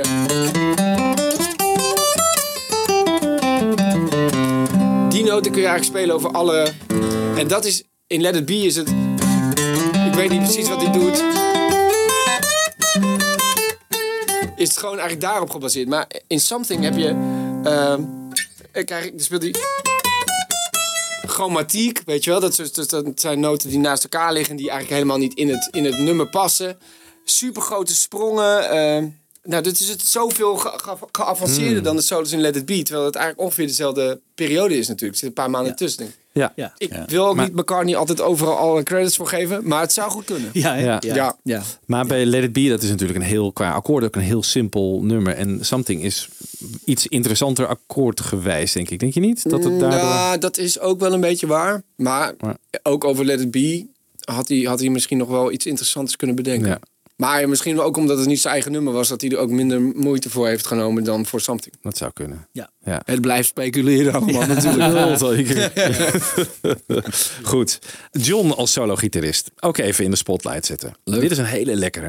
Die 5.08 5.24
noten 5.24 5.52
kun 5.52 5.60
je 5.60 5.66
eigenlijk 5.66 5.84
spelen 5.84 6.14
over 6.14 6.30
alle... 6.30 6.72
En 7.36 7.48
dat 7.48 7.64
is... 7.64 7.82
In 8.06 8.20
Let 8.20 8.36
It 8.36 8.46
Be 8.46 8.56
is 8.56 8.76
het... 8.76 8.88
Ik 10.06 10.14
weet 10.14 10.30
niet 10.30 10.42
precies 10.42 10.68
wat 10.68 10.82
hij 10.82 10.92
doet. 10.92 11.24
Is 14.56 14.68
het 14.68 14.78
gewoon 14.78 14.98
eigenlijk 14.98 15.20
daarop 15.20 15.50
gebaseerd. 15.50 15.88
Maar 15.88 16.06
in 16.26 16.40
Something 16.40 16.82
heb 16.82 16.96
je... 16.96 17.08
ehm, 17.64 18.02
eh, 18.72 18.80
ik, 18.80 18.88
dan 18.88 19.20
speelt 19.20 19.42
hij... 19.42 19.89
Chromatiek, 21.44 22.02
weet 22.04 22.24
je 22.24 22.30
wel? 22.30 22.40
Dat, 22.40 22.56
dat, 22.72 22.90
dat 22.90 23.20
zijn 23.20 23.40
noten 23.40 23.68
die 23.68 23.78
naast 23.78 24.02
elkaar 24.02 24.32
liggen... 24.32 24.56
die 24.56 24.70
eigenlijk 24.70 25.00
helemaal 25.00 25.18
niet 25.18 25.34
in 25.34 25.48
het, 25.48 25.68
in 25.70 25.84
het 25.84 25.98
nummer 25.98 26.28
passen. 26.28 26.78
Super 27.24 27.62
grote 27.62 27.94
sprongen. 27.94 28.70
ehm, 28.70 29.08
nou, 29.42 29.62
dit 29.62 29.80
is 29.80 29.88
het 29.88 30.02
zoveel 30.06 30.56
ge- 30.56 30.72
ge- 30.82 30.96
geavanceerder 31.12 31.82
dan 31.82 31.96
de 31.96 32.02
solos 32.02 32.32
in 32.32 32.40
Let 32.40 32.56
It 32.56 32.64
Be. 32.66 32.82
Terwijl 32.82 33.06
het 33.06 33.14
eigenlijk 33.14 33.44
ongeveer 33.46 33.66
dezelfde 33.66 34.20
periode 34.34 34.78
is 34.78 34.88
natuurlijk. 34.88 35.20
Er 35.20 35.26
zitten 35.26 35.26
een 35.28 35.50
paar 35.50 35.50
maanden 35.50 35.76
tussen. 35.76 36.12
Ja. 36.32 36.52
ja. 36.56 36.72
Ik 36.78 36.92
wil 37.06 37.26
ook 37.26 37.36
Maar- 37.36 37.44
niet 37.46 37.54
McCartney 37.56 37.96
altijd 37.96 38.20
overal 38.20 38.56
alle 38.56 38.82
credits 38.82 39.16
voor 39.16 39.26
geven. 39.26 39.68
Maar 39.68 39.80
het 39.80 39.92
zou 39.92 40.10
goed 40.10 40.24
kunnen. 40.24 40.50
Ja, 40.52 40.74
hè? 40.74 40.84
Ja. 40.84 40.98
ja. 41.00 41.14
Ja. 41.14 41.36
ja. 41.42 41.62
Maar 41.86 42.06
bij 42.06 42.24
Let 42.24 42.42
It 42.42 42.52
Be, 42.52 42.68
dat 42.68 42.82
is 42.82 42.88
natuurlijk 42.88 43.18
een 43.18 43.24
heel, 43.24 43.52
qua 43.52 43.70
akkoord 43.72 44.04
ook 44.04 44.16
een 44.16 44.22
heel 44.22 44.42
simpel 44.42 45.00
nummer. 45.02 45.34
En 45.34 45.64
Something 45.64 46.02
is 46.02 46.28
iets 46.84 47.06
interessanter 47.06 47.66
akkoordgewijs, 47.66 48.72
denk 48.72 48.90
ik. 48.90 48.98
Denk 48.98 49.14
je 49.14 49.20
niet? 49.20 49.50
Dat 49.50 49.64
het 49.64 49.80
daardoor... 49.80 49.98
Ja, 50.00 50.36
dat 50.36 50.56
is 50.58 50.80
ook 50.80 51.00
wel 51.00 51.12
een 51.12 51.20
beetje 51.20 51.46
waar. 51.46 51.82
Maar 51.96 52.34
Maar- 52.38 52.56
ook 52.82 53.04
over 53.04 53.24
Let 53.24 53.40
It 53.40 53.50
Be 53.50 53.86
had 54.20 54.48
hij, 54.48 54.58
had 54.58 54.80
hij 54.80 54.88
misschien 54.88 55.18
nog 55.18 55.28
wel 55.28 55.52
iets 55.52 55.66
interessants 55.66 56.16
kunnen 56.16 56.36
bedenken. 56.36 56.80
Maar 57.20 57.48
misschien 57.48 57.80
ook 57.80 57.96
omdat 57.96 58.18
het 58.18 58.26
niet 58.26 58.40
zijn 58.40 58.52
eigen 58.52 58.72
nummer 58.72 58.92
was... 58.92 59.08
dat 59.08 59.20
hij 59.20 59.30
er 59.30 59.38
ook 59.38 59.50
minder 59.50 59.80
moeite 59.80 60.30
voor 60.30 60.46
heeft 60.46 60.66
genomen 60.66 61.04
dan 61.04 61.26
voor 61.26 61.40
Something. 61.40 61.74
Dat 61.82 61.96
zou 61.96 62.10
kunnen. 62.12 62.46
Ja. 62.52 62.70
ja. 62.84 63.02
Het 63.04 63.20
blijft 63.20 63.48
speculeren 63.48 64.14
allemaal 64.14 64.46
natuurlijk. 64.46 65.72
Goed. 67.42 67.78
John 68.10 68.50
als 68.50 68.72
solo-gitarist. 68.72 69.50
Ook 69.60 69.78
even 69.78 70.04
in 70.04 70.10
de 70.10 70.16
spotlight 70.16 70.66
zetten. 70.66 70.94
Dit 71.04 71.30
is 71.30 71.38
een 71.38 71.44
hele 71.44 71.74
lekkere. 71.74 72.08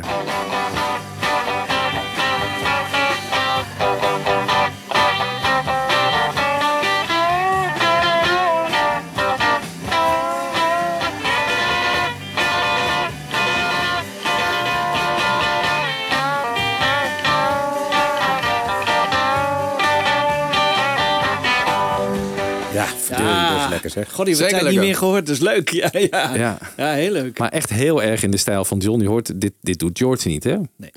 Ja, 22.74 22.86
verdorie, 22.86 23.50
dat 23.52 23.62
is 23.64 23.70
lekker 23.70 23.90
zeg. 23.90 24.12
God, 24.12 24.26
die 24.26 24.36
hebben 24.36 24.60
tijd 24.60 24.72
niet 24.72 24.80
meer 24.80 24.96
gehoord. 24.96 25.26
Dat 25.26 25.36
is 25.36 25.42
leuk. 25.42 25.70
Ja, 25.82 25.90
ja. 25.92 26.36
Ja. 26.36 26.58
ja. 26.78 26.92
heel 26.94 27.12
leuk. 27.12 27.38
Maar 27.40 27.50
echt 27.50 27.70
heel 27.70 28.04
erg 28.04 28.24
in 28.24 28.32
de 28.32 28.38
stijl 28.38 28.66
van 28.66 28.78
John. 28.78 29.02
Je 29.02 29.08
hoort, 29.08 29.42
dit, 29.42 29.54
dit 29.62 29.80
doet 29.80 29.98
George 29.98 30.28
niet, 30.28 30.44
hè? 30.44 30.56
Nee, 30.78 30.92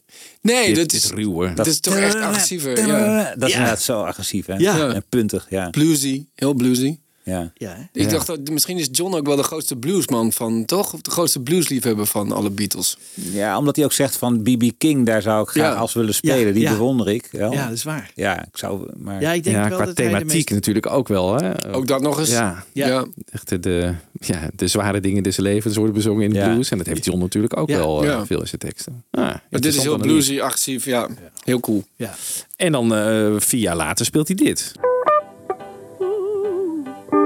Dit, 0.67 0.75
dit 0.75 0.91
dit 0.91 0.93
is, 0.93 1.11
ruwe. 1.11 1.53
dit 1.55 1.67
is 1.67 1.81
toch 1.81 1.95
echt 1.97 2.15
agressiever. 2.15 2.87
Ja. 2.87 3.35
Dat 3.37 3.49
is 3.49 3.55
Ja. 3.55 3.59
inderdaad 3.59 3.83
zo 3.83 4.03
agressief, 4.03 4.47
hè? 4.47 4.55
Ja. 4.55 4.95
En 4.95 5.05
puntig, 5.09 5.47
ja. 5.51 5.71
Bluesy, 5.71 6.25
heel 6.35 6.55
bluesy. 6.55 6.99
Ja. 7.25 7.53
Ja? 7.55 7.89
Ik 7.93 8.03
Ja. 8.03 8.09
dacht, 8.11 8.27
dat, 8.27 8.49
misschien 8.51 8.79
is 8.79 8.89
John 8.91 9.15
ook 9.15 9.27
wel 9.27 9.37
de 9.37 9.43
grootste 9.43 9.77
bluesman 9.77 10.33
van, 10.33 10.65
toch? 10.65 10.93
Of 10.95 11.01
de 11.01 11.11
grootste 11.11 11.41
bluesliefhebber 11.41 12.07
van 12.07 12.33
alle 12.33 12.51
Beatles. 12.51 12.99
ja, 13.15 13.59
omdat 13.59 13.77
hij 13.77 13.85
ook 13.85 13.93
zegt 13.93 14.17
van 14.17 14.43
B.B. 14.43 14.71
King, 14.79 15.07
daar 15.07 15.23
zou 15.23 15.43
ik 15.43 15.49
graag 15.49 15.73
Ja. 15.75 15.79
als 15.81 15.93
willen 15.93 16.15
spelen. 16.15 16.47
Ja, 16.47 16.53
Die 16.53 16.63
ja. 16.63 16.71
bewonder 16.73 17.09
ik. 17.09 17.29
Wel. 17.33 17.53
ja, 17.53 17.65
dat 17.65 17.77
is 17.77 17.83
waar. 17.83 18.11
Ja, 18.15 18.41
ik 18.47 18.57
zou... 18.57 18.89
Maar... 18.97 19.21
Ja, 19.21 19.33
ik 19.33 19.45
denk 19.45 19.57
Ja, 19.57 19.69
wel 19.69 19.77
qua 19.77 19.87
dat 19.87 19.97
hij 19.97 20.07
de 20.07 20.13
thematiek 20.13 20.35
meest- 20.35 20.51
natuurlijk 20.51 20.87
ook 20.91 21.09
wel, 21.09 21.35
hè? 21.35 21.73
Ook 21.75 21.87
dat 21.87 22.01
nog 22.01 22.19
eens. 22.19 22.31
Ja, 22.31 22.65
Ja. 22.73 22.87
ja. 22.87 23.05
echt 23.31 23.49
de, 23.49 23.61
de, 23.61 23.95
ja, 24.21 24.49
de 24.57 24.67
zware 24.69 25.01
dingen 25.01 25.23
des 25.23 25.37
levens 25.37 25.77
worden 25.77 25.95
bezongen 25.95 26.23
in 26.25 26.31
de 26.31 26.39
Ja. 26.39 26.53
blues. 26.53 26.71
En 26.71 26.79
dat 26.79 26.87
heeft 26.87 27.05
John 27.05 27.19
natuurlijk 27.19 27.57
ook 27.57 27.69
Ja. 27.69 27.77
wel 27.79 28.03
eh, 28.03 28.09
Ja. 28.09 28.27
veel 28.27 28.41
in 28.41 28.47
zijn 28.47 28.61
teksten. 28.61 29.05
Ah, 29.11 29.21
Maar 29.23 29.43
dit 29.51 29.65
is 29.65 29.83
heel 29.83 29.99
bluesy, 29.99 30.41
agressief. 30.41 30.85
Ja, 30.85 31.09
heel 31.45 31.61
cool. 31.61 31.85
Ja. 31.97 32.15
En 32.57 32.73
dan 32.73 32.95
eh, 32.95 33.33
vier 33.39 33.61
jaar 33.61 33.77
later 33.77 34.05
speelt 34.05 34.27
hij 34.29 34.37
dit. 34.37 34.73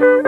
thank 0.00 0.26
you. 0.26 0.28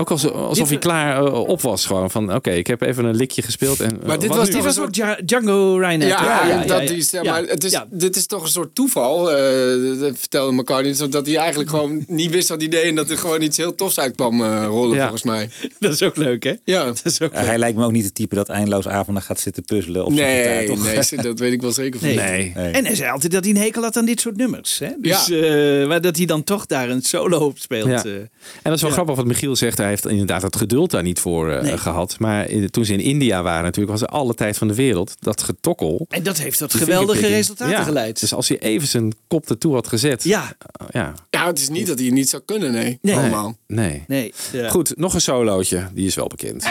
Ook 0.00 0.10
alsof, 0.10 0.30
alsof 0.30 0.56
Dit- 0.58 0.68
hij 0.68 0.78
klaar 0.78 1.26
eh, 1.26 1.32
op 1.48 1.60
was 1.60 1.86
gewoon. 1.86 2.10
Van 2.10 2.34
oké, 2.34 2.50
ik 2.50 2.66
heb 2.66 2.80
even 2.82 3.04
een 3.04 3.16
likje 3.16 3.42
gespeeld. 3.42 3.80
En, 3.80 4.00
Maar 4.06 4.18
dit 4.18 4.34
was 4.34 4.50
Die 4.50 4.62
was 4.62 4.80
ook 4.80 4.94
Ja- 4.94 5.18
Django 5.24 5.76
Reinhardt. 5.76 6.24
Ja, 6.48 6.64
dat 6.64 6.90
is, 6.90 7.10
ja, 7.10 7.22
maar 7.22 7.42
het 7.42 7.64
is, 7.64 7.72
Ja. 7.72 7.86
dit 7.90 8.16
is 8.16 8.26
toch 8.26 8.42
een 8.42 8.48
soort 8.48 8.74
toeval, 8.74 9.32
eh, 9.32 10.00
dat 10.00 10.18
vertelde 10.18 10.52
McCartney. 10.52 11.08
Dat 11.10 11.26
hij 11.26 11.36
eigenlijk 11.36 11.70
gewoon 11.70 12.04
niet 12.06 12.30
wist 12.30 12.48
wat 12.48 12.60
hij 12.60 12.68
deed 12.68 12.82
en 12.84 12.94
dat 12.94 13.10
er 13.10 13.18
gewoon 13.18 13.42
iets 13.42 13.56
heel 13.56 13.74
tofs 13.74 13.98
uit 13.98 14.14
kwam 14.14 14.42
eh, 14.44 14.64
rollen, 14.66 14.94
Ja. 14.96 15.00
volgens 15.02 15.22
mij. 15.22 15.48
Dat 15.78 15.92
is 15.92 16.02
ook 16.02 16.16
leuk, 16.16 16.42
hè? 16.42 16.54
Ja. 16.64 16.84
Dat 16.84 17.00
is 17.04 17.20
ook 17.20 17.32
hij 17.34 17.58
lijkt 17.58 17.76
me 17.78 17.84
ook 17.84 17.92
niet 17.92 18.04
het 18.04 18.14
type 18.14 18.34
dat 18.34 18.48
eindeloos 18.48 18.88
avonden 18.88 19.22
gaat 19.22 19.40
zitten 19.40 19.64
puzzelen. 19.64 20.04
Op 20.04 20.12
Nee, 20.12 20.42
gitaar, 20.42 20.64
toch? 20.76 21.10
nee, 21.10 21.22
dat 21.22 21.38
weet 21.38 21.52
ik 21.52 21.60
wel 21.60 21.72
zeker 21.72 22.00
van. 22.00 22.08
Nee. 22.08 22.16
Nee. 22.18 22.52
Nee. 22.56 22.72
En 22.72 22.84
hij 22.84 22.94
zei 22.94 23.10
altijd 23.10 23.32
dat 23.32 23.44
hij 23.44 23.52
een 23.54 23.60
hekel 23.60 23.82
had 23.82 23.96
aan 23.96 24.04
dit 24.04 24.20
soort 24.20 24.36
nummers. 24.36 24.78
Hè? 24.78 24.88
Dus 24.98 25.26
Ja. 25.26 25.36
eh, 25.36 25.86
maar 25.88 26.00
dat 26.00 26.16
hij 26.16 26.26
dan 26.26 26.44
toch 26.44 26.66
daar 26.66 26.88
een 26.90 27.02
solo 27.02 27.38
op 27.38 27.58
speelt. 27.58 27.88
Ja. 27.88 28.02
En 28.04 28.28
dat 28.62 28.74
is 28.74 28.80
wel 28.80 28.90
Ja. 28.90 28.96
grappig 28.96 29.16
wat 29.16 29.24
Michiel 29.26 29.56
zegt. 29.56 29.78
Hij 29.78 29.89
heeft 29.90 30.06
inderdaad 30.06 30.42
het 30.42 30.56
geduld 30.56 30.90
daar 30.90 31.02
niet 31.02 31.18
voor 31.20 31.50
eh, 31.50 31.62
Nee. 31.62 31.78
gehad. 31.78 32.18
Maar 32.18 32.48
toen 32.70 32.84
ze 32.84 32.92
in 32.92 33.00
India 33.00 33.42
waren 33.42 33.62
natuurlijk, 33.62 33.92
was 33.92 34.02
er 34.02 34.08
alle 34.08 34.34
tijd 34.34 34.58
van 34.58 34.68
de 34.68 34.74
wereld. 34.74 35.16
Dat 35.20 35.42
getokkel. 35.42 36.06
En 36.08 36.22
dat 36.22 36.38
heeft 36.38 36.58
tot 36.58 36.74
geweldige 36.74 37.26
resultaten 37.26 37.74
Ja, 37.76 37.82
geleid. 37.82 38.20
Dus 38.20 38.34
als 38.34 38.48
hij 38.48 38.58
even 38.58 38.88
zijn 38.88 39.12
kop 39.28 39.50
ertoe 39.50 39.74
had 39.74 39.86
gezet. 39.88 40.24
Ja, 40.24 40.52
eh, 40.58 40.86
ja. 40.90 41.14
Ja, 41.30 41.46
het 41.46 41.58
is 41.58 41.68
niet 41.68 41.86
dat 41.86 41.96
hij 41.96 42.06
het 42.06 42.14
niet 42.14 42.28
zou 42.28 42.42
kunnen, 42.46 42.72
nee. 42.72 42.98
Nee. 43.02 43.14
Allemaal. 43.16 43.56
Nee. 43.66 44.04
nee. 44.06 44.32
Ja. 44.52 44.68
Goed, 44.68 44.96
nog 44.96 45.14
een 45.14 45.20
solootje. 45.20 45.88
Die 45.94 46.06
is 46.06 46.14
wel 46.14 46.26
bekend. 46.26 46.64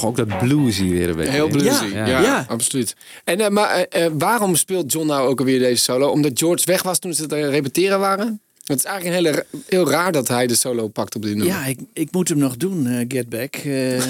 Toch 0.00 0.08
ook 0.08 0.16
dat 0.16 0.38
bluesy 0.38 0.88
weer 0.88 1.08
een 1.08 1.16
beetje. 1.16 1.32
Heel 1.32 1.48
bluesy, 1.48 1.84
Ja, 1.84 2.06
ja, 2.06 2.20
ja. 2.20 2.44
absoluut. 2.48 2.96
En, 3.24 3.40
eh, 3.40 3.48
maar 3.48 3.68
eh, 3.70 4.04
eh, 4.04 4.12
waarom 4.18 4.56
speelt 4.56 4.92
John 4.92 5.06
nou 5.06 5.28
ook 5.28 5.38
alweer 5.38 5.58
deze 5.58 5.82
solo? 5.82 6.08
Omdat 6.08 6.30
George 6.34 6.64
weg 6.66 6.82
was 6.82 6.98
toen 6.98 7.14
ze 7.14 7.22
het 7.22 7.32
repeteren 7.32 7.98
waren? 8.00 8.40
Het 8.64 8.78
is 8.78 8.84
eigenlijk 8.84 9.16
een 9.18 9.24
hele, 9.24 9.46
heel 9.68 9.90
raar 9.90 10.12
dat 10.12 10.28
hij 10.28 10.46
de 10.46 10.54
solo 10.54 10.88
pakt 10.88 11.14
op 11.14 11.22
dit 11.22 11.34
nummer. 11.36 11.54
Ja, 11.54 11.64
ik, 11.66 11.78
ik 11.92 12.12
moet 12.12 12.28
hem 12.28 12.38
nog 12.38 12.56
doen, 12.56 13.04
Get 13.08 13.28
Back. 13.28 13.54
Eh, 13.54 14.02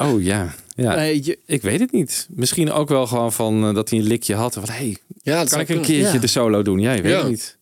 Oh 0.12 0.22
ja. 0.22 0.54
ja. 0.74 0.96
eh, 0.96 1.24
je- 1.24 1.38
Ik 1.46 1.62
weet 1.62 1.80
het 1.80 1.92
niet. 1.92 2.26
Misschien 2.30 2.72
ook 2.72 2.88
wel 2.88 3.06
gewoon 3.06 3.32
van 3.32 3.74
dat 3.74 3.90
hij 3.90 3.98
een 3.98 4.04
likje 4.04 4.34
had. 4.34 4.52
Van, 4.54 4.64
hey, 4.66 4.96
Ja, 5.22 5.34
kan 5.44 5.44
ik 5.44 5.50
een 5.60 5.66
kunnen. 5.66 5.84
keertje 5.84 6.14
Ja. 6.14 6.20
de 6.20 6.26
solo 6.26 6.62
doen? 6.62 6.78
Ja, 6.78 6.92
je 6.92 7.02
weet 7.02 7.12
Ja. 7.12 7.18
het 7.18 7.28
niet. 7.28 7.56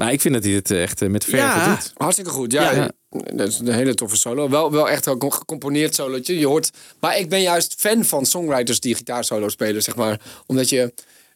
Maar 0.00 0.12
ik 0.12 0.20
vind 0.20 0.34
dat 0.34 0.44
hij 0.44 0.52
het 0.52 0.70
eh, 0.70 0.82
echt 0.82 1.02
eh, 1.02 1.08
met 1.08 1.24
verve 1.24 1.36
Ja. 1.36 1.74
doet. 1.74 1.92
Hartstikke 1.96 2.30
goed, 2.30 2.52
ja. 2.52 2.70
Ja. 2.72 2.90
Dat 3.34 3.48
is 3.48 3.58
een 3.58 3.72
hele 3.72 3.94
toffe 3.94 4.16
solo. 4.16 4.48
Wel, 4.48 4.70
wel 4.72 4.88
echt 4.88 5.08
ook 5.08 5.22
een 5.22 5.32
gecomponeerd 5.32 5.94
solootje. 5.94 6.38
Je 6.38 6.46
hoort, 6.46 6.70
maar 7.00 7.18
ik 7.18 7.28
ben 7.28 7.42
juist 7.42 7.74
fan 7.78 8.04
van 8.04 8.26
songwriters 8.26 8.80
die 8.80 8.94
gitaarsolo 8.94 9.48
spelen, 9.48 9.82
zeg 9.82 9.96
maar. 9.96 10.20
Omdat 10.46 10.68
je, 10.68 10.92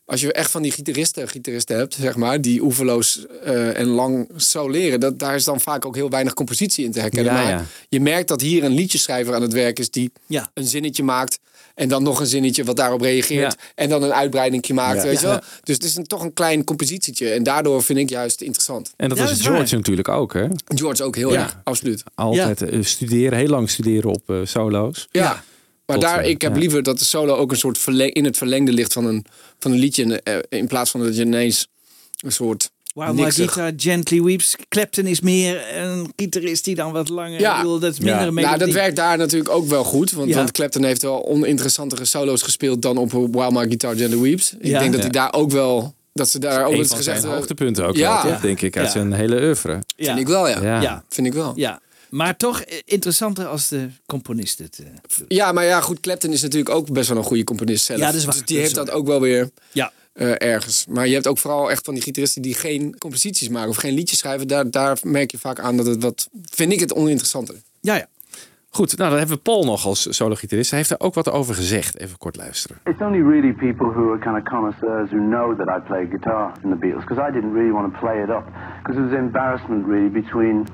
als 0.07 0.21
je 0.21 0.33
echt 0.33 0.51
van 0.51 0.63
die 0.63 0.73
gitaristen, 0.73 1.29
gitaristen 1.29 1.77
hebt, 1.77 1.95
zeg 1.95 2.17
maar, 2.17 2.41
die 2.41 2.63
oeverloos 2.63 3.27
eh, 3.45 3.79
en 3.79 3.87
lang 3.87 4.29
soleren, 4.37 5.01
dat, 5.01 5.19
daar 5.19 5.35
is 5.35 5.45
dan 5.45 5.61
vaak 5.61 5.85
ook 5.87 5.95
heel 5.95 6.11
weinig 6.11 6.35
compositie 6.35 6.85
in 6.85 6.93
te 6.93 7.01
herkennen. 7.01 7.33
Ja, 7.35 7.43
maar 7.43 7.51
ja. 7.51 7.65
je 7.89 8.01
merkt 8.01 8.29
dat 8.29 8.41
hier 8.41 8.65
een 8.65 8.75
liedjeschrijver 8.75 9.35
aan 9.35 9.43
het 9.43 9.53
werk 9.53 9.79
is 9.79 9.91
die 9.91 10.13
Ja. 10.27 10.51
een 10.55 10.67
zinnetje 10.67 11.03
maakt. 11.03 11.39
En 11.75 11.89
dan 11.89 12.03
nog 12.03 12.21
een 12.21 12.27
zinnetje 12.27 12.65
wat 12.65 12.77
daarop 12.77 13.01
reageert. 13.01 13.53
Ja. 13.59 13.67
En 13.75 13.89
dan 13.89 14.03
een 14.03 14.13
uitbreiding 14.13 14.69
maakt. 14.69 14.97
Ja. 14.97 15.03
Weet 15.03 15.21
je 15.21 15.27
wel? 15.27 15.35
Ja. 15.35 15.43
Dus 15.63 15.75
het 15.75 15.85
is 15.85 15.97
een, 15.97 16.07
toch 16.07 16.23
een 16.23 16.33
klein 16.33 16.65
compositietje. 16.65 17.31
En 17.31 17.43
daardoor 17.43 17.83
vind 17.83 17.99
ik 17.99 18.09
juist 18.09 18.41
interessant. 18.41 18.93
En 18.97 19.09
dat 19.09 19.19
Ja, 19.19 19.23
was 19.25 19.33
dat 19.33 19.41
is 19.41 19.47
George 19.47 19.65
waar. 19.67 19.77
natuurlijk 19.79 20.09
ook, 20.09 20.33
hè? 20.33 20.47
George 20.75 21.03
ook 21.05 21.17
heel 21.17 21.33
Ja. 21.33 21.43
erg, 21.43 21.61
absoluut. 21.65 22.03
Altijd 22.15 22.63
eh, 22.63 22.83
studeren, 22.83 23.39
heel 23.39 23.49
lang 23.49 23.71
studeren 23.71 24.11
op 24.11 24.31
eh, 24.31 24.37
solo's. 24.45 25.09
Ja. 25.11 25.45
Maar 25.87 25.99
daar, 26.01 26.25
ik 26.25 26.43
heb 26.43 26.53
ja. 26.55 26.59
liever 26.61 26.83
dat 26.83 26.99
de 26.99 27.05
solo 27.05 27.35
ook 27.37 27.51
een 27.51 27.57
soort 27.57 27.79
verleng, 27.79 28.13
in 28.13 28.25
het 28.25 28.37
verlengde 28.37 28.73
ligt 28.73 28.93
van 28.93 29.07
een, 29.07 29.25
van 29.59 29.73
een 29.73 29.79
liedje. 29.79 30.21
eh, 30.23 30.37
In 30.49 30.67
plaats 30.67 30.91
van 30.91 31.03
dat 31.03 31.17
je 31.17 31.23
ineens 31.23 31.69
een 32.21 32.33
soort. 32.33 32.71
While 32.95 33.13
my 33.13 33.21
niksig- 33.23 33.53
guitar 33.53 33.73
gently 33.77 34.23
weeps. 34.23 34.57
Clapton 34.69 35.07
is 35.07 35.21
meer 35.21 35.77
een 35.77 36.13
gitarist 36.17 36.65
die 36.65 36.75
dan 36.75 36.93
wat 36.93 37.09
langer... 37.09 37.41
Ja. 37.41 37.57
Bedoel, 37.57 37.79
dat 37.79 37.93
is 37.93 37.99
minder 37.99 38.25
Ja. 38.25 38.31
Nou, 38.31 38.59
dat 38.59 38.71
werkt 38.71 38.97
daar 38.97 39.17
natuurlijk 39.19 39.51
ook 39.51 39.67
wel 39.67 39.85
goed. 39.85 40.11
Want, 40.13 40.29
Ja. 40.29 40.37
want 40.37 40.51
Clapton 40.53 40.85
heeft 40.85 41.03
wel 41.03 41.27
oninteressantere 41.29 42.05
solo's 42.05 42.43
gespeeld 42.43 42.83
dan 42.83 42.97
op 42.97 43.11
While 43.13 43.51
My 43.51 43.65
Guitar 43.67 43.97
Gently 43.97 44.19
Weeps. 44.21 44.55
Ik 44.59 44.67
Ja. 44.67 44.79
denk 44.79 44.91
dat 44.93 45.01
Ja. 45.03 45.09
hij 45.11 45.11
daar 45.11 45.33
ook 45.33 45.51
wel. 45.51 45.95
Dat 46.13 46.29
ze 46.29 46.39
daar 46.39 46.65
ook 46.65 46.73
Een 46.73 46.79
eens 46.79 46.93
gezegd 46.93 47.19
hebben. 47.19 47.37
hoogtepunten 47.37 47.87
ook 47.87 47.97
Ja. 47.97 48.23
wel, 48.23 48.33
toch, 48.33 48.41
denk 48.41 48.61
ik, 48.61 48.77
uit 48.77 48.87
Ja. 48.87 48.93
zijn 48.93 49.13
hele 49.13 49.41
oeuvre. 49.43 49.83
ja. 49.97 50.07
Vind 50.07 50.19
ik 50.19 50.27
wel, 50.27 50.49
ja. 50.49 50.63
Ja. 50.63 50.81
Ja. 50.81 51.05
Vind 51.09 51.27
ik 51.27 51.33
wel. 51.33 51.53
ja. 51.57 51.81
Maar 52.15 52.37
toch 52.37 52.61
eh, 52.61 52.79
interessanter 52.85 53.47
als 53.47 53.69
de 53.69 53.89
componist 54.07 54.59
het 54.59 54.79
eh. 54.79 55.25
Ja, 55.29 55.53
maar 55.53 55.65
ja, 55.65 55.81
goed. 55.81 56.01
Clapton 56.01 56.33
is 56.33 56.43
natuurlijk 56.43 56.75
ook 56.75 56.93
best 56.93 57.09
wel 57.09 57.19
een 57.19 57.25
goede 57.25 57.45
componist 57.45 57.85
zelf. 57.85 58.01
Ja, 58.01 58.07
dat 58.07 58.15
is 58.15 58.25
waar. 58.25 58.35
Dus 58.35 58.45
die 58.45 58.57
Dat 58.57 58.65
heeft 58.65 58.77
dat 58.77 58.91
ook 58.91 59.07
wel 59.07 59.21
weer. 59.21 59.51
Ja. 59.73 59.93
eh, 60.13 60.43
ergens. 60.43 60.87
Maar 60.89 61.07
je 61.07 61.15
hebt 61.15 61.27
ook 61.27 61.39
vooral 61.39 61.71
echt 61.71 61.85
van 61.85 61.95
die 61.95 62.03
gitaristen 62.03 62.43
die 62.43 62.55
geen 62.55 62.99
composities 62.99 63.49
maken 63.49 63.69
of 63.69 63.77
geen 63.77 63.95
liedjes 63.95 64.19
schrijven. 64.19 64.49
Daar, 64.49 64.71
daar 64.71 64.99
merk 65.03 65.31
je 65.31 65.39
vaak 65.39 65.61
aan 65.61 65.77
dat 65.77 65.87
het 65.87 66.03
wat, 66.03 66.29
vind 66.51 66.73
ik 66.73 66.81
het 66.81 66.95
oninteressanter. 66.95 67.55
Ja, 67.81 67.95
ja. 67.95 68.07
Goed, 68.69 68.97
nou 68.97 69.11
dan 69.11 69.19
hebben 69.19 69.37
we 69.37 69.43
Paul 69.43 69.65
nog 69.65 69.87
als 69.87 70.17
solo-gitarist. 70.17 70.71
Hij 70.71 70.79
heeft 70.79 70.91
er 70.91 71.01
ook 71.01 71.15
wat 71.15 71.31
over 71.31 71.55
gezegd. 71.55 71.99
Even 71.99 72.19
kort 72.19 72.37
luisteren. 72.37 72.77
It's 72.85 73.01
only 73.01 73.23
really 73.23 73.53
people 73.53 73.87
who 73.87 74.11
are 74.11 74.19
kind 74.19 74.37
of 74.37 74.43
connoisseurs 74.43 75.11
who 75.11 75.19
know 75.19 75.59
that 75.59 75.69
I 75.79 75.81
play 75.87 76.07
guitar 76.11 76.53
in 76.63 76.71
the 76.71 76.77
Beatles 76.77 77.05
because 77.05 77.29
I 77.29 77.33
didn't 77.33 77.53
really 77.53 77.73
want 77.73 77.93
to 77.93 77.99
play 78.01 78.23
it 78.23 78.29
up 78.29 78.45
because 78.83 78.95
there 78.95 79.09
was 79.11 79.19
embarrassment 79.19 79.87
really 79.87 80.11
between 80.11 80.67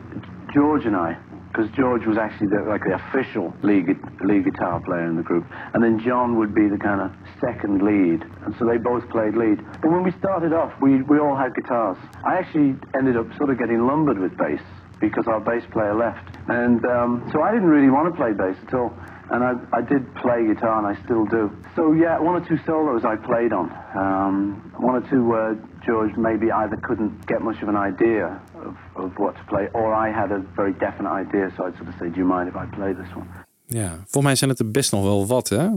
George 0.55 0.87
and 0.87 0.97
I 0.97 1.17
because 1.51 1.69
George 1.77 2.07
was 2.07 2.17
actually 2.17 2.47
the, 2.47 2.63
like 2.69 2.83
the 2.87 2.95
official 2.95 3.53
lead, 3.63 3.87
lead 4.23 4.45
guitar 4.45 4.81
player 4.81 5.07
in 5.07 5.17
the 5.17 5.23
group 5.23 5.45
and 5.75 5.83
then 5.83 5.99
John 5.99 6.39
would 6.39 6.55
be 6.55 6.69
the 6.69 6.79
kind 6.79 7.01
of 7.01 7.11
second 7.41 7.83
lead 7.83 8.23
and 8.47 8.55
so 8.59 8.65
they 8.65 8.79
both 8.79 9.09
played 9.11 9.35
lead. 9.35 9.59
But 9.83 9.91
when 9.91 10.05
we 10.05 10.13
started 10.19 10.53
off, 10.53 10.73
we, 10.81 11.03
we 11.03 11.19
all 11.19 11.37
had 11.37 11.55
guitars. 11.55 11.99
I 12.25 12.39
actually 12.39 12.77
ended 12.95 13.17
up 13.17 13.27
sort 13.37 13.51
of 13.51 13.59
getting 13.59 13.87
lumbered 13.87 14.19
with 14.19 14.37
bass 14.39 14.61
because 15.01 15.27
our 15.27 15.41
bass 15.41 15.65
player 15.73 15.95
left. 15.95 16.23
And 16.49 16.85
um, 16.85 17.29
so 17.33 17.43
I 17.43 17.53
didn't 17.53 17.69
really 17.69 17.91
want 17.91 18.13
to 18.13 18.17
play 18.17 18.33
bass 18.33 18.57
at 18.69 18.75
all. 18.75 18.93
And 19.31 19.43
I, 19.45 19.53
I 19.73 19.81
did 19.81 20.15
play 20.17 20.47
guitar 20.47 20.79
and 20.79 20.87
I 20.87 21.03
still 21.05 21.25
do. 21.25 21.51
So 21.75 21.93
yeah, 21.93 22.19
one 22.19 22.41
or 22.41 22.47
two 22.47 22.59
solos 22.67 23.05
I 23.05 23.17
played 23.17 23.53
on. 23.53 23.71
Um, 23.97 24.73
one 24.79 25.03
or 25.03 25.09
two 25.09 25.25
where 25.25 25.55
George 25.87 26.17
maybe 26.17 26.47
either 26.53 26.81
couldn't 26.81 27.13
get 27.27 27.39
much 27.41 27.63
of 27.63 27.69
an 27.69 27.87
idea 27.93 28.41
of, 28.67 29.05
of 29.05 29.11
what 29.17 29.35
to 29.35 29.43
play 29.47 29.69
or 29.73 30.07
I 30.07 30.13
had 30.13 30.31
a 30.31 30.41
very 30.55 30.75
definite 30.79 31.13
idea. 31.27 31.51
So 31.57 31.67
I'd 31.67 31.77
sort 31.77 31.89
of 31.89 31.95
say, 31.99 32.09
do 32.09 32.17
you 32.17 32.27
mind 32.37 32.49
if 32.49 32.55
I 32.55 32.77
play 32.77 32.95
this 32.95 33.15
one? 33.15 33.27
Ja, 33.67 33.89
volgens 33.89 34.25
mij 34.25 34.35
zijn 34.35 34.51
het 34.51 34.59
er 34.59 34.71
best 34.71 34.93
nog 34.93 35.03
wel 35.03 35.27
wat, 35.27 35.49
hè? 35.49 35.69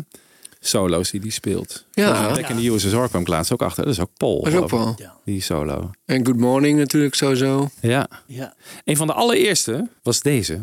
Solo's 0.59 1.11
die 1.11 1.19
die 1.19 1.31
speelt. 1.31 1.85
Ja. 1.91 2.27
Back 2.27 2.49
in 2.49 2.55
the 2.55 2.71
USSR 2.71 3.07
kwam 3.09 3.21
ik 3.21 3.27
laatst 3.27 3.53
ook 3.53 3.61
achter. 3.61 3.83
Dat 3.83 3.93
is 3.93 3.99
ook 3.99 4.09
Paul. 4.17 4.43
Dat 4.43 4.53
is 4.53 4.59
ook 4.59 4.67
Paul. 4.67 4.95
Die 5.23 5.41
solo. 5.41 5.89
En 6.05 6.25
Good 6.25 6.37
Morning 6.37 6.77
natuurlijk 6.77 7.15
sowieso. 7.15 7.69
Ja. 7.81 8.07
ja. 8.25 8.53
Een 8.83 8.97
van 8.97 9.07
de 9.07 9.13
allereerste 9.13 9.87
was 10.03 10.21
deze. 10.21 10.59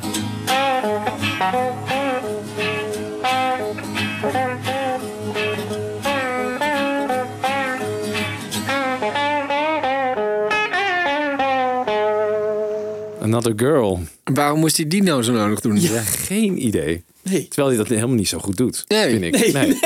Another 13.31 13.53
Girl. 13.57 13.99
Waarom 14.25 14.59
moest 14.59 14.77
hij 14.77 14.87
die 14.87 15.03
nou 15.03 15.23
zo 15.23 15.33
nodig 15.33 15.61
doen? 15.61 15.81
Ja, 15.81 16.01
geen 16.01 16.67
idee. 16.67 17.05
Nee. 17.23 17.49
Terwijl 17.49 17.69
hij 17.69 17.77
dat 17.77 17.89
helemaal 17.89 18.15
niet 18.17 18.29
zo 18.29 18.39
goed 18.39 18.57
doet, 18.57 18.85
Nee. 18.89 19.11
vind 19.19 19.25
ik. 19.25 19.53
Nee, 19.53 19.77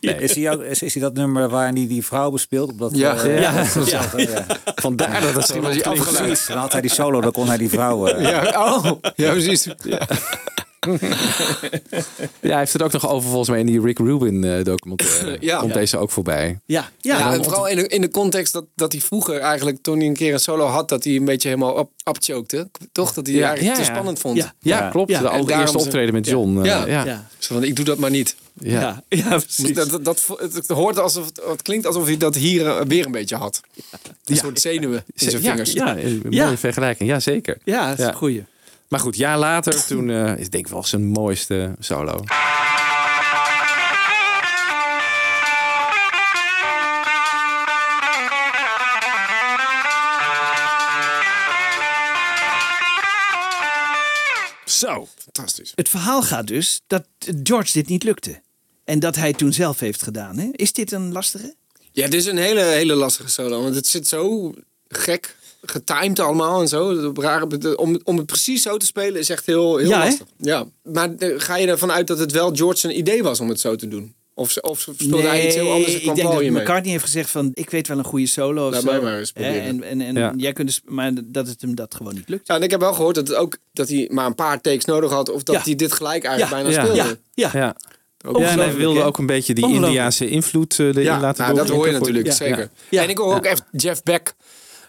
nee. 0.00 0.16
Is, 0.20 0.34
hij 0.34 0.50
ook, 0.52 0.62
is, 0.62 0.82
is 0.82 0.94
hij 0.94 1.02
dat 1.02 1.14
nummer 1.14 1.48
waarin 1.48 1.76
hij 1.76 1.86
die 1.86 2.04
vrouw 2.04 2.30
bespeelt? 2.30 2.70
Op 2.72 2.78
dat, 2.78 2.96
Ja. 2.96 3.16
eh, 3.16 3.40
Ja. 3.40 3.64
dat 3.74 3.90
Ja. 3.90 4.02
ja. 4.16 4.46
Vandaar 4.74 5.20
dat 5.20 5.34
het 5.34 5.46
zo 5.46 5.60
was 5.60 5.82
afgeleid. 5.82 6.44
Dan 6.48 6.56
had 6.58 6.72
hij 6.72 6.80
die 6.80 6.90
solo, 6.90 7.20
dan 7.20 7.32
kon 7.32 7.46
hij 7.46 7.56
die 7.58 7.68
vrouw... 7.68 8.06
eh, 8.06 8.30
Ja, 8.30 8.64
oh, 8.74 8.92
ja 9.16 9.30
precies. 9.32 9.68
Ja, 9.84 10.08
hij 12.40 12.58
heeft 12.58 12.72
het 12.72 12.82
ook 12.82 12.92
nog 12.92 13.08
over 13.10 13.28
volgens 13.28 13.48
mij 13.48 13.58
in 13.60 13.66
die 13.66 13.80
Rick 13.80 13.98
Rubin 13.98 14.44
eh, 14.44 14.64
documentaire. 14.64 15.36
Ja. 15.40 15.58
Komt 15.58 15.74
deze 15.74 15.96
ook 15.98 16.10
voorbij. 16.10 16.58
Ja, 16.64 16.90
ja. 17.00 17.18
Ja, 17.18 17.32
en 17.32 17.44
vooral 17.44 17.68
in 17.68 17.76
de, 17.76 17.86
in 17.88 18.00
de 18.00 18.10
context 18.10 18.52
dat, 18.52 18.64
dat 18.74 18.92
hij 18.92 19.00
vroeger 19.00 19.38
eigenlijk, 19.38 19.78
toen 19.82 19.98
hij 19.98 20.06
een 20.06 20.14
keer 20.14 20.32
een 20.32 20.40
solo 20.40 20.66
had, 20.66 20.88
dat 20.88 21.04
hij 21.04 21.16
een 21.16 21.24
beetje 21.24 21.48
helemaal 21.48 21.72
op, 21.72 21.90
opchokte. 22.04 22.68
Toch? 22.92 23.12
Dat 23.12 23.26
hij 23.26 23.36
Ja, 23.36 23.46
eigenlijk 23.46 23.76
ja, 23.76 23.82
te 23.82 23.88
ja. 23.88 23.94
spannend 23.94 24.18
vond. 24.18 24.36
Ja. 24.36 24.54
Ja, 24.58 24.78
Ja. 24.78 24.88
klopt. 24.90 25.10
Ja. 25.10 25.20
De 25.20 25.28
allereerste 25.28 25.78
optreden 25.78 26.14
met 26.14 26.26
John. 26.26 26.58
eh, 26.58 26.64
Ja. 26.64 26.86
ja. 26.86 27.04
ja. 27.04 27.28
Zo 27.38 27.54
van, 27.54 27.64
ik 27.64 27.76
doe 27.76 27.84
dat 27.84 27.98
maar 27.98 28.10
niet. 28.10 28.36
Ja. 28.60 28.80
Ja, 28.80 29.02
ja, 29.18 29.28
precies. 29.28 29.72
Dat, 29.74 29.90
dat, 29.90 30.04
dat, 30.04 30.26
het, 30.52 30.68
hoort 30.68 30.98
alsof 30.98 31.26
het, 31.26 31.40
het 31.48 31.62
klinkt 31.62 31.86
alsof 31.86 32.06
hij 32.06 32.16
dat 32.16 32.34
hier 32.34 32.66
eh, 32.66 32.80
weer 32.86 33.06
een 33.06 33.12
beetje 33.12 33.36
had. 33.36 33.60
Een 34.24 34.36
soort 34.36 34.60
zenuwen 34.60 35.04
in 35.14 35.30
zijn 35.30 35.42
Ja, 35.42 35.50
vingers. 35.50 35.72
Ja, 35.72 35.96
een 35.96 36.20
mooie 36.24 36.36
Ja. 36.36 36.56
vergelijking. 36.56 37.08
Ja, 37.10 37.20
zeker. 37.20 37.58
Ja, 37.64 37.88
dat 37.88 37.98
is 37.98 38.04
Ja. 38.04 38.10
een 38.10 38.16
goeie. 38.16 38.44
Maar 38.92 39.00
goed, 39.00 39.16
jaar 39.16 39.38
later, 39.38 39.86
toen 39.86 40.10
eh, 40.10 40.38
is 40.38 40.50
denk 40.50 40.66
ik 40.66 40.72
wel 40.72 40.84
zijn 40.84 41.06
mooiste 41.06 41.74
solo. 41.78 42.24
Zo. 54.64 55.08
Fantastisch. 55.22 55.72
Het 55.74 55.88
verhaal 55.88 56.22
gaat 56.22 56.46
dus 56.46 56.80
dat 56.86 57.04
George 57.42 57.72
dit 57.72 57.88
niet 57.88 58.02
lukte. 58.02 58.40
En 58.84 58.98
dat 58.98 59.16
hij 59.16 59.28
het 59.28 59.38
toen 59.38 59.52
zelf 59.52 59.80
heeft 59.80 60.02
gedaan. 60.02 60.38
Hè? 60.38 60.48
Is 60.52 60.72
dit 60.72 60.92
een 60.92 61.12
lastige? 61.12 61.54
Ja, 61.92 62.04
dit 62.04 62.20
is 62.20 62.26
een 62.26 62.36
hele, 62.36 62.62
hele 62.62 62.94
lastige 62.94 63.28
solo. 63.28 63.62
Want 63.62 63.74
het 63.74 63.86
zit 63.86 64.08
zo 64.08 64.54
gek 64.88 65.36
getimed 65.62 66.20
allemaal 66.20 66.60
en 66.60 66.68
zo. 66.68 67.12
Rare, 67.16 67.76
om, 67.76 68.00
om 68.04 68.16
het 68.16 68.26
precies 68.26 68.62
zo 68.62 68.76
te 68.76 68.86
spelen 68.86 69.20
is 69.20 69.30
echt 69.30 69.46
heel, 69.46 69.76
heel 69.76 69.88
Ja, 69.88 69.98
hè? 70.00 70.04
lastig. 70.04 70.26
Ja, 70.36 70.64
maar 70.82 71.10
ga 71.18 71.56
je 71.56 71.66
ervan 71.66 71.92
uit 71.92 72.06
dat 72.06 72.18
het 72.18 72.32
wel 72.32 72.50
George 72.54 72.78
zijn 72.78 72.98
idee 72.98 73.22
was 73.22 73.40
om 73.40 73.48
het 73.48 73.60
zo 73.60 73.76
te 73.76 73.88
doen? 73.88 74.14
Of, 74.34 74.50
ze- 74.50 74.60
of 74.62 74.80
speelde 74.80 75.22
hij 75.26 75.46
iets 75.46 75.54
heel 75.54 75.72
anders 75.72 75.94
ik 75.94 76.02
kwam 76.02 76.14
denk 76.14 76.28
dat? 76.32 76.42
McCartney 76.42 76.90
heeft 76.92 77.04
gezegd 77.04 77.30
van... 77.30 77.50
ik 77.54 77.70
weet 77.70 77.88
wel 77.88 77.98
een 77.98 78.04
goede 78.04 78.26
solo 78.26 78.66
of 78.66 78.72
Laat 78.72 78.82
zo. 78.82 79.02
maar 79.02 79.18
eens 79.18 79.32
proberen. 79.32 79.62
En, 79.62 79.82
en, 79.82 80.00
en 80.00 80.14
Ja. 80.14 80.32
jij 80.36 80.52
kunt 80.52 80.66
dus, 80.68 80.80
maar 80.84 81.12
dat 81.24 81.46
het 81.46 81.60
hem 81.60 81.74
dat 81.74 81.94
gewoon 81.94 82.14
niet 82.14 82.28
lukt. 82.28 82.46
Ja, 82.46 82.54
en 82.54 82.62
ik 82.62 82.70
heb 82.70 82.80
wel 82.80 82.92
gehoord 82.94 83.14
dat, 83.14 83.28
het 83.28 83.36
ook, 83.36 83.56
dat 83.72 83.88
hij 83.88 84.08
maar 84.12 84.26
een 84.26 84.34
paar 84.34 84.60
takes 84.60 84.84
nodig 84.84 85.10
had. 85.10 85.28
Of 85.30 85.42
dat 85.42 85.54
Ja. 85.54 85.62
hij 85.64 85.74
dit 85.74 85.92
gelijk 85.92 86.24
eigenlijk 86.24 86.54
Ja. 86.56 86.62
bijna 86.62 86.80
Ja. 86.80 86.94
speelde. 86.94 87.18
Ja, 87.34 87.50
ja. 87.52 87.60
Ja. 87.60 87.74
En 88.50 88.58
hij 88.58 88.74
wilde 88.74 88.98
hè? 88.98 89.04
ook 89.06 89.18
een 89.18 89.26
beetje 89.26 89.54
die. 89.54 89.64
Indiaanse 89.72 90.28
invloed 90.28 90.78
eh, 90.78 90.86
erin 90.86 91.02
Ja, 91.02 91.20
laten 91.20 91.44
nou, 91.44 91.56
dat 91.56 91.68
hoor 91.68 91.86
je 91.86 91.92
natuurlijk, 91.92 92.32
zeker. 92.32 92.70
Ja. 92.88 93.02
En 93.02 93.08
ik 93.08 93.18
hoor 93.18 93.34
ook 93.34 93.44
echt 93.44 93.62
Jeff 93.72 94.02
Beck. 94.02 94.34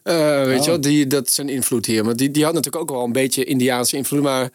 Eh, 0.04 0.44
weet 0.44 0.64
je 0.64 0.70
wel, 0.70 0.82
die, 0.82 1.08
dat 1.08 1.28
is 1.28 1.38
een 1.38 1.50
invloed 1.50 1.86
hier. 1.86 2.06
Maar 2.06 2.16
die, 2.16 2.32
die 2.32 2.44
had 2.44 2.54
natuurlijk 2.54 2.84
ook 2.84 2.98
wel 2.98 3.06
een 3.06 3.12
beetje 3.12 3.44
Indiaanse 3.44 3.96
invloed. 3.98 4.22
Maar 4.22 4.50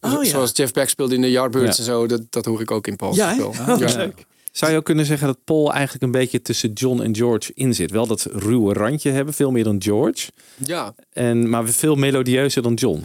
Oh, 0.00 0.24
ja. 0.24 0.30
zoals 0.30 0.50
Jeff 0.54 0.72
Beck 0.72 0.88
speelde 0.88 1.14
in 1.14 1.20
de 1.20 1.30
Yardbirds 1.30 1.76
Ja. 1.76 1.82
en 1.84 1.88
zo, 1.90 2.06
dat, 2.06 2.20
dat 2.30 2.44
hoor 2.44 2.60
ik 2.60 2.70
ook 2.70 2.86
in 2.86 2.96
Paul's 2.96 3.16
Ja, 3.16 3.28
hè? 3.28 3.34
spel. 3.34 3.48
Oh, 3.68 3.78
ja. 3.78 3.96
leuk. 3.96 4.24
Zou 4.52 4.70
je 4.72 4.76
ook 4.78 4.84
kunnen 4.84 5.06
zeggen 5.06 5.26
dat 5.26 5.38
Paul 5.44 5.72
eigenlijk 5.72 6.02
een 6.04 6.10
beetje 6.10 6.42
tussen 6.42 6.72
John 6.72 7.00
en 7.02 7.16
George 7.16 7.50
in 7.54 7.74
zit? 7.74 7.90
Wel 7.90 8.06
dat 8.06 8.26
ruwe 8.32 8.72
randje 8.74 9.10
hebben, 9.10 9.34
veel 9.34 9.50
meer 9.50 9.64
dan 9.64 9.82
George. 9.82 10.30
Ja. 10.56 10.94
En, 11.12 11.48
maar 11.48 11.68
veel 11.68 11.94
melodieuzer 11.94 12.62
dan 12.62 12.74
John. 12.74 13.04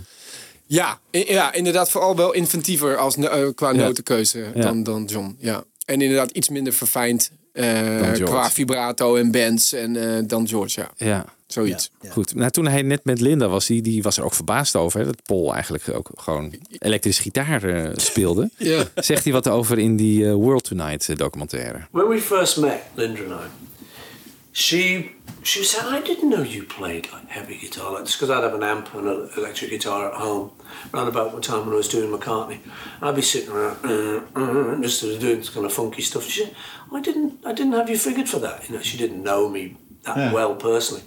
Ja, 0.66 1.00
ja, 1.12 1.54
inderdaad 1.54 1.90
vooral 1.90 2.16
wel 2.16 2.34
inventiever 2.34 2.98
als, 2.98 3.16
eh, 3.18 3.48
qua 3.56 3.70
Ja. 3.72 3.76
notenkeuze 3.86 4.46
Ja. 4.56 4.62
dan, 4.62 4.84
dan 4.84 5.06
John. 5.06 5.36
Ja. 5.40 5.64
En 5.86 6.02
inderdaad 6.02 6.32
iets 6.32 6.50
minder 6.50 6.74
verfijnd 6.74 7.32
eh, 7.54 8.12
qua 8.24 8.50
vibrato 8.52 9.16
en 9.16 9.32
bands 9.32 9.74
en, 9.74 10.16
eh, 10.18 10.24
dan 10.28 10.48
George. 10.48 10.80
Ja, 10.80 11.06
Ja. 11.08 11.26
Zoiets. 11.48 11.92
Goed. 12.10 12.36
Nou, 12.36 12.52
toen 12.52 12.68
hij 12.68 12.82
net 12.82 13.06
met 13.06 13.22
Linda 13.22 13.48
was, 13.48 13.66
die, 13.66 13.82
die 13.82 14.04
was 14.04 14.18
er 14.18 14.24
ook 14.24 14.34
verbaasd 14.34 14.76
over. 14.76 15.00
Hè, 15.00 15.06
dat 15.06 15.24
Paul 15.24 15.54
eigenlijk 15.54 15.90
ook 15.94 16.10
gewoon 16.16 16.54
elektrische 16.80 17.22
gitaar 17.22 17.64
eh, 17.64 17.92
speelde. 17.96 18.50
Ja. 18.58 18.84
Zegt 18.96 19.24
hij 19.24 19.34
wat 19.34 19.48
over 19.48 19.80
in 19.80 19.96
die 19.96 20.28
eh, 20.28 20.34
World 20.34 20.64
Tonight 20.64 21.10
eh, 21.10 21.16
documentaire. 21.16 21.88
When 21.92 22.08
we 22.08 22.20
first 22.20 22.58
met, 22.58 22.82
Linda 22.96 23.22
and 23.22 23.32
I, 23.32 23.48
she 24.52 25.10
she 25.42 25.64
said, 25.64 25.86
I 25.86 26.02
didn't 26.02 26.30
know 26.30 26.44
you 26.44 26.64
played 26.64 27.08
like 27.12 27.28
heavy 27.28 27.58
guitar 27.58 27.92
like 27.92 28.04
this 28.04 28.18
because 28.18 28.34
I'd 28.34 28.44
have 28.44 28.56
an 28.56 28.64
amp 28.64 28.94
and 28.94 29.08
an 29.08 29.30
electric 29.38 29.70
guitar 29.70 30.12
at 30.12 30.14
home. 30.14 30.52
Around 30.94 31.08
about 31.08 31.32
the 31.36 31.42
time 31.42 31.60
when 31.60 31.74
I 31.74 31.78
was 31.78 31.88
doing 31.88 32.12
McCartney, 32.12 32.60
I'd 33.02 33.16
be 33.16 33.22
sitting 33.22 33.52
around 33.52 33.78
uh, 33.86 34.22
uh, 34.36 34.82
just 34.82 35.00
sort 35.00 35.14
of 35.14 35.20
doing 35.20 35.38
this 35.38 35.50
kind 35.50 35.66
of 35.66 35.74
funky 35.74 36.02
stuff. 36.02 36.24
She 36.24 36.44
said, 36.44 36.56
I 36.92 37.02
didn't 37.02 37.34
I 37.46 37.54
didn't 37.54 37.74
have 37.74 37.90
you 37.90 37.98
figured 37.98 38.28
for 38.28 38.40
that. 38.40 38.68
You 38.68 38.76
know, 38.76 38.82
she 38.82 38.98
didn't 38.98 39.24
know 39.24 39.50
me 39.50 39.76
that 40.08 40.18
Yeah. 40.18 40.34
well 40.34 40.56
personally. 40.56 41.04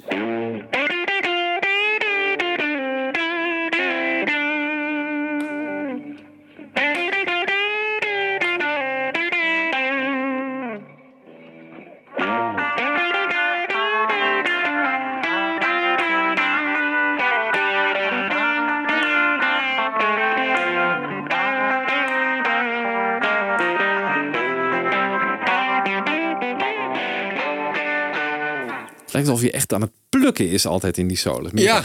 Lijkt 29.20 29.28
alsof 29.28 29.42
je 29.44 29.50
echt 29.52 29.72
aan 29.72 29.80
het 29.80 29.90
plukken 30.08 30.48
is 30.48 30.66
altijd 30.66 30.98
in 30.98 31.08
die 31.08 31.16
solo. 31.16 31.48
Ja. 31.54 31.84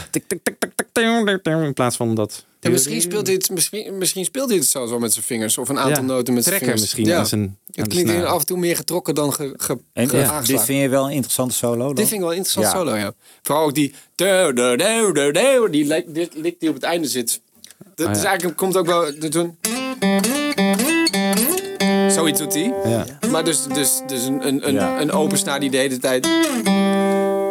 In 1.44 1.72
plaats 1.74 1.96
van 1.96 2.14
dat... 2.14 2.44
En 2.60 2.72
misschien 2.72 3.00
speelt 3.00 3.26
hij 3.26 3.34
het, 3.36 3.50
misschien, 3.50 3.98
misschien 3.98 4.24
speelt 4.24 4.48
hij 4.48 4.58
het 4.58 4.66
zelfs 4.66 4.90
wel 4.90 4.98
met 4.98 5.12
zijn 5.12 5.24
vingers. 5.24 5.58
Of 5.58 5.68
een 5.68 5.78
aantal 5.78 6.02
Ja, 6.02 6.08
noten 6.08 6.34
met 6.34 6.44
zijn 6.44 6.58
vingers. 6.58 6.80
misschien 6.80 7.04
Ja. 7.06 7.18
aan 7.18 7.26
zijn- 7.26 7.40
aan 7.40 7.56
het 7.74 7.88
klinkt 7.88 8.24
af 8.24 8.40
en 8.40 8.46
toe 8.46 8.58
meer 8.58 8.76
getrokken 8.76 9.14
dan 9.14 9.32
ge, 9.32 9.54
ge, 9.56 9.78
En 9.92 10.08
ge- 10.08 10.40
dit 10.44 10.62
vind 10.62 10.80
je 10.82 10.88
wel 10.88 11.04
een 11.04 11.10
interessante 11.12 11.54
solo? 11.54 11.84
dan? 11.86 11.94
Dit 11.94 12.08
vind 12.08 12.12
ik 12.12 12.20
wel 12.20 12.30
een 12.30 12.36
interessant 12.36 12.66
Ja. 12.74 12.78
solo, 12.78 12.96
ja. 12.96 13.12
Vooral 13.42 13.64
ook 13.64 13.74
die... 13.74 13.94
Die 15.70 15.84
lik- 15.84 16.14
dit 16.14 16.34
lik 16.34 16.60
die 16.60 16.68
op 16.68 16.74
het 16.74 16.84
einde 16.84 17.08
zit. 17.08 17.40
Dat 17.94 18.06
Ah, 18.06 18.16
is 18.16 18.22
eigenlijk, 18.22 18.56
komt 18.56 18.76
ook 18.76 18.86
wel... 18.86 19.12
Toen... 19.30 19.56
Zoiets 22.10 22.38
doet 22.40 22.54
hij. 22.54 22.74
Ja. 22.84 23.06
Maar 23.30 23.44
dus, 23.44 23.64
dus, 23.64 24.00
dus 24.06 24.24
een, 24.24 24.46
een, 24.46 24.68
een, 24.68 24.74
Ja. 24.74 25.00
een 25.00 25.12
open 25.12 25.38
snaar 25.38 25.60
die 25.60 25.70
de 25.70 25.76
hele 25.76 25.98
tijd 25.98 26.26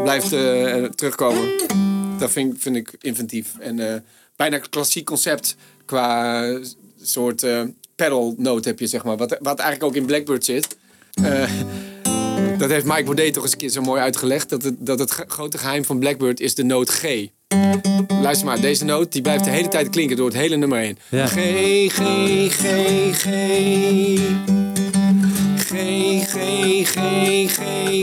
blijft 0.05 0.33
eh, 0.33 0.83
terugkomen. 0.83 1.49
Dat 2.19 2.31
vind, 2.31 2.53
ik- 2.53 2.61
vind 2.61 2.75
ik 2.75 2.93
inventief. 3.01 3.47
En 3.59 3.79
eh, 3.93 3.95
bijna 4.35 4.57
klassiek 4.69 5.05
concept 5.05 5.55
qua 5.85 6.43
soort 7.01 7.43
eh 7.43 7.61
pedal 7.95 8.35
note 8.37 8.67
heb 8.67 8.79
je, 8.79 8.87
zeg 8.87 9.03
maar. 9.03 9.17
Wat, 9.17 9.37
wat 9.41 9.59
eigenlijk 9.59 9.83
ook 9.83 9.95
in 10.01 10.05
Blackbird 10.05 10.45
zit. 10.45 10.77
Dat 12.57 12.69
heeft 12.69 12.85
Mike 12.85 13.03
Baudet 13.03 13.33
toch 13.33 13.43
eens 13.43 13.51
een 13.51 13.57
keer 13.57 13.69
zo 13.69 13.81
mooi 13.81 14.01
uitgelegd. 14.01 14.49
Dat 14.49 14.63
het, 14.63 14.75
dat 14.79 14.99
het 14.99 15.11
grote 15.11 15.57
geheim 15.57 15.85
van 15.85 15.99
Blackbird 15.99 16.39
is 16.39 16.55
de 16.55 16.63
noot 16.63 16.89
G. 16.89 17.27
Luister 18.07 18.45
maar, 18.47 18.61
deze 18.61 18.85
noot 18.85 19.11
die 19.11 19.21
blijft 19.21 19.43
de 19.43 19.49
hele 19.49 19.67
tijd 19.67 19.89
klinken 19.89 20.17
door 20.17 20.25
het 20.27 20.35
hele 20.35 20.55
nummer 20.55 20.77
heen. 20.79 20.97
Ja. 21.09 21.25
G, 21.27 21.33
G, 21.91 21.99
G, 22.51 22.61
G. 23.17 24.64
G, 25.75 26.23
G, 26.23 26.35
G, 26.87 26.95
G, 27.51 27.59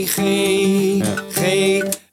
G, 0.09 0.17
G. 1.31 1.39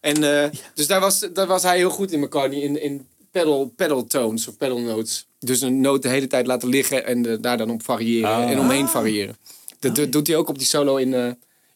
En 0.01 0.43
eh, 0.45 0.51
dus 0.75 0.87
daar 0.87 1.01
was, 1.01 1.29
daar 1.33 1.47
was 1.47 1.63
hij 1.63 1.77
heel 1.77 1.91
goed 1.91 2.13
in 2.13 2.21
McCartney, 2.21 2.61
in, 2.61 2.83
in 2.83 3.07
pedal, 3.31 3.73
pedal 3.77 4.05
tones 4.05 4.49
of 4.49 4.57
pedal 4.57 4.81
notes. 4.81 5.27
Dus 5.39 5.61
een 5.61 5.81
noot 5.81 6.03
de 6.03 6.09
hele 6.09 6.27
tijd 6.27 6.47
laten 6.47 6.69
liggen 6.69 7.05
en 7.07 7.27
eh, 7.27 7.37
daar 7.41 7.57
dan 7.57 7.71
op 7.71 7.83
variëren 7.83 8.31
Ah. 8.31 8.51
en 8.51 8.59
omheen 8.59 8.89
variëren. 8.89 9.37
Dat, 9.79 9.97
dat 9.97 10.13
doet 10.13 10.27
hij 10.27 10.37
ook 10.37 10.49
op 10.49 10.59
die 10.59 10.67
solo 10.67 10.97
in 10.97 11.15
eh, 11.15 11.31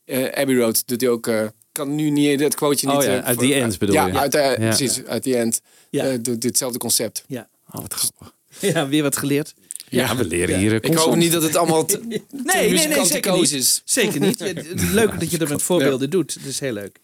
eh, 0.05 0.33
Abbey 0.41 0.57
Road. 0.57 0.87
Doet 0.87 1.01
hij 1.01 1.11
ook, 1.11 1.27
eh, 1.27 1.47
kan 1.73 1.95
nu 1.95 2.11
niet, 2.11 2.39
dat 2.39 2.55
quoteje 2.55 2.87
niet... 2.93 2.97
Oh 2.97 3.05
ja, 3.05 3.23
uit 3.23 3.39
The 3.39 3.55
End 3.55 3.79
bedoel 3.79 3.95
ja, 3.95 4.07
je? 4.07 4.19
Uit, 4.19 4.33
Ja. 4.33 4.55
precies, 4.55 5.05
uit 5.05 5.23
The 5.23 5.37
End. 5.37 5.61
Ja. 5.91 6.17
Doet 6.17 6.43
hetzelfde 6.43 6.79
concept. 6.79 7.25
Ja. 7.27 7.49
Oh, 7.73 7.81
wat 7.81 7.95
grappig. 7.95 8.33
ja, 8.75 8.89
weer 8.89 9.03
wat 9.03 9.17
geleerd. 9.17 9.55
Ja, 9.95 10.17
we 10.17 10.25
leren 10.25 10.59
hier 10.59 10.73
Ik 10.73 10.95
hoop 10.95 11.17
niet 11.17 11.33
dat 11.33 11.43
het 11.43 11.57
allemaal 11.57 11.85
te, 11.85 12.01
Nee, 12.09 12.21
te 12.21 12.27
nee, 12.55 12.89
nee, 12.89 13.05
zeker 13.05 13.33
niet. 13.33 13.53
is. 13.53 13.83
Zeker 13.85 14.21
niet. 14.21 14.41
Leuk 14.93 15.21
dat 15.21 15.31
je 15.31 15.39
dat 15.39 15.49
met 15.49 15.63
voorbeelden 15.63 16.11
doet. 16.11 16.35
Dat 16.35 16.51
is 16.51 16.61
heel 16.61 16.73
leuk. 16.73 17.01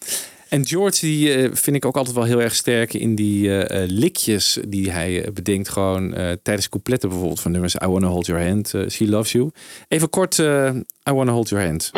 En 0.51 0.67
George, 0.67 1.01
die 1.01 1.35
eh, 1.35 1.51
vind 1.53 1.77
ik 1.77 1.85
ook 1.85 1.97
altijd 1.97 2.17
wel 2.17 2.25
heel 2.25 2.43
erg 2.43 2.55
sterk 2.55 2.95
in 2.95 3.15
die 3.15 3.49
eh, 3.49 3.83
eh, 3.83 3.91
likjes 3.91 4.59
die 4.69 4.91
hij 4.91 5.31
bedenkt. 5.35 5.69
Gewoon 5.69 6.15
tijdens 6.43 6.69
coupletten 6.69 7.09
bijvoorbeeld 7.09 7.41
van 7.41 7.53
nummers 7.53 7.75
I 7.75 7.87
Wanna 7.87 8.09
Hold 8.09 8.27
Your 8.27 8.47
Hand, 8.47 8.75
She 8.89 9.09
Loves 9.09 9.33
You. 9.33 9.51
Even 9.89 10.11
kort, 10.11 10.39
I 10.39 11.13
Wanna 11.13 11.33
Hold 11.33 11.49
Your 11.49 11.65
Hand. 11.65 11.91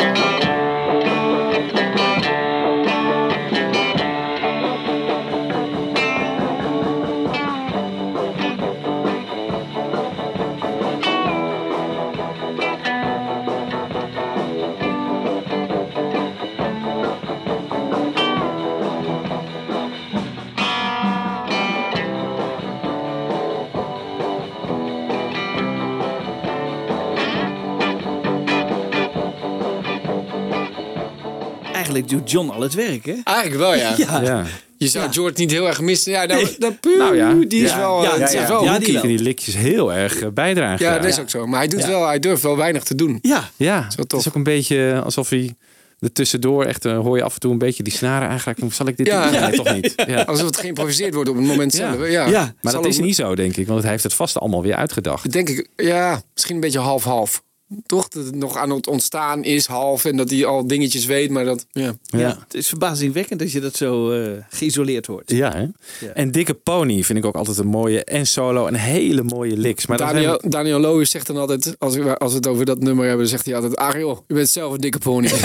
Doet 32.17 32.31
John 32.31 32.49
al 32.49 32.61
het 32.61 32.75
werk, 32.75 33.05
hè? 33.07 33.15
Eigenlijk 33.25 33.59
wel, 33.59 33.75
ja. 33.75 33.95
Ja. 34.07 34.21
Ja. 34.23 34.45
Je 34.77 34.89
zou 34.89 35.05
Ja. 35.07 35.13
George 35.13 35.35
niet 35.41 35.51
heel 35.51 35.67
erg 35.67 35.81
missen. 35.81 36.13
Ja, 36.13 36.25
nou, 36.25 36.49
dat, 36.59 36.81
puh, 36.81 36.99
Nou 36.99 37.17
ja. 37.17 37.35
die 37.49 37.65
is 37.65 37.71
Ja. 37.71 37.79
wel... 37.79 38.03
Ja, 38.03 38.13
eh, 38.13 38.19
ja, 38.19 38.27
die 38.27 38.37
is 38.37 38.43
ja. 38.43 38.49
wel 38.49 38.65
Ja, 38.65 38.73
ja, 38.73 38.79
die 38.79 38.93
wel. 39.01 39.05
likjes 39.05 39.55
heel 39.57 39.93
erg 39.93 40.21
eh, 40.21 40.29
bijdragen. 40.29 40.87
ja, 40.87 40.95
dat 40.99 41.05
is 41.05 41.21
ook 41.21 41.31
zo. 41.31 41.47
Maar 41.47 41.59
hij, 41.59 41.69
doet 41.69 41.81
Ja. 41.81 41.89
wel, 41.89 42.07
hij 42.07 42.19
durft 42.19 42.43
wel 42.43 42.57
weinig 42.57 42.83
te 42.83 42.95
doen. 42.95 43.19
Ja. 43.23 43.51
Ja, 43.57 43.79
wel 43.81 43.89
het 43.97 44.13
is 44.13 44.29
ook 44.29 44.35
een 44.35 44.43
beetje 44.43 45.01
alsof 45.05 45.29
hij 45.29 45.55
er 46.01 46.13
tussendoor 46.13 46.65
echt 46.65 46.85
eh, 46.85 46.99
hoor 46.99 47.17
je 47.17 47.23
af 47.23 47.35
en 47.35 47.41
toe 47.41 47.53
een 47.53 47.59
beetje 47.59 47.83
die 47.83 47.93
snaren 47.93 48.29
eigenlijk. 48.29 48.59
Zal 48.73 48.87
ik 48.87 48.97
dit 48.97 49.07
Ja. 49.07 49.25
doen? 49.25 49.33
Ja. 49.33 49.47
Nee, 49.49 49.57
toch 49.57 49.73
niet. 49.75 49.93
Ja. 50.07 50.23
Alsof 50.33 50.47
het 50.47 50.57
geïmproviseerd 50.57 51.15
wordt 51.15 51.29
op 51.31 51.37
het 51.37 51.45
moment 51.47 51.73
Ja. 51.77 51.93
zelf. 51.93 52.09
Ja, 52.11 52.27
Ja. 52.27 52.55
Maar 52.61 52.73
Zal 52.73 52.83
dat 52.83 52.91
is 52.91 52.99
niet 52.99 53.15
zo, 53.17 53.35
denk 53.35 53.57
ik. 53.57 53.67
Want 53.67 53.83
hij 53.83 53.91
heeft 53.91 54.03
het 54.03 54.15
vast 54.15 54.39
allemaal 54.39 54.63
weer 54.63 54.75
uitgedacht. 54.75 55.33
Denk 55.33 55.49
ik, 55.49 55.69
ja, 55.77 56.23
misschien 56.35 56.55
een 56.55 56.61
beetje 56.61 56.79
half-half. 56.79 57.43
Toch? 57.87 58.09
Dat 58.09 58.25
het 58.25 58.35
nog 58.35 58.57
aan 58.57 58.71
het 58.71 58.87
ontstaan 58.87 59.45
is 59.45 59.67
half. 59.67 60.05
En 60.05 60.17
dat 60.17 60.31
hij 60.31 60.47
al 60.47 60.67
dingetjes 60.67 61.05
weet. 61.05 61.31
Maar 61.31 61.45
dat, 61.45 61.67
ja. 61.73 61.95
Ja. 62.03 62.39
Het 62.45 62.55
is 62.55 62.69
verbazingwekkend 62.69 63.41
dat 63.41 63.53
je 63.53 63.61
dat 63.61 63.77
zo 63.77 64.11
eh, 64.11 64.31
geïsoleerd 64.51 65.07
hoort. 65.07 65.31
Ja, 65.31 65.53
hè? 65.53 65.67
En 66.15 66.31
Dikke 66.31 66.55
Pony 66.55 67.03
vind 67.03 67.19
ik 67.19 67.25
ook 67.25 67.37
altijd 67.37 67.59
een 67.59 67.67
mooie 67.67 68.05
en 68.05 68.27
solo 68.27 68.67
en 68.67 68.75
hele 68.75 69.23
mooie 69.23 69.57
licks. 69.57 69.87
Maar 69.87 69.99
dan 69.99 70.09
zijn 70.09 70.23
Daniel, 70.23 70.41
Daniel 70.51 70.79
Loos 70.79 71.11
zegt 71.11 71.27
dan 71.27 71.37
altijd, 71.37 71.77
als 71.79 71.95
we, 71.95 72.19
als 72.19 72.31
we 72.31 72.37
het 72.37 72.47
over 72.47 72.65
dat 72.65 72.81
nummer 72.81 73.09
hebben, 73.09 73.29
zegt 73.29 73.45
hij 73.45 73.55
altijd, 73.55 73.77
Ariel, 73.77 74.25
je 74.29 74.35
bent 74.35 74.49
zelf 74.49 74.73
een 74.73 74.81
dikke 74.81 74.99
pony. 74.99 75.31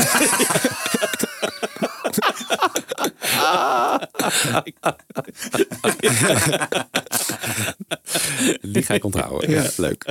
die 8.61 8.84
ga 8.84 8.93
ik 8.93 9.03
onthouden. 9.03 9.49
Ja. 9.49 9.69
Leuk. 9.78 10.05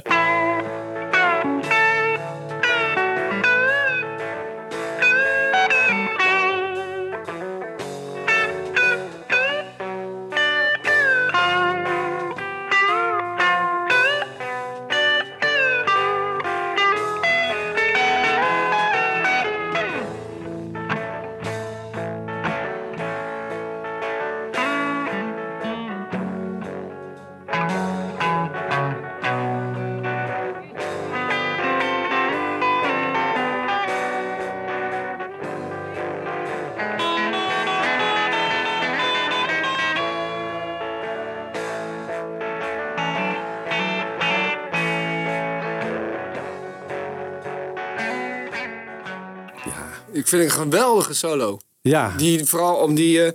Ik 50.27 50.33
vind 50.33 50.43
het 50.43 50.53
een 50.53 50.59
geweldige 50.63 51.15
solo. 51.15 51.59
Ja. 51.81 52.15
Die 52.17 52.45
vooral 52.45 52.77
om 52.77 52.95
die. 52.95 53.25
eh, 53.25 53.33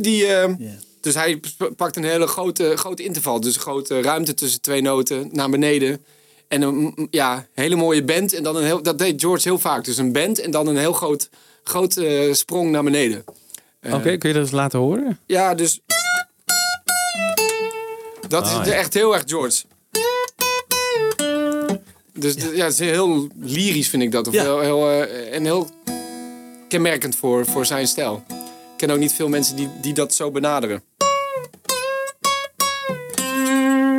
die 0.00 0.26
eh, 0.26 0.50
Dus 1.00 1.14
hij 1.14 1.40
pakt 1.76 1.96
een 1.96 2.04
hele 2.04 2.26
grote, 2.26 2.76
grote 2.76 3.02
interval. 3.02 3.40
Dus 3.40 3.54
een 3.54 3.60
grote 3.60 4.02
ruimte 4.02 4.34
tussen 4.34 4.60
twee 4.60 4.82
noten 4.82 5.28
naar 5.32 5.50
beneden. 5.50 6.04
En 6.48 6.62
een 6.62 7.08
ja, 7.10 7.46
hele 7.54 7.76
mooie 7.76 8.04
band. 8.04 8.32
En 8.32 8.42
dan 8.42 8.56
een 8.56 8.64
heel, 8.64 8.82
dat 8.82 8.98
deed 8.98 9.20
George 9.20 9.48
heel 9.48 9.58
vaak. 9.58 9.84
Dus 9.84 9.96
een 9.96 10.12
band 10.12 10.38
en 10.38 10.50
dan 10.50 10.66
een 10.66 10.76
heel 10.76 10.92
groot, 10.92 11.28
groot 11.64 11.96
eh, 11.96 12.32
sprong 12.32 12.70
naar 12.70 12.84
beneden. 12.84 13.24
Oké, 13.92 14.16
kun 14.16 14.28
je 14.28 14.34
dat 14.34 14.42
eens 14.44 14.50
laten 14.50 14.78
horen? 14.78 15.18
Ja, 15.26 15.54
dus. 15.54 15.80
Dat 18.28 18.44
Ah, 18.44 18.60
is 18.60 18.68
ja. 18.68 18.74
echt 18.74 18.94
heel 18.94 19.14
erg 19.14 19.22
George. 19.26 19.62
Dus 22.18 22.34
ja, 22.34 22.64
het 22.64 22.72
is 22.72 22.78
heel 22.78 23.28
lyrisch 23.40 23.88
vind 23.88 24.02
ik 24.02 24.12
dat. 24.12 24.26
Of 24.28 24.34
Ja. 24.34 24.42
heel, 24.42 24.60
heel, 24.60 24.90
eh, 24.90 25.34
en 25.34 25.44
heel 25.44 25.68
kenmerkend 26.68 27.16
voor, 27.16 27.46
voor 27.46 27.66
zijn 27.66 27.86
stijl. 27.86 28.24
Ik 28.28 28.34
ken 28.76 28.90
ook 28.90 28.98
niet 28.98 29.12
veel 29.12 29.28
mensen 29.28 29.56
die, 29.56 29.68
die 29.80 29.94
dat 29.94 30.14
zo 30.14 30.30
benaderen. 30.30 30.82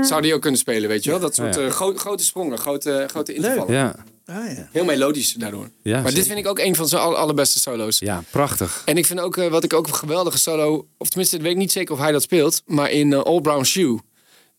Zou 0.01 0.21
die 0.21 0.33
ook 0.33 0.41
kunnen 0.41 0.59
spelen, 0.59 0.89
weet 0.89 1.03
je 1.03 1.09
wel? 1.09 1.19
Dat 1.19 1.35
soort 1.35 1.55
Ja, 1.55 1.61
ja. 1.61 1.67
eh, 1.67 1.73
gro- 1.73 1.93
grote 1.95 2.23
sprongen, 2.23 2.57
grote, 2.57 3.05
grote 3.09 3.33
intervallen. 3.33 3.73
Ja. 3.73 3.95
Ah, 4.25 4.35
ja. 4.35 4.69
Heel 4.71 4.85
melodisch 4.85 5.33
daardoor. 5.33 5.69
Ja, 5.81 6.01
maar 6.01 6.13
dit 6.13 6.25
vind 6.27 6.39
ik 6.39 6.47
ook 6.47 6.59
een 6.59 6.75
van 6.75 6.87
zijn 6.87 7.01
aller- 7.01 7.17
allerbeste 7.17 7.59
solo's. 7.59 7.99
Ja, 7.99 8.23
prachtig. 8.31 8.81
En 8.85 8.97
ik 8.97 9.05
vind 9.05 9.19
ook, 9.19 9.37
eh, 9.37 9.47
wat 9.47 9.63
ik 9.63 9.73
ook 9.73 9.87
een 9.87 9.93
geweldige 9.95 10.37
solo... 10.37 10.87
Of 10.97 11.07
tenminste, 11.09 11.35
ik 11.35 11.41
weet 11.41 11.55
niet 11.55 11.71
zeker 11.71 11.93
of 11.93 11.99
hij 11.99 12.11
dat 12.11 12.21
speelt. 12.21 12.61
Maar 12.65 12.91
in 12.91 13.13
eh, 13.13 13.21
All 13.21 13.41
Brown 13.41 13.63
Shoe 13.63 13.99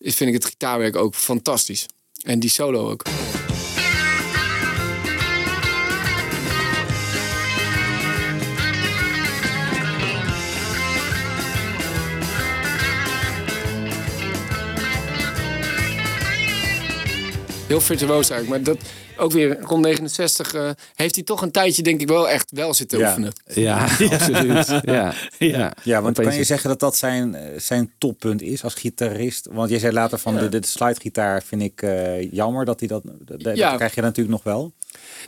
vind 0.01 0.29
ik 0.29 0.33
het 0.35 0.45
gitaarwerk 0.45 0.97
ook 0.97 1.15
fantastisch. 1.15 1.87
En 2.23 2.41
die 2.41 2.51
solo 2.51 2.91
ook. 2.91 3.03
Heel 17.67 17.81
virtuoos 17.81 18.31
eigenlijk. 18.31 18.65
Maar 18.65 18.75
dat 18.75 18.85
ook 19.17 19.33
weer 19.33 19.61
rond 19.61 19.83
69 19.83 20.55
eh, 20.55 20.71
heeft 20.95 21.15
hij 21.15 21.25
toch 21.25 21.43
een 21.43 21.51
tijdje 21.51 21.83
denk 21.83 22.01
ik 22.01 22.09
wel 22.09 22.29
echt 22.29 22.51
wel 22.51 22.75
zitten 22.75 22.99
Ja. 22.99 23.07
oefenen. 23.09 23.33
Ja, 23.47 23.83
absoluut. 24.11 24.67
Ja, 24.83 25.15
ja. 25.39 25.73
Ja, 25.83 26.03
want 26.03 26.19
Opeens 26.19 26.29
kan 26.29 26.37
je 26.37 26.45
zeggen 26.45 26.69
dat 26.69 26.81
dat 26.81 26.97
zijn, 26.97 27.35
eh, 27.35 27.59
zijn 27.61 27.93
toppunt 27.99 28.43
is 28.43 28.65
als 28.65 28.75
gitarist? 28.75 29.49
Want 29.53 29.71
je 29.71 29.79
zei 29.79 29.93
later 29.93 30.19
van 30.19 30.37
de, 30.37 30.49
de 30.49 30.67
slidegitaar 30.67 31.43
vind 31.43 31.63
ik 31.63 31.83
eh, 31.83 32.33
jammer 32.33 32.65
dat 32.65 32.79
hij 32.81 32.89
dat... 32.89 33.03
Dat, 33.05 33.41
dat 33.43 33.57
Ja. 33.57 33.77
krijg 33.77 33.95
je 33.95 34.01
natuurlijk 34.01 34.31
nog 34.37 34.43
wel. 34.43 34.73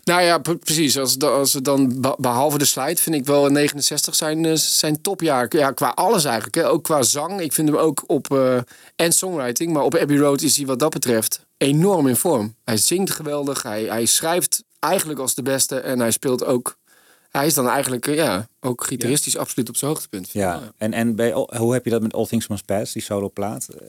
Nou 0.05 0.23
ja, 0.23 0.39
pre- 0.39 0.57
precies. 0.57 0.99
Als, 0.99 1.19
als 1.19 1.53
we 1.53 1.63
dan 1.63 2.01
be- 2.01 2.17
behalve 2.19 2.59
de 2.59 2.65
slide 2.65 3.03
vind 3.03 3.17
ik 3.17 3.25
wel 3.27 3.47
in 3.47 3.53
69 3.53 4.15
zijn, 4.15 4.59
zijn 4.59 5.01
topjaar. 5.03 5.47
Ja, 5.49 5.71
qua 5.73 5.89
alles 5.89 6.25
eigenlijk. 6.25 6.55
Hè. 6.55 6.69
Ook 6.69 6.85
qua 6.85 7.03
zang. 7.03 7.41
Ik 7.41 7.53
vind 7.53 7.69
hem 7.69 7.77
ook 7.77 8.05
op 8.07 8.33
eh, 8.33 8.57
en 8.97 9.13
songwriting, 9.13 9.73
maar 9.73 9.83
op 9.83 9.95
Abbey 9.97 10.17
Road 10.17 10.43
is 10.43 10.57
hij 10.57 10.67
wat 10.67 10.79
dat 10.79 10.91
betreft 10.91 11.47
enorm 11.59 12.07
in 12.07 12.17
vorm. 12.17 12.55
Hij 12.65 12.77
zingt 12.77 13.11
geweldig. 13.11 13.63
Hij, 13.63 13.85
hij 13.85 14.07
schrijft 14.07 14.65
eigenlijk 14.79 15.21
als 15.21 15.35
de 15.35 15.43
beste 15.43 15.79
en 15.79 15.99
hij 15.99 16.11
speelt 16.11 16.45
ook. 16.45 16.79
Hij 17.29 17.47
is 17.47 17.55
dan 17.55 17.69
eigenlijk 17.69 18.07
eh, 18.07 18.15
ja, 18.15 18.49
ook 18.61 18.85
gitaristisch 18.85 19.37
absoluut 19.37 19.69
op 19.69 19.77
zijn 19.77 19.91
hoogtepunt. 19.91 20.31
Ja. 20.31 20.73
En, 20.77 20.93
en 20.93 21.17
bij, 21.17 21.33
hoe 21.33 21.73
heb 21.73 21.85
je 21.85 21.91
dat 21.91 22.03
met 22.03 22.15
All 22.15 22.27
Things 22.27 22.47
Must 22.47 22.65
Pass, 22.65 22.93
die 22.93 23.03
soloplaat? 23.03 23.69
Eh, 23.69 23.89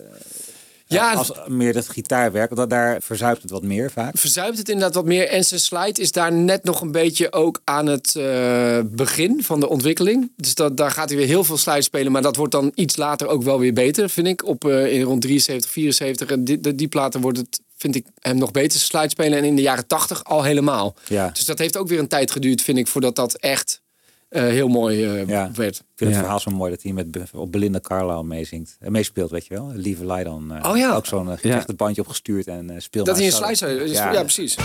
Ja, 0.94 1.14
als 1.14 1.32
meer 1.48 1.76
het 1.76 1.90
gitaarwerk, 1.90 2.54
want 2.54 2.70
daar 2.70 3.02
verzuipt 3.02 3.42
het 3.42 3.52
wat 3.52 3.64
meer 3.64 3.92
vaak. 3.92 4.18
verzuipt 4.18 4.58
het 4.58 4.70
inderdaad 4.70 4.96
wat 4.96 5.06
meer. 5.06 5.28
En 5.28 5.44
zijn 5.44 5.60
slide 5.60 6.02
is 6.02 6.12
daar 6.12 6.34
net 6.34 6.64
nog 6.64 6.82
een 6.82 6.92
beetje 6.92 7.32
ook 7.34 7.62
aan 7.64 7.86
het 7.86 8.16
eh, 8.16 8.80
begin 8.86 9.44
van 9.44 9.60
de 9.60 9.70
ontwikkeling. 9.70 10.32
Dus 10.36 10.56
dat, 10.56 10.78
daar 10.78 10.92
gaat 10.92 11.10
hij 11.10 11.18
weer 11.18 11.28
heel 11.28 11.44
veel 11.44 11.58
slide 11.58 11.82
spelen. 11.82 12.12
Maar 12.12 12.22
dat 12.22 12.36
wordt 12.36 12.52
dan 12.52 12.72
iets 12.76 12.96
later 12.98 13.28
ook 13.28 13.44
wel 13.44 13.60
weer 13.60 13.74
beter, 13.74 14.10
vind 14.10 14.28
ik. 14.28 14.46
Op, 14.46 14.66
eh, 14.66 14.94
in 14.94 15.02
rond 15.02 15.22
73, 15.22 15.72
74. 15.72 16.30
En 16.30 16.44
die, 16.44 16.60
die, 16.60 16.76
die 16.76 16.88
platen 16.88 17.22
wordt 17.22 17.38
het, 17.38 17.60
vind 17.78 17.96
ik, 17.96 18.06
hem 18.20 18.38
nog 18.38 18.52
beter 18.52 18.80
slide 18.80 19.10
spelen. 19.10 19.38
En 19.38 19.44
in 19.44 19.56
de 19.56 19.62
jaren 19.62 19.88
80 19.88 20.24
al 20.24 20.44
helemaal. 20.44 20.96
Ja. 21.08 21.30
Dus 21.34 21.46
dat 21.46 21.60
heeft 21.60 21.78
ook 21.78 21.88
weer 21.88 22.00
een 22.00 22.08
tijd 22.08 22.32
geduurd, 22.32 22.62
vind 22.62 22.78
ik, 22.78 22.88
voordat 22.88 23.16
dat 23.16 23.34
echt 23.34 23.82
eh, 24.30 24.42
heel 24.44 24.68
mooi 24.68 25.04
eh, 25.06 25.28
Ja. 25.28 25.52
werd. 25.56 25.76
Ik 25.76 25.84
vind 25.96 26.00
Ja. 26.00 26.06
het 26.06 26.16
verhaal 26.16 26.40
zo 26.40 26.52
mooi 26.52 26.72
dat 26.72 26.82
hij 26.84 26.94
met 26.94 27.08
op 27.34 27.52
Belinda 27.52 27.80
Carlisle 27.80 28.24
meezingt. 28.24 28.78
En 28.80 28.92
meespeelt, 28.92 29.32
weet 29.32 29.46
je 29.46 29.54
wel. 29.54 29.72
Lieve 29.74 30.06
Leidon. 30.06 30.52
eh, 30.56 30.70
Oh 30.72 30.78
ja. 30.78 30.96
Ook 30.96 31.06
zo'n 31.06 31.28
uh, 31.44 31.60
bandje 31.76 32.02
opgestuurd 32.02 32.48
en 32.48 32.70
eh 32.70 32.76
speelt 32.80 33.06
Dat 33.06 33.18
hij 33.18 33.26
een 33.26 33.56
zou... 33.56 33.88
Ja, 33.88 34.12
ja, 34.14 34.22
precies. 34.22 34.58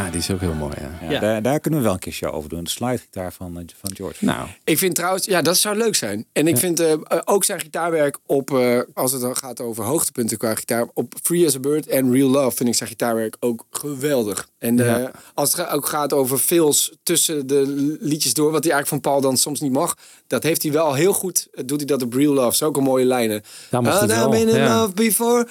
Ja, 0.00 0.09
die 0.20 0.28
is 0.28 0.34
ook 0.34 0.40
heel 0.50 0.58
mooi. 0.58 0.74
Ja. 0.80 0.90
Ja, 1.02 1.10
Ja. 1.10 1.20
Daar, 1.20 1.42
daar 1.42 1.60
kunnen 1.60 1.80
we 1.80 1.84
wel 1.84 1.94
een 1.94 2.00
keer 2.00 2.12
show 2.12 2.34
over 2.34 2.48
doen. 2.48 2.64
De 2.64 2.70
slidegitaar 2.70 3.32
van, 3.32 3.58
eh, 3.58 3.64
van 3.80 3.94
George. 3.96 4.24
Nou, 4.24 4.48
Ik 4.64 4.78
vind 4.78 4.94
trouwens, 4.94 5.24
ja, 5.24 5.42
dat 5.42 5.56
zou 5.56 5.76
leuk 5.76 5.94
zijn. 5.94 6.26
En 6.32 6.46
ik 6.46 6.56
vind 6.56 6.80
eh, 6.80 6.92
eh, 6.92 6.98
ook 7.24 7.44
zijn 7.44 7.60
gitaarwerk 7.60 8.18
op, 8.26 8.54
eh, 8.54 8.80
als 8.94 9.12
het 9.12 9.20
dan 9.20 9.36
gaat 9.36 9.60
over 9.60 9.84
hoogtepunten 9.84 10.38
qua 10.38 10.54
gitaar, 10.54 10.88
op 10.94 11.14
Free 11.22 11.46
as 11.46 11.54
a 11.56 11.58
Bird 11.58 11.86
en 11.86 12.12
Real 12.12 12.28
Love 12.28 12.56
vind 12.56 12.68
ik 12.68 12.74
zijn 12.74 12.88
gitaarwerk 12.88 13.36
ook 13.40 13.66
geweldig. 13.70 14.48
En 14.58 15.10
als 15.34 15.56
het 15.56 15.68
ook 15.68 15.86
gaat 15.86 16.12
over 16.12 16.38
fills 16.38 16.92
tussen 17.02 17.46
de 17.46 17.96
liedjes 18.00 18.34
door, 18.34 18.50
wat 18.50 18.64
hij 18.64 18.72
eigenlijk 18.72 19.02
van 19.02 19.12
Paul 19.12 19.20
dan 19.20 19.36
soms 19.36 19.60
niet 19.60 19.72
mag, 19.72 19.96
dat 20.26 20.42
heeft 20.42 20.62
hij 20.62 20.72
wel 20.72 20.94
heel 20.94 21.12
goed. 21.12 21.48
Doet 21.64 21.76
hij 21.76 21.86
dat 21.86 22.02
op 22.02 22.12
Real 22.14 22.34
Love? 22.34 22.56
Zulke 22.56 22.80
mooie 22.80 23.04
lijnen. 23.04 23.42
Daar 23.70 23.82
I've 23.82 24.28
been 24.28 24.48
in 24.48 24.54
ja. 24.54 24.80
love 24.80 24.94
before. 24.94 25.46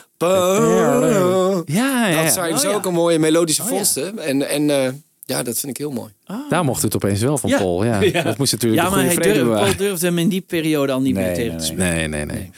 ja, 1.66 2.08
ja, 2.08 2.24
Dat 2.24 2.34
zijn 2.34 2.54
Oh, 2.54 2.60
zulke 2.60 2.88
ja. 2.88 2.94
mooie 2.94 3.20
melodische 3.20 3.62
Oh, 3.62 3.68
ja. 3.70 3.74
vondsten. 3.76 4.20
En, 4.20 4.50
en 4.50 4.59
eh, 4.70 4.92
ja, 5.26 5.44
dat 5.44 5.60
vind 5.60 5.72
ik 5.72 5.78
heel 5.78 5.92
mooi. 5.92 6.12
daar 6.50 6.64
mocht 6.64 6.82
het 6.82 6.96
opeens 6.96 7.22
wel 7.22 7.38
van 7.38 7.50
Ja. 7.50 7.58
Paul. 7.58 7.84
Ja. 7.86 8.00
Ja. 8.14 8.22
Dat 8.24 8.38
moest 8.38 8.52
natuurlijk 8.52 8.82
Ja, 8.82 8.90
maar 8.90 9.00
goede 9.10 9.22
hij 9.24 9.34
durfde. 9.34 9.54
Paul 9.54 9.76
durfde 9.78 10.06
hem 10.06 10.18
in 10.18 10.30
die 10.30 10.42
periode 10.42 10.92
al 10.92 11.02
niet 11.02 11.14
Nee, 11.16 11.24
meer 11.26 11.34
tegen 11.36 11.56
nee, 11.56 11.60
te 11.68 11.74
nee. 11.74 11.88
spelen. 11.88 12.10
Nee, 12.10 12.26
nee, 12.26 12.38
nee. 12.38 12.52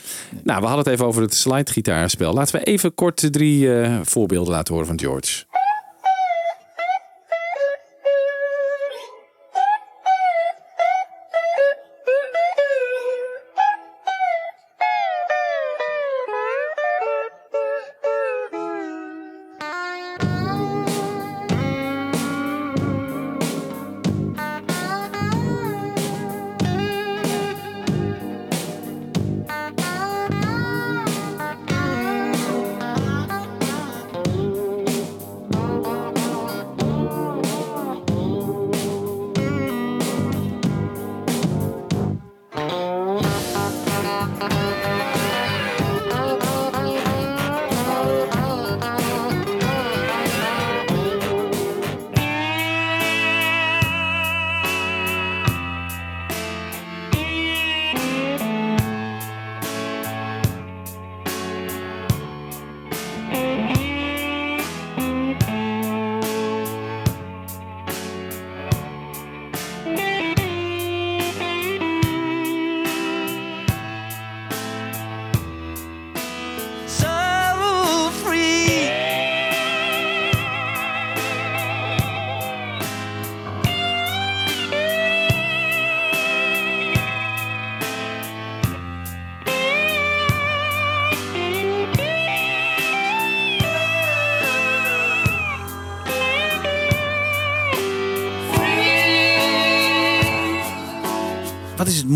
Nou, 0.43 0.59
we 0.61 0.65
hadden 0.67 0.83
het 0.85 0.93
even 0.93 1.05
over 1.05 1.21
het 1.21 1.33
slide-gitaarspel. 1.35 2.33
Laten 2.33 2.59
we 2.59 2.63
even 2.65 2.93
kort 2.93 3.21
de 3.21 3.29
drie 3.29 3.73
eh, 3.81 3.99
voorbeelden 4.03 4.53
laten 4.53 4.73
horen 4.73 4.87
van 4.87 4.99
George. 4.99 5.43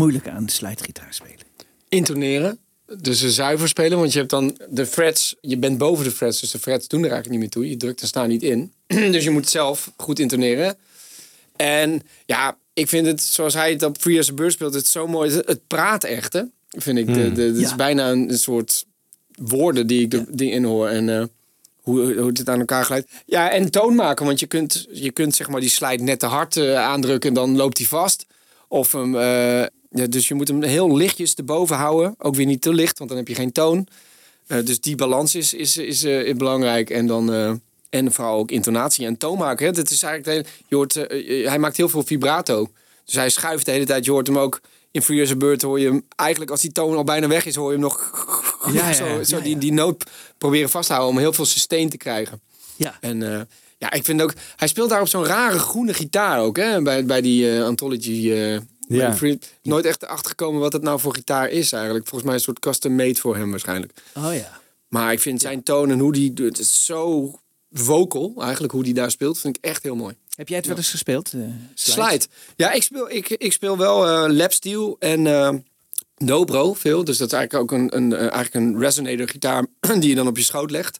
Moeilijke 0.06 0.30
aan 0.30 0.48
slidegitaar 0.48 1.14
spelen? 1.14 1.44
intoneren. 1.88 2.58
Dus 2.98 3.20
een 3.20 3.30
zuiver 3.30 3.68
spelen, 3.68 3.98
want 3.98 4.12
je 4.12 4.18
hebt 4.18 4.30
dan 4.30 4.58
de 4.68 4.86
frets. 4.86 5.34
Je 5.40 5.56
bent 5.58 5.78
boven 5.78 6.04
de 6.04 6.10
frets, 6.10 6.40
dus 6.40 6.50
de 6.50 6.58
frets 6.58 6.88
doen 6.88 7.04
er 7.04 7.10
eigenlijk 7.10 7.30
niet 7.32 7.40
meer 7.40 7.50
toe. 7.50 7.70
Je 7.70 7.76
drukt 7.76 8.00
er 8.00 8.06
staan 8.06 8.28
niet 8.28 8.42
in. 8.42 8.72
dus 9.14 9.24
je 9.24 9.30
moet 9.30 9.48
zelf 9.48 9.92
goed 9.96 10.18
intoneren. 10.18 10.76
En 11.56 12.02
ja, 12.26 12.56
ik 12.72 12.88
vind 12.88 13.06
het, 13.06 13.20
zoals 13.22 13.54
hij 13.54 13.70
het 13.70 13.82
op 13.82 13.96
Free 14.00 14.18
as 14.18 14.30
a 14.30 14.32
Bird 14.32 14.52
speelt, 14.52 14.74
het 14.74 14.86
zo 14.86 15.06
mooi. 15.06 15.30
Het, 15.30 15.60
praat 15.66 16.04
echt, 16.04 16.32
hè? 16.32 16.42
Vind 16.68 16.98
ik. 16.98 17.06
De, 17.06 17.12
Hmm. 17.12 17.34
de, 17.34 17.42
het 17.42 17.56
is 17.56 17.68
Ja. 17.70 17.76
bijna 17.76 18.10
een, 18.10 18.30
een 18.30 18.38
soort 18.38 18.84
woorden 19.34 19.86
die 19.86 20.04
ik 20.04 20.12
er 20.12 20.24
die 20.28 20.50
in 20.50 20.64
hoor. 20.64 20.88
En 20.88 21.08
eh, 21.08 21.24
hoe, 21.76 22.14
hoe 22.14 22.26
het 22.32 22.48
aan 22.48 22.58
elkaar 22.58 22.84
glijdt. 22.84 23.08
Ja, 23.26 23.50
en 23.50 23.70
toon 23.70 23.94
maken, 23.94 24.26
want 24.26 24.40
je 24.40 24.46
kunt, 24.46 24.86
je 24.92 25.10
kunt 25.10 25.34
zeg 25.34 25.48
maar 25.48 25.60
die 25.60 25.70
slide 25.70 26.02
net 26.02 26.18
te 26.18 26.26
hard 26.26 26.56
eh, 26.56 26.76
aandrukken 26.76 27.28
en 27.28 27.34
dan 27.34 27.56
loopt 27.56 27.78
hij 27.78 27.86
vast. 27.86 28.26
Of 28.68 28.92
hem, 28.92 29.16
eh, 29.16 29.64
ja, 29.90 30.06
dus 30.06 30.28
je 30.28 30.34
moet 30.34 30.48
hem 30.48 30.62
heel 30.62 30.96
lichtjes 30.96 31.34
erboven 31.34 31.76
houden. 31.76 32.14
Ook 32.18 32.34
weer 32.34 32.46
niet 32.46 32.62
te 32.62 32.72
licht, 32.74 32.98
want 32.98 33.10
dan 33.10 33.18
heb 33.18 33.28
je 33.28 33.34
geen 33.34 33.52
toon. 33.52 33.88
Eh, 34.46 34.64
dus 34.64 34.80
die 34.80 34.96
balans 34.96 35.34
is, 35.34 35.54
is, 35.54 35.76
is, 35.76 36.04
eh, 36.04 36.34
belangrijk. 36.34 36.90
En 36.90 37.06
dan 37.06 37.32
eh, 37.32 37.52
en 37.90 38.12
vooral 38.12 38.38
ook 38.38 38.50
intonatie 38.50 39.06
en 39.06 39.16
toon 39.16 39.38
maken. 39.38 39.66
Hè. 39.66 39.72
Dat 39.72 39.90
is 39.90 40.02
eigenlijk 40.02 40.44
de 40.44 40.50
hele- 40.50 40.64
je 40.68 40.74
hoort, 40.74 40.94
hij 41.48 41.58
maakt 41.58 41.76
heel 41.76 41.88
veel 41.88 42.02
vibrato. 42.02 42.68
Dus 43.04 43.14
hij 43.14 43.30
schuift 43.30 43.64
de 43.64 43.70
hele 43.70 43.86
tijd. 43.86 44.04
Je 44.04 44.10
hoort 44.10 44.26
hem 44.26 44.38
ook 44.38 44.60
in 44.90 45.28
a 45.30 45.36
Bird 45.36 45.62
hoor 45.62 45.80
je 45.80 45.86
hem 45.86 46.04
eigenlijk 46.16 46.50
als 46.50 46.60
die 46.60 46.72
toon 46.72 46.96
al 46.96 47.04
bijna 47.04 47.28
weg 47.28 47.46
is, 47.46 47.54
hoor 47.54 47.66
je 47.66 47.78
hem 47.78 47.80
nog 47.80 48.10
Ja, 48.72 48.72
ja, 48.72 48.92
zo, 49.02 49.06
ja, 49.06 49.24
zo 49.24 49.36
ja, 49.36 49.42
die, 49.42 49.58
die 49.58 49.72
noot 49.72 50.04
proberen 50.38 50.70
vast 50.70 50.86
te 50.86 50.92
houden 50.92 51.14
om 51.14 51.20
heel 51.20 51.32
veel 51.32 51.44
sustain 51.44 51.88
te 51.88 51.96
krijgen. 51.96 52.40
Ja. 52.76 52.98
En 53.00 53.48
ja, 53.78 53.92
ik 53.92 54.04
vind 54.04 54.22
ook, 54.22 54.32
hij 54.56 54.68
speelt 54.68 54.90
daar 54.90 55.00
op 55.00 55.08
zo'n 55.08 55.24
rare 55.24 55.58
groene 55.58 55.94
gitaar 55.94 56.40
ook, 56.40 56.56
hè, 56.56 56.82
bij, 56.82 57.04
bij 57.04 57.20
die 57.20 57.62
Anthology. 57.62 58.32
Ja. 58.88 59.16
Free- 59.16 59.38
Nooit 59.62 59.84
echt 59.84 60.06
achtergekomen 60.06 60.60
wat 60.60 60.72
het 60.72 60.82
nou 60.82 61.00
voor 61.00 61.14
gitaar 61.14 61.48
is 61.48 61.72
eigenlijk. 61.72 62.04
Volgens 62.04 62.24
mij 62.24 62.34
een 62.34 62.44
soort 62.44 62.58
custom 62.58 62.94
made 62.94 63.14
voor 63.20 63.36
hem 63.36 63.50
waarschijnlijk. 63.50 63.92
Oh 64.14 64.34
ja. 64.34 64.60
Maar 64.88 65.12
ik 65.12 65.20
vind 65.20 65.40
zijn 65.40 65.62
toon 65.62 65.90
en 65.90 65.98
hoe 65.98 66.12
die 66.12 66.32
het 66.34 66.58
is 66.58 66.84
zo 66.84 67.32
vocal 67.72 68.34
eigenlijk 68.38 68.72
hoe 68.72 68.82
die 68.82 68.94
daar 68.94 69.10
speelt, 69.10 69.38
vind 69.38 69.56
ik 69.56 69.64
echt 69.64 69.82
heel 69.82 69.96
mooi. 69.96 70.14
Heb 70.34 70.48
jij 70.48 70.56
het 70.56 70.66
wel 70.66 70.76
eens 70.76 70.90
gespeeld? 70.90 71.32
eh, 71.32 71.40
Slide. 71.74 72.26
Ja, 72.56 72.72
ik 72.72 72.82
speel, 72.82 73.10
ik, 73.10 73.28
ik 73.28 73.52
speel 73.52 73.76
wel 73.78 74.06
eh 74.06 74.32
lapsteel 74.34 74.96
en 74.98 75.26
eh 75.26 75.54
dobro 76.16 76.74
veel. 76.74 77.04
Dus 77.04 77.18
dat 77.18 77.26
is 77.32 77.32
eigenlijk 77.38 77.72
ook 77.72 77.78
een, 77.80 77.96
een, 77.96 78.12
eigenlijk 78.14 78.54
een 78.54 78.78
resonator 78.78 79.28
gitaar 79.28 79.66
die 80.00 80.08
je 80.08 80.14
dan 80.14 80.26
op 80.26 80.36
je 80.36 80.42
schoot 80.42 80.70
legt. 80.70 80.98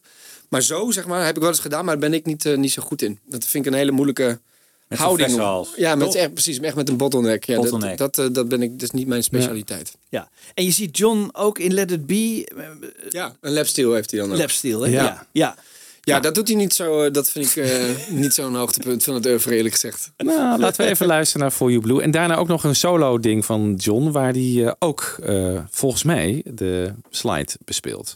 Maar 0.49 0.61
zo, 0.61 0.91
zeg 0.91 1.05
maar, 1.07 1.25
heb 1.25 1.35
ik 1.35 1.41
wel 1.41 1.51
eens 1.51 1.59
gedaan, 1.59 1.85
maar 1.85 1.99
daar 1.99 2.09
ben 2.09 2.19
ik 2.19 2.25
niet, 2.25 2.57
niet 2.57 2.71
zo 2.71 2.81
goed 2.81 3.01
in. 3.01 3.19
Dat 3.25 3.45
vind 3.45 3.65
ik 3.65 3.71
een 3.71 3.77
hele 3.77 3.91
moeilijke 3.91 4.39
Met 4.87 4.99
houding. 4.99 5.29
fleshals. 5.29 5.69
Ja, 5.75 5.95
met, 5.95 6.15
echt, 6.15 6.33
precies, 6.33 6.59
echt 6.59 6.75
met 6.75 6.89
een 6.89 6.97
bottleneck. 6.97 7.43
Ja, 7.45 7.55
Bottleneck. 7.55 7.97
Dat, 7.97 8.15
dat, 8.15 8.25
eh, 8.27 8.33
dat 8.33 8.47
ben 8.49 8.61
ik, 8.61 8.71
dat 8.71 8.81
is 8.81 8.91
niet 8.91 9.07
mijn 9.07 9.23
specialiteit. 9.23 9.97
Ja. 10.09 10.29
En 10.53 10.63
je 10.63 10.71
ziet 10.71 10.97
John 10.97 11.29
ook 11.33 11.59
in 11.59 11.73
Let 11.73 11.91
It 11.91 12.05
Be. 12.05 12.47
eh, 12.57 12.63
Ja, 13.09 13.35
een 13.41 13.53
lapsteel 13.53 13.93
heeft 13.93 14.11
hij 14.11 14.19
dan 14.19 14.31
ook. 14.31 14.37
Lapsteel, 14.37 14.81
hè? 14.81 14.89
Ja. 14.89 15.03
Ja. 15.03 15.25
ja. 15.31 15.55
Ja, 16.01 16.19
dat 16.19 16.35
doet 16.35 16.47
hij 16.47 16.57
niet 16.57 16.73
zo. 16.73 17.01
eh, 17.01 17.11
Dat 17.13 17.29
vind 17.29 17.45
ik 17.45 17.63
eh, 17.65 17.83
niet 18.09 18.33
zo'n 18.33 18.55
hoogtepunt 18.55 19.03
van 19.03 19.13
het 19.13 19.25
oeuvre, 19.25 19.55
eerlijk 19.55 19.73
gezegd. 19.73 20.11
Nou, 20.17 20.59
laten 20.61 20.85
we 20.85 20.91
even 20.91 21.05
luisteren 21.07 21.41
naar 21.41 21.51
For 21.51 21.69
You 21.69 21.81
Blue. 21.81 22.01
En 22.01 22.11
daarna 22.11 22.35
ook 22.35 22.47
nog 22.47 22.63
een 22.63 22.75
solo 22.75 23.19
ding 23.19 23.45
van 23.45 23.73
John, 23.77 24.11
waar 24.11 24.31
hij 24.33 24.75
ook 24.79 25.17
eh, 25.23 25.59
volgens 25.69 26.03
mij 26.03 26.41
de 26.45 26.93
slide 27.09 27.51
bespeelt. 27.65 28.15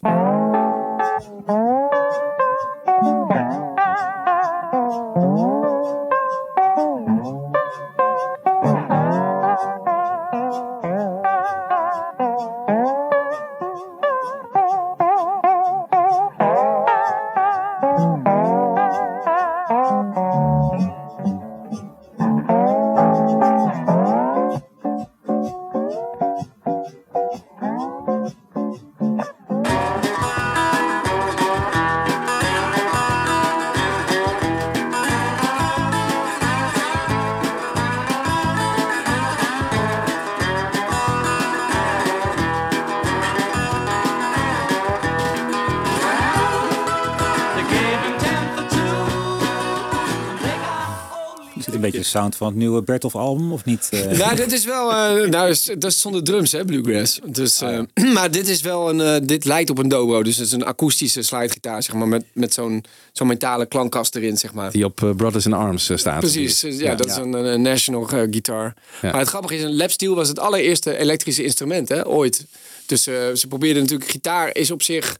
Sound 52.11 52.35
van 52.35 52.47
het 52.47 52.55
nieuwe 52.55 52.81
Bertolf 52.81 53.15
album 53.15 53.51
of 53.51 53.65
niet? 53.65 53.87
eh? 53.91 54.17
Nou, 54.17 54.35
dit 54.35 54.51
is 54.51 54.65
wel. 54.65 54.91
eh, 54.93 55.29
nou, 55.29 55.49
is, 55.49 55.63
dat 55.63 55.83
is 55.91 55.99
zonder 56.01 56.23
drums, 56.23 56.51
hè, 56.51 56.65
bluegrass. 56.65 57.19
Dus, 57.25 57.61
Ah, 57.61 57.77
eh, 57.93 58.13
maar 58.15 58.31
dit 58.31 58.47
is 58.47 58.61
wel 58.61 58.89
een. 58.89 59.01
eh, 59.01 59.15
dit 59.27 59.45
lijkt 59.45 59.69
op 59.69 59.77
een 59.77 59.87
dobro. 59.87 60.23
Dus 60.23 60.37
het 60.37 60.45
is 60.45 60.51
een 60.51 60.63
akoestische 60.65 61.21
slidegitaar, 61.21 61.83
zeg 61.83 61.95
maar. 61.95 62.07
Met, 62.07 62.23
met 62.33 62.53
zo'n 62.53 62.83
zo'n 63.11 63.27
metalen 63.27 63.67
klankkast 63.67 64.15
erin, 64.15 64.37
zeg 64.37 64.53
maar. 64.53 64.71
Die 64.71 64.85
op 64.85 65.13
Brothers 65.17 65.45
in 65.45 65.53
Arms 65.53 65.89
staat. 65.95 66.19
Precies, 66.19 66.61
ja, 66.61 66.95
dat 66.95 67.07
is 67.09 67.15
een, 67.15 67.33
een 67.33 67.61
national 67.61 68.03
guitar. 68.03 68.73
Ja. 69.01 69.11
Maar 69.11 69.19
het 69.19 69.29
grappige 69.29 69.55
is, 69.55 69.63
een 69.63 69.75
lapsteel 69.75 70.15
was 70.15 70.27
het 70.27 70.39
allereerste 70.39 70.97
elektrische 70.97 71.43
instrument, 71.43 71.89
hè, 71.89 72.07
ooit. 72.07 72.45
Dus 72.85 73.07
eh, 73.07 73.13
ze 73.33 73.47
probeerden 73.47 73.81
natuurlijk, 73.81 74.09
gitaar 74.11 74.55
is 74.55 74.71
op 74.71 74.81
zich 74.83 75.17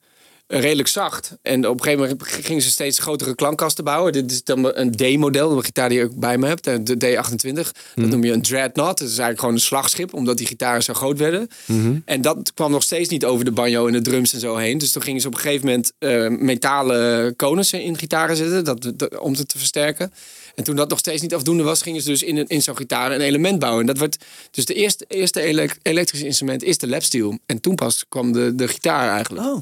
redelijk 0.60 0.88
zacht. 0.88 1.38
En 1.42 1.68
op 1.68 1.74
een 1.78 1.84
gegeven 1.84 2.04
moment 2.10 2.28
gingen 2.28 2.62
ze 2.62 2.70
steeds 2.70 3.00
grotere 3.00 3.36
klankkasten 3.36 3.84
bouwen. 3.84 4.12
Dit 4.14 4.32
is 4.32 4.44
dan 4.44 4.76
een 4.78 4.92
D-model, 4.96 5.56
de 5.56 5.64
gitaar 5.64 5.90
die 5.90 5.98
je 5.98 6.04
ook 6.04 6.16
bij 6.16 6.38
me 6.38 6.48
hebt, 6.48 6.68
eh, 6.68 6.76
de 6.84 6.96
D28. 6.98 7.54
Dat 7.54 7.74
Mhm. 7.96 8.10
noem 8.10 8.24
je 8.24 8.32
een 8.32 8.42
dreadnought. 8.42 8.98
Dat 8.98 9.08
is 9.08 9.14
eigenlijk 9.18 9.40
gewoon 9.40 9.54
een 9.54 9.60
slagschip, 9.62 10.14
omdat 10.14 10.38
die 10.38 10.48
gitaren 10.48 10.84
zo 10.84 10.94
groot 10.94 11.18
werden. 11.18 11.48
Mhm. 11.66 11.96
En 12.06 12.22
dat 12.22 12.52
kwam 12.54 12.72
nog 12.72 12.84
steeds 12.84 13.10
niet 13.10 13.26
over 13.26 13.46
de 13.46 13.52
banjo 13.52 13.88
en 13.88 13.94
de 13.94 14.02
drums 14.02 14.34
en 14.34 14.40
zo 14.40 14.56
heen. 14.56 14.78
Dus 14.78 14.92
toen 14.92 15.02
gingen 15.02 15.22
ze 15.22 15.28
op 15.28 15.34
een 15.34 15.40
gegeven 15.40 15.66
moment 15.66 15.92
eh, 16.00 16.28
metalen 16.28 17.36
konussen 17.36 17.82
in 17.82 17.98
gitaren 17.98 18.36
zetten, 18.36 18.64
dat, 18.64 18.92
dat- 18.96 19.18
om 19.20 19.34
het 19.34 19.48
te 19.48 19.58
versterken. 19.58 20.14
En 20.56 20.64
toen 20.64 20.76
dat 20.76 20.90
nog 20.90 21.00
steeds 21.00 21.22
niet 21.22 21.34
afdoende 21.34 21.64
was, 21.64 21.82
gingen 21.82 22.02
ze 22.02 22.10
dus 22.10 22.24
in, 22.24 22.38
een- 22.38 22.48
in 22.48 22.62
zo'n 22.62 22.76
gitaar 22.78 23.12
een 23.12 23.22
element 23.22 23.60
bouwen. 23.60 23.82
En 23.82 23.88
dat 23.88 23.98
werd 23.98 24.18
dus 24.52 24.66
de 24.66 24.74
eerste, 24.74 25.06
eerste 25.08 25.42
elek- 25.42 25.78
elektrische 25.82 26.26
instrument 26.26 26.64
is 26.64 26.78
de 26.78 26.88
lapsteel. 26.88 27.38
En 27.46 27.60
toen 27.62 27.76
pas 27.76 28.06
kwam 28.10 28.32
de, 28.32 28.56
de 28.56 28.68
gitaar 28.68 29.10
eigenlijk. 29.14 29.46
Oh. 29.46 29.62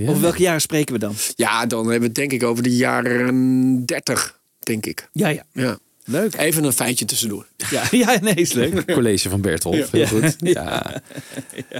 Ja. 0.00 0.08
Over 0.08 0.22
welke 0.22 0.42
jaren 0.42 0.60
spreken 0.60 0.92
we 0.94 0.98
dan? 0.98 1.14
ja, 1.34 1.66
dan 1.66 1.80
hebben 1.80 2.00
we 2.00 2.06
het 2.06 2.14
denk 2.14 2.32
ik 2.32 2.42
over 2.42 2.62
de 2.62 2.76
jaren 2.76 3.84
30, 3.86 4.40
denk 4.58 4.86
ik. 4.86 5.08
Ja, 5.12 5.28
ja. 5.28 5.44
Ja. 5.52 5.78
Leuk. 6.04 6.34
Even 6.36 6.64
een 6.64 6.72
feitje 6.72 7.04
tussendoor. 7.04 7.46
Ja, 7.70 7.82
ja 7.90 8.18
nee, 8.20 8.34
is 8.34 8.52
leuk. 8.52 8.84
College 8.94 9.28
van 9.30 9.40
Bertolf. 9.40 9.76
Ja. 9.76 9.86
Heel 9.90 10.06
goed. 10.06 10.36
Ja. 10.38 11.02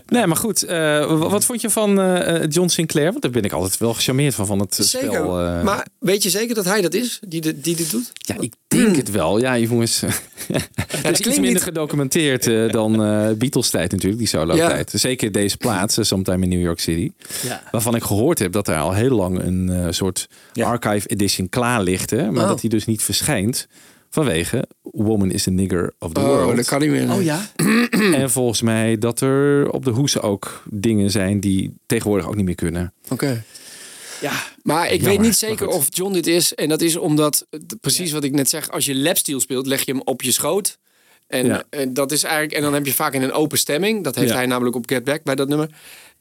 Nee, 0.06 0.26
maar 0.26 0.36
goed. 0.36 0.62
eh, 0.62 1.18
wat 1.18 1.44
vond 1.44 1.60
je 1.60 1.70
van 1.70 2.00
eh, 2.00 2.44
John 2.48 2.68
Sinclair? 2.68 3.10
Want 3.10 3.22
daar 3.22 3.30
ben 3.30 3.42
ik 3.42 3.52
altijd 3.52 3.78
wel 3.78 3.94
gecharmeerd 3.94 4.34
van, 4.34 4.46
van 4.46 4.58
het 4.58 4.78
eh, 4.78 4.84
Zeker. 4.84 5.08
spel. 5.08 5.40
eh. 5.40 5.62
Maar 5.62 5.86
weet 5.98 6.22
je 6.22 6.30
zeker 6.30 6.54
dat 6.54 6.64
hij 6.64 6.80
dat 6.80 6.94
is, 6.94 7.18
die, 7.28 7.40
dit- 7.40 7.64
die 7.64 7.76
dit 7.76 7.90
doet? 7.90 8.12
Ja, 8.14 8.36
ik 8.40 8.52
denk 8.68 8.96
het 8.96 9.10
wel. 9.10 9.38
Ja, 9.40 9.58
jongens. 9.58 10.00
het 10.50 11.10
is 11.10 11.18
iets 11.18 11.28
minder 11.28 11.52
niet- 11.52 11.62
gedocumenteerd 11.62 12.46
eh, 12.46 12.68
dan 12.68 13.02
eh 13.04 13.30
Beatles-tijd 13.30 13.90
natuurlijk, 13.92 14.18
die 14.20 14.28
solo-tijd. 14.30 14.92
Zeker 14.94 15.32
deze 15.32 15.56
plaats, 15.56 15.98
eh, 15.98 16.04
Sometime 16.04 16.42
in 16.42 16.48
New 16.48 16.62
York 16.62 16.80
City. 16.80 17.10
Ja. 17.42 17.62
Waarvan 17.70 17.94
ik 17.94 18.02
gehoord 18.02 18.38
heb 18.38 18.52
dat 18.52 18.68
er 18.68 18.76
al 18.76 18.92
heel 18.94 19.16
lang 19.16 19.42
een 19.42 19.68
eh, 19.70 19.86
soort 19.90 20.28
archive 20.54 21.08
edition 21.08 21.48
klaar 21.48 21.82
ligt. 21.82 22.10
Hè, 22.10 22.30
maar 22.30 22.42
Oh. 22.42 22.48
dat 22.48 22.60
die 22.60 22.70
dus 22.70 22.84
niet 22.86 23.02
verschijnt 23.02 23.66
vanwege 24.10 24.68
Woman 24.82 25.30
is 25.30 25.42
the 25.42 25.50
Nigger 25.50 25.92
of 25.98 26.12
the 26.12 26.20
Oh, 26.20 26.26
World. 26.26 26.56
dat 26.56 26.66
kan 26.66 26.80
niet 26.80 26.90
meer. 26.90 27.12
Oh 27.12 27.22
ja? 27.22 27.46
En 28.14 28.30
volgens 28.30 28.62
mij 28.62 28.98
dat 28.98 29.20
er 29.20 29.70
op 29.70 29.84
de 29.84 29.90
hoes 29.90 30.20
ook 30.20 30.62
dingen 30.70 31.10
zijn 31.10 31.40
die 31.40 31.74
tegenwoordig 31.86 32.26
ook 32.26 32.34
niet 32.36 32.44
meer 32.44 32.54
kunnen. 32.54 32.92
Oké. 33.08 33.44
Ja. 34.20 34.32
Maar 34.62 34.84
ik 34.84 34.90
Jammer, 34.90 35.08
weet 35.10 35.20
niet 35.20 35.36
zeker 35.36 35.66
of 35.68 35.86
John 35.88 36.12
dit 36.12 36.26
is. 36.26 36.54
En 36.54 36.68
dat 36.68 36.80
is 36.80 36.96
omdat, 36.96 37.46
precies 37.80 38.12
wat 38.12 38.24
ik 38.24 38.32
net 38.32 38.48
zeg, 38.48 38.70
als 38.70 38.84
je 38.84 38.96
lapsteel 38.96 39.40
speelt, 39.40 39.66
leg 39.66 39.84
je 39.84 39.92
hem 39.92 40.00
op 40.04 40.22
je 40.22 40.32
schoot. 40.32 40.78
En, 41.26 41.46
Ja. 41.46 41.62
en 41.70 41.94
dat 41.94 42.12
is 42.12 42.22
eigenlijk, 42.22 42.54
en 42.54 42.62
dan 42.62 42.74
heb 42.74 42.86
je 42.86 42.92
vaak 42.92 43.14
in 43.14 43.22
een 43.22 43.32
open 43.32 43.58
stemming. 43.58 44.04
Dat 44.04 44.14
heeft 44.14 44.28
Ja. 44.30 44.34
hij 44.36 44.46
namelijk 44.46 44.76
op 44.76 44.88
Get 44.88 45.04
Back 45.04 45.22
bij 45.22 45.34
dat 45.34 45.48
nummer. 45.48 45.68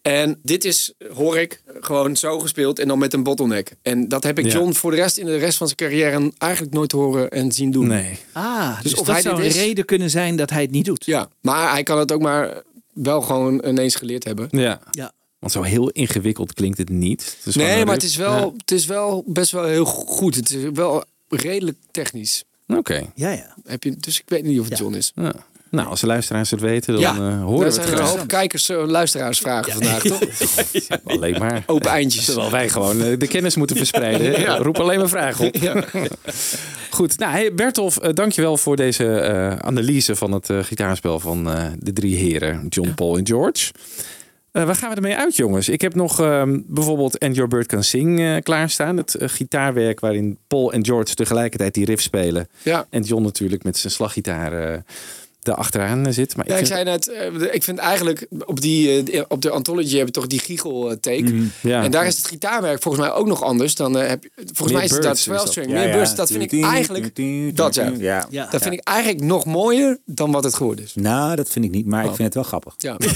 En 0.01 0.39
dit 0.43 0.63
is, 0.65 0.93
hoor 1.13 1.37
ik, 1.37 1.61
gewoon 1.79 2.15
zo 2.17 2.39
gespeeld 2.39 2.79
en 2.79 2.87
dan 2.87 2.99
met 2.99 3.13
een 3.13 3.23
bottleneck. 3.23 3.71
En 3.81 4.07
dat 4.07 4.23
heb 4.23 4.39
ik 4.39 4.45
Ja. 4.45 4.51
John 4.51 4.71
voor 4.73 4.91
de 4.91 4.97
rest 4.97 5.17
in 5.17 5.25
de 5.25 5.37
rest 5.37 5.57
van 5.57 5.67
zijn 5.67 5.77
carrière 5.79 6.31
eigenlijk 6.37 6.73
nooit 6.73 6.91
horen 6.91 7.29
en 7.29 7.51
zien 7.51 7.71
doen. 7.71 7.87
Nee. 7.87 8.17
Ah, 8.31 8.73
dus, 8.75 8.83
Dus 8.83 8.99
of 8.99 9.05
dat 9.05 9.15
hij 9.15 9.21
zou 9.21 9.39
een 9.39 9.45
is- 9.45 9.55
reden 9.55 9.85
kunnen 9.85 10.09
zijn 10.09 10.35
dat 10.35 10.49
hij 10.49 10.61
het 10.61 10.71
niet 10.71 10.85
doet. 10.85 11.05
Ja, 11.05 11.29
maar 11.41 11.71
hij 11.71 11.83
kan 11.83 11.99
het 11.99 12.11
ook 12.11 12.21
maar 12.21 12.61
wel 12.93 13.21
gewoon 13.21 13.65
ineens 13.65 13.95
geleerd 13.95 14.23
hebben. 14.23 14.47
Ja. 14.51 14.79
Ja. 14.91 15.11
Want 15.39 15.51
zo 15.51 15.61
heel 15.61 15.89
ingewikkeld 15.89 16.53
klinkt 16.53 16.77
het 16.77 16.89
niet. 16.89 17.37
Het 17.43 17.55
Nee, 17.55 17.85
maar 17.85 17.93
het 17.93 18.03
is, 18.03 18.15
wel, 18.15 18.53
het 18.57 18.71
is 18.71 18.85
wel 18.85 19.23
best 19.27 19.51
wel 19.51 19.65
heel 19.65 19.85
goed. 19.85 20.35
Het 20.35 20.49
is 20.55 20.63
wel 20.73 21.03
redelijk 21.29 21.77
technisch. 21.91 22.43
Oké. 22.67 23.11
Ja, 23.15 23.29
ja. 23.31 23.55
Heb 23.65 23.83
je, 23.83 23.95
dus 23.97 24.19
ik 24.19 24.23
weet 24.29 24.43
niet 24.43 24.59
of 24.59 24.69
het 24.69 24.77
John 24.77 24.93
is. 24.93 25.11
Ja. 25.15 25.33
Nou, 25.71 25.87
als 25.87 25.99
de 25.99 26.07
luisteraars 26.07 26.51
het 26.51 26.59
weten, 26.59 26.93
dan 26.93 27.01
Ja, 27.01 27.13
eh, 27.15 27.43
horen 27.43 27.59
we 27.59 27.65
het 27.65 27.73
zijn 27.73 27.87
er 27.87 27.91
een 27.91 27.97
graag. 27.97 28.09
hoop 28.09 28.27
kijkers, 28.27 28.69
eh, 28.69 28.83
luisteraarsvragen 28.85 29.71
vandaag, 29.73 30.01
toch? 30.01 30.19
Alleen 31.05 31.39
maar. 31.39 31.63
Open 31.65 31.89
eindjes. 31.89 32.25
Terwijl 32.25 32.51
wij 32.51 32.69
gewoon 32.69 33.01
eh, 33.01 33.17
de 33.19 33.27
kennis 33.27 33.55
moeten 33.55 33.75
verspreiden. 33.75 34.45
Roep 34.65 34.77
alleen 34.79 34.99
maar 34.99 35.09
vragen 35.09 35.45
op. 35.45 35.55
Goed, 36.89 37.17
nou 37.17 37.31
hey 37.31 37.53
Bertolf, 37.53 37.95
dankjewel 37.95 38.57
voor 38.57 38.75
deze 38.75 39.57
analyse 39.61 40.15
van 40.15 40.31
het 40.31 40.49
gitaarspel 40.61 41.19
van 41.19 41.43
de 41.79 41.93
drie 41.93 42.15
heren, 42.15 42.65
John, 42.69 42.91
Paul 42.95 43.17
en 43.17 43.27
George. 43.27 43.71
Eh, 44.51 44.63
waar 44.63 44.75
gaan 44.75 44.89
we 44.89 44.95
ermee 44.95 45.15
uit, 45.15 45.35
jongens? 45.35 45.69
Ik 45.69 45.81
heb 45.81 45.95
nog 45.95 46.19
ehm, 46.19 46.59
bijvoorbeeld 46.65 47.19
And 47.19 47.35
Your 47.35 47.49
Bird 47.49 47.67
Can 47.67 47.83
Sing 47.83 48.39
klaarstaan. 48.43 48.97
Het 48.97 49.15
gitaarwerk 49.19 49.99
waarin 49.99 50.37
Paul 50.47 50.73
en 50.73 50.85
George 50.85 51.13
tegelijkertijd 51.13 51.73
die 51.73 51.85
riff 51.85 52.01
spelen. 52.01 52.47
Ja. 52.63 52.85
En 52.89 53.01
John 53.01 53.23
natuurlijk 53.23 53.63
met 53.63 53.77
zijn 53.77 53.93
slaggitaar 53.93 54.83
achteraan 55.43 56.13
zit. 56.13 56.35
Maar 56.35 56.45
Ja, 56.47 56.51
ik 56.51 56.57
vind- 56.57 56.67
zei 56.69 56.83
net, 56.83 57.07
eh, 57.09 57.53
ik 57.53 57.63
vind 57.63 57.77
eigenlijk 57.77 58.27
op, 58.45 58.61
die, 58.61 59.11
eh, 59.11 59.21
op 59.27 59.41
de 59.41 59.49
Anthology 59.49 59.97
heb 59.97 60.05
je 60.05 60.11
toch 60.13 60.27
die 60.27 60.39
giegel 60.39 60.97
take. 60.99 61.21
Mhm, 61.23 61.43
ja. 61.61 61.83
En 61.83 61.91
daar 61.91 62.05
is 62.05 62.17
het 62.17 62.27
gitaarwerk 62.27 62.81
volgens 62.81 63.03
mij 63.05 63.13
ook 63.13 63.27
nog 63.27 63.43
anders. 63.43 63.75
Dan, 63.75 63.97
eh, 63.97 64.07
heb 64.07 64.23
je, 64.23 64.29
volgens 64.35 64.59
Meer 64.67 64.71
mij 64.77 64.83
is 64.83 64.91
het 64.91 65.01
dat 65.01 65.07
birds 65.11 65.19
is 65.19 65.25
12 65.25 65.41
dat. 65.43 65.51
string. 65.51 65.67
Ja, 65.69 65.73
meer 65.77 65.87
ja. 65.87 65.93
birds, 65.93 66.15
dat 66.15 66.31
vind 66.31 66.51
ik 66.51 66.63
eigenlijk... 66.63 67.15
Dat 67.55 67.75
ja. 68.29 68.47
Dat 68.51 68.61
vind 68.61 68.73
ik 68.73 68.87
eigenlijk 68.87 69.21
nog 69.23 69.45
mooier 69.45 69.97
dan 70.05 70.31
wat 70.31 70.43
het 70.43 70.53
geworden 70.55 70.85
is. 70.85 70.95
Nou, 70.95 71.35
dat 71.35 71.49
vind 71.49 71.65
ik 71.65 71.71
niet, 71.71 71.85
maar 71.85 72.03
ik 72.03 72.09
Oh. 72.09 72.15
vind 72.15 72.25
het 72.25 72.33
wel 72.33 72.43
grappig. 72.43 72.73
Ja. 72.77 72.97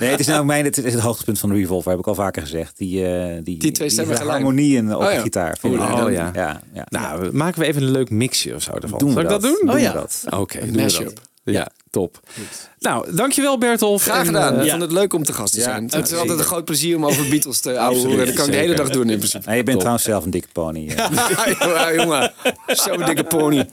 Nee, 0.00 0.10
het 0.10 0.20
is 0.20 0.26
nou 0.26 0.44
mijn, 0.44 0.64
het 0.64 0.78
is 0.84 0.92
het 0.92 1.02
hoogtepunt 1.02 1.38
van 1.38 1.48
de 1.48 1.54
Revolver, 1.54 1.90
heb 1.90 2.00
ik 2.00 2.06
al 2.06 2.14
vaker 2.14 2.42
gezegd. 2.42 2.78
Die, 2.78 3.06
eh, 3.06 3.34
die, 3.42 3.58
Die 3.58 3.70
twee 3.70 3.88
stemmen 3.88 4.16
gelijk. 4.16 4.32
harmonieën 4.32 4.94
op 4.94 5.00
Oh 5.00 5.06
de 5.08 5.12
ja. 5.14 5.20
gitaar. 5.20 5.56
Vind 5.60 5.74
Oh, 5.74 5.82
ik. 5.84 5.90
oh, 5.94 5.96
Dan- 5.98 6.12
ja. 6.12 6.30
ja, 6.34 6.60
ja. 6.74 6.86
Nou, 6.88 7.32
maken 7.32 7.60
we 7.60 7.66
even 7.66 7.82
een 7.82 7.90
leuk 7.90 8.10
mixje 8.10 8.54
of 8.54 8.62
zo 8.62 8.72
ervan. 8.72 8.98
Doen 8.98 9.08
we 9.08 9.14
Zal 9.14 9.22
ik 9.22 9.28
dat 9.28 9.41
dat. 9.42 9.58
doen? 9.60 9.70
Oh 9.74 9.80
ja. 9.80 9.92
we 9.92 9.98
dat. 9.98 10.22
Oké, 10.30 10.60
we 10.66 10.80
mashup. 10.82 11.20
Ja, 11.44 11.68
top. 11.90 12.20
Nou, 12.78 13.14
dankjewel 13.14 13.58
Bertolf. 13.58 14.02
Graag 14.02 14.18
En, 14.18 14.26
gedaan. 14.26 14.54
eh, 14.58 14.64
ik 14.64 14.70
vond 14.70 14.82
het 14.82 14.92
leuk 14.92 15.12
om 15.12 15.24
te 15.24 15.32
gast 15.32 15.52
te 15.52 15.58
Ja, 15.58 15.64
zijn. 15.64 15.84
het 15.90 16.10
is 16.10 16.18
altijd 16.18 16.38
een 16.38 16.44
groot 16.44 16.64
plezier 16.64 16.96
om 16.96 17.06
over 17.06 17.28
Beatles 17.28 17.60
te. 17.60 17.78
Absoluut, 17.88 18.26
Dat 18.26 18.34
kan 18.34 18.46
ik 18.46 18.52
de 18.52 18.56
hele 18.58 18.74
dag 18.74 18.88
doen 18.88 19.10
in 19.10 19.16
principe. 19.18 19.44
Nou, 19.44 19.56
je 19.56 19.62
bent 19.62 19.78
trouwens 19.78 20.04
zelf 20.04 20.24
een 20.24 20.30
dikke 20.30 20.48
pony. 20.52 20.88
eh. 20.88 20.96
ja, 21.60 21.94
jongen. 21.94 22.32
Zo'n 22.66 23.04
dikke 23.04 23.24
pony. 23.24 23.68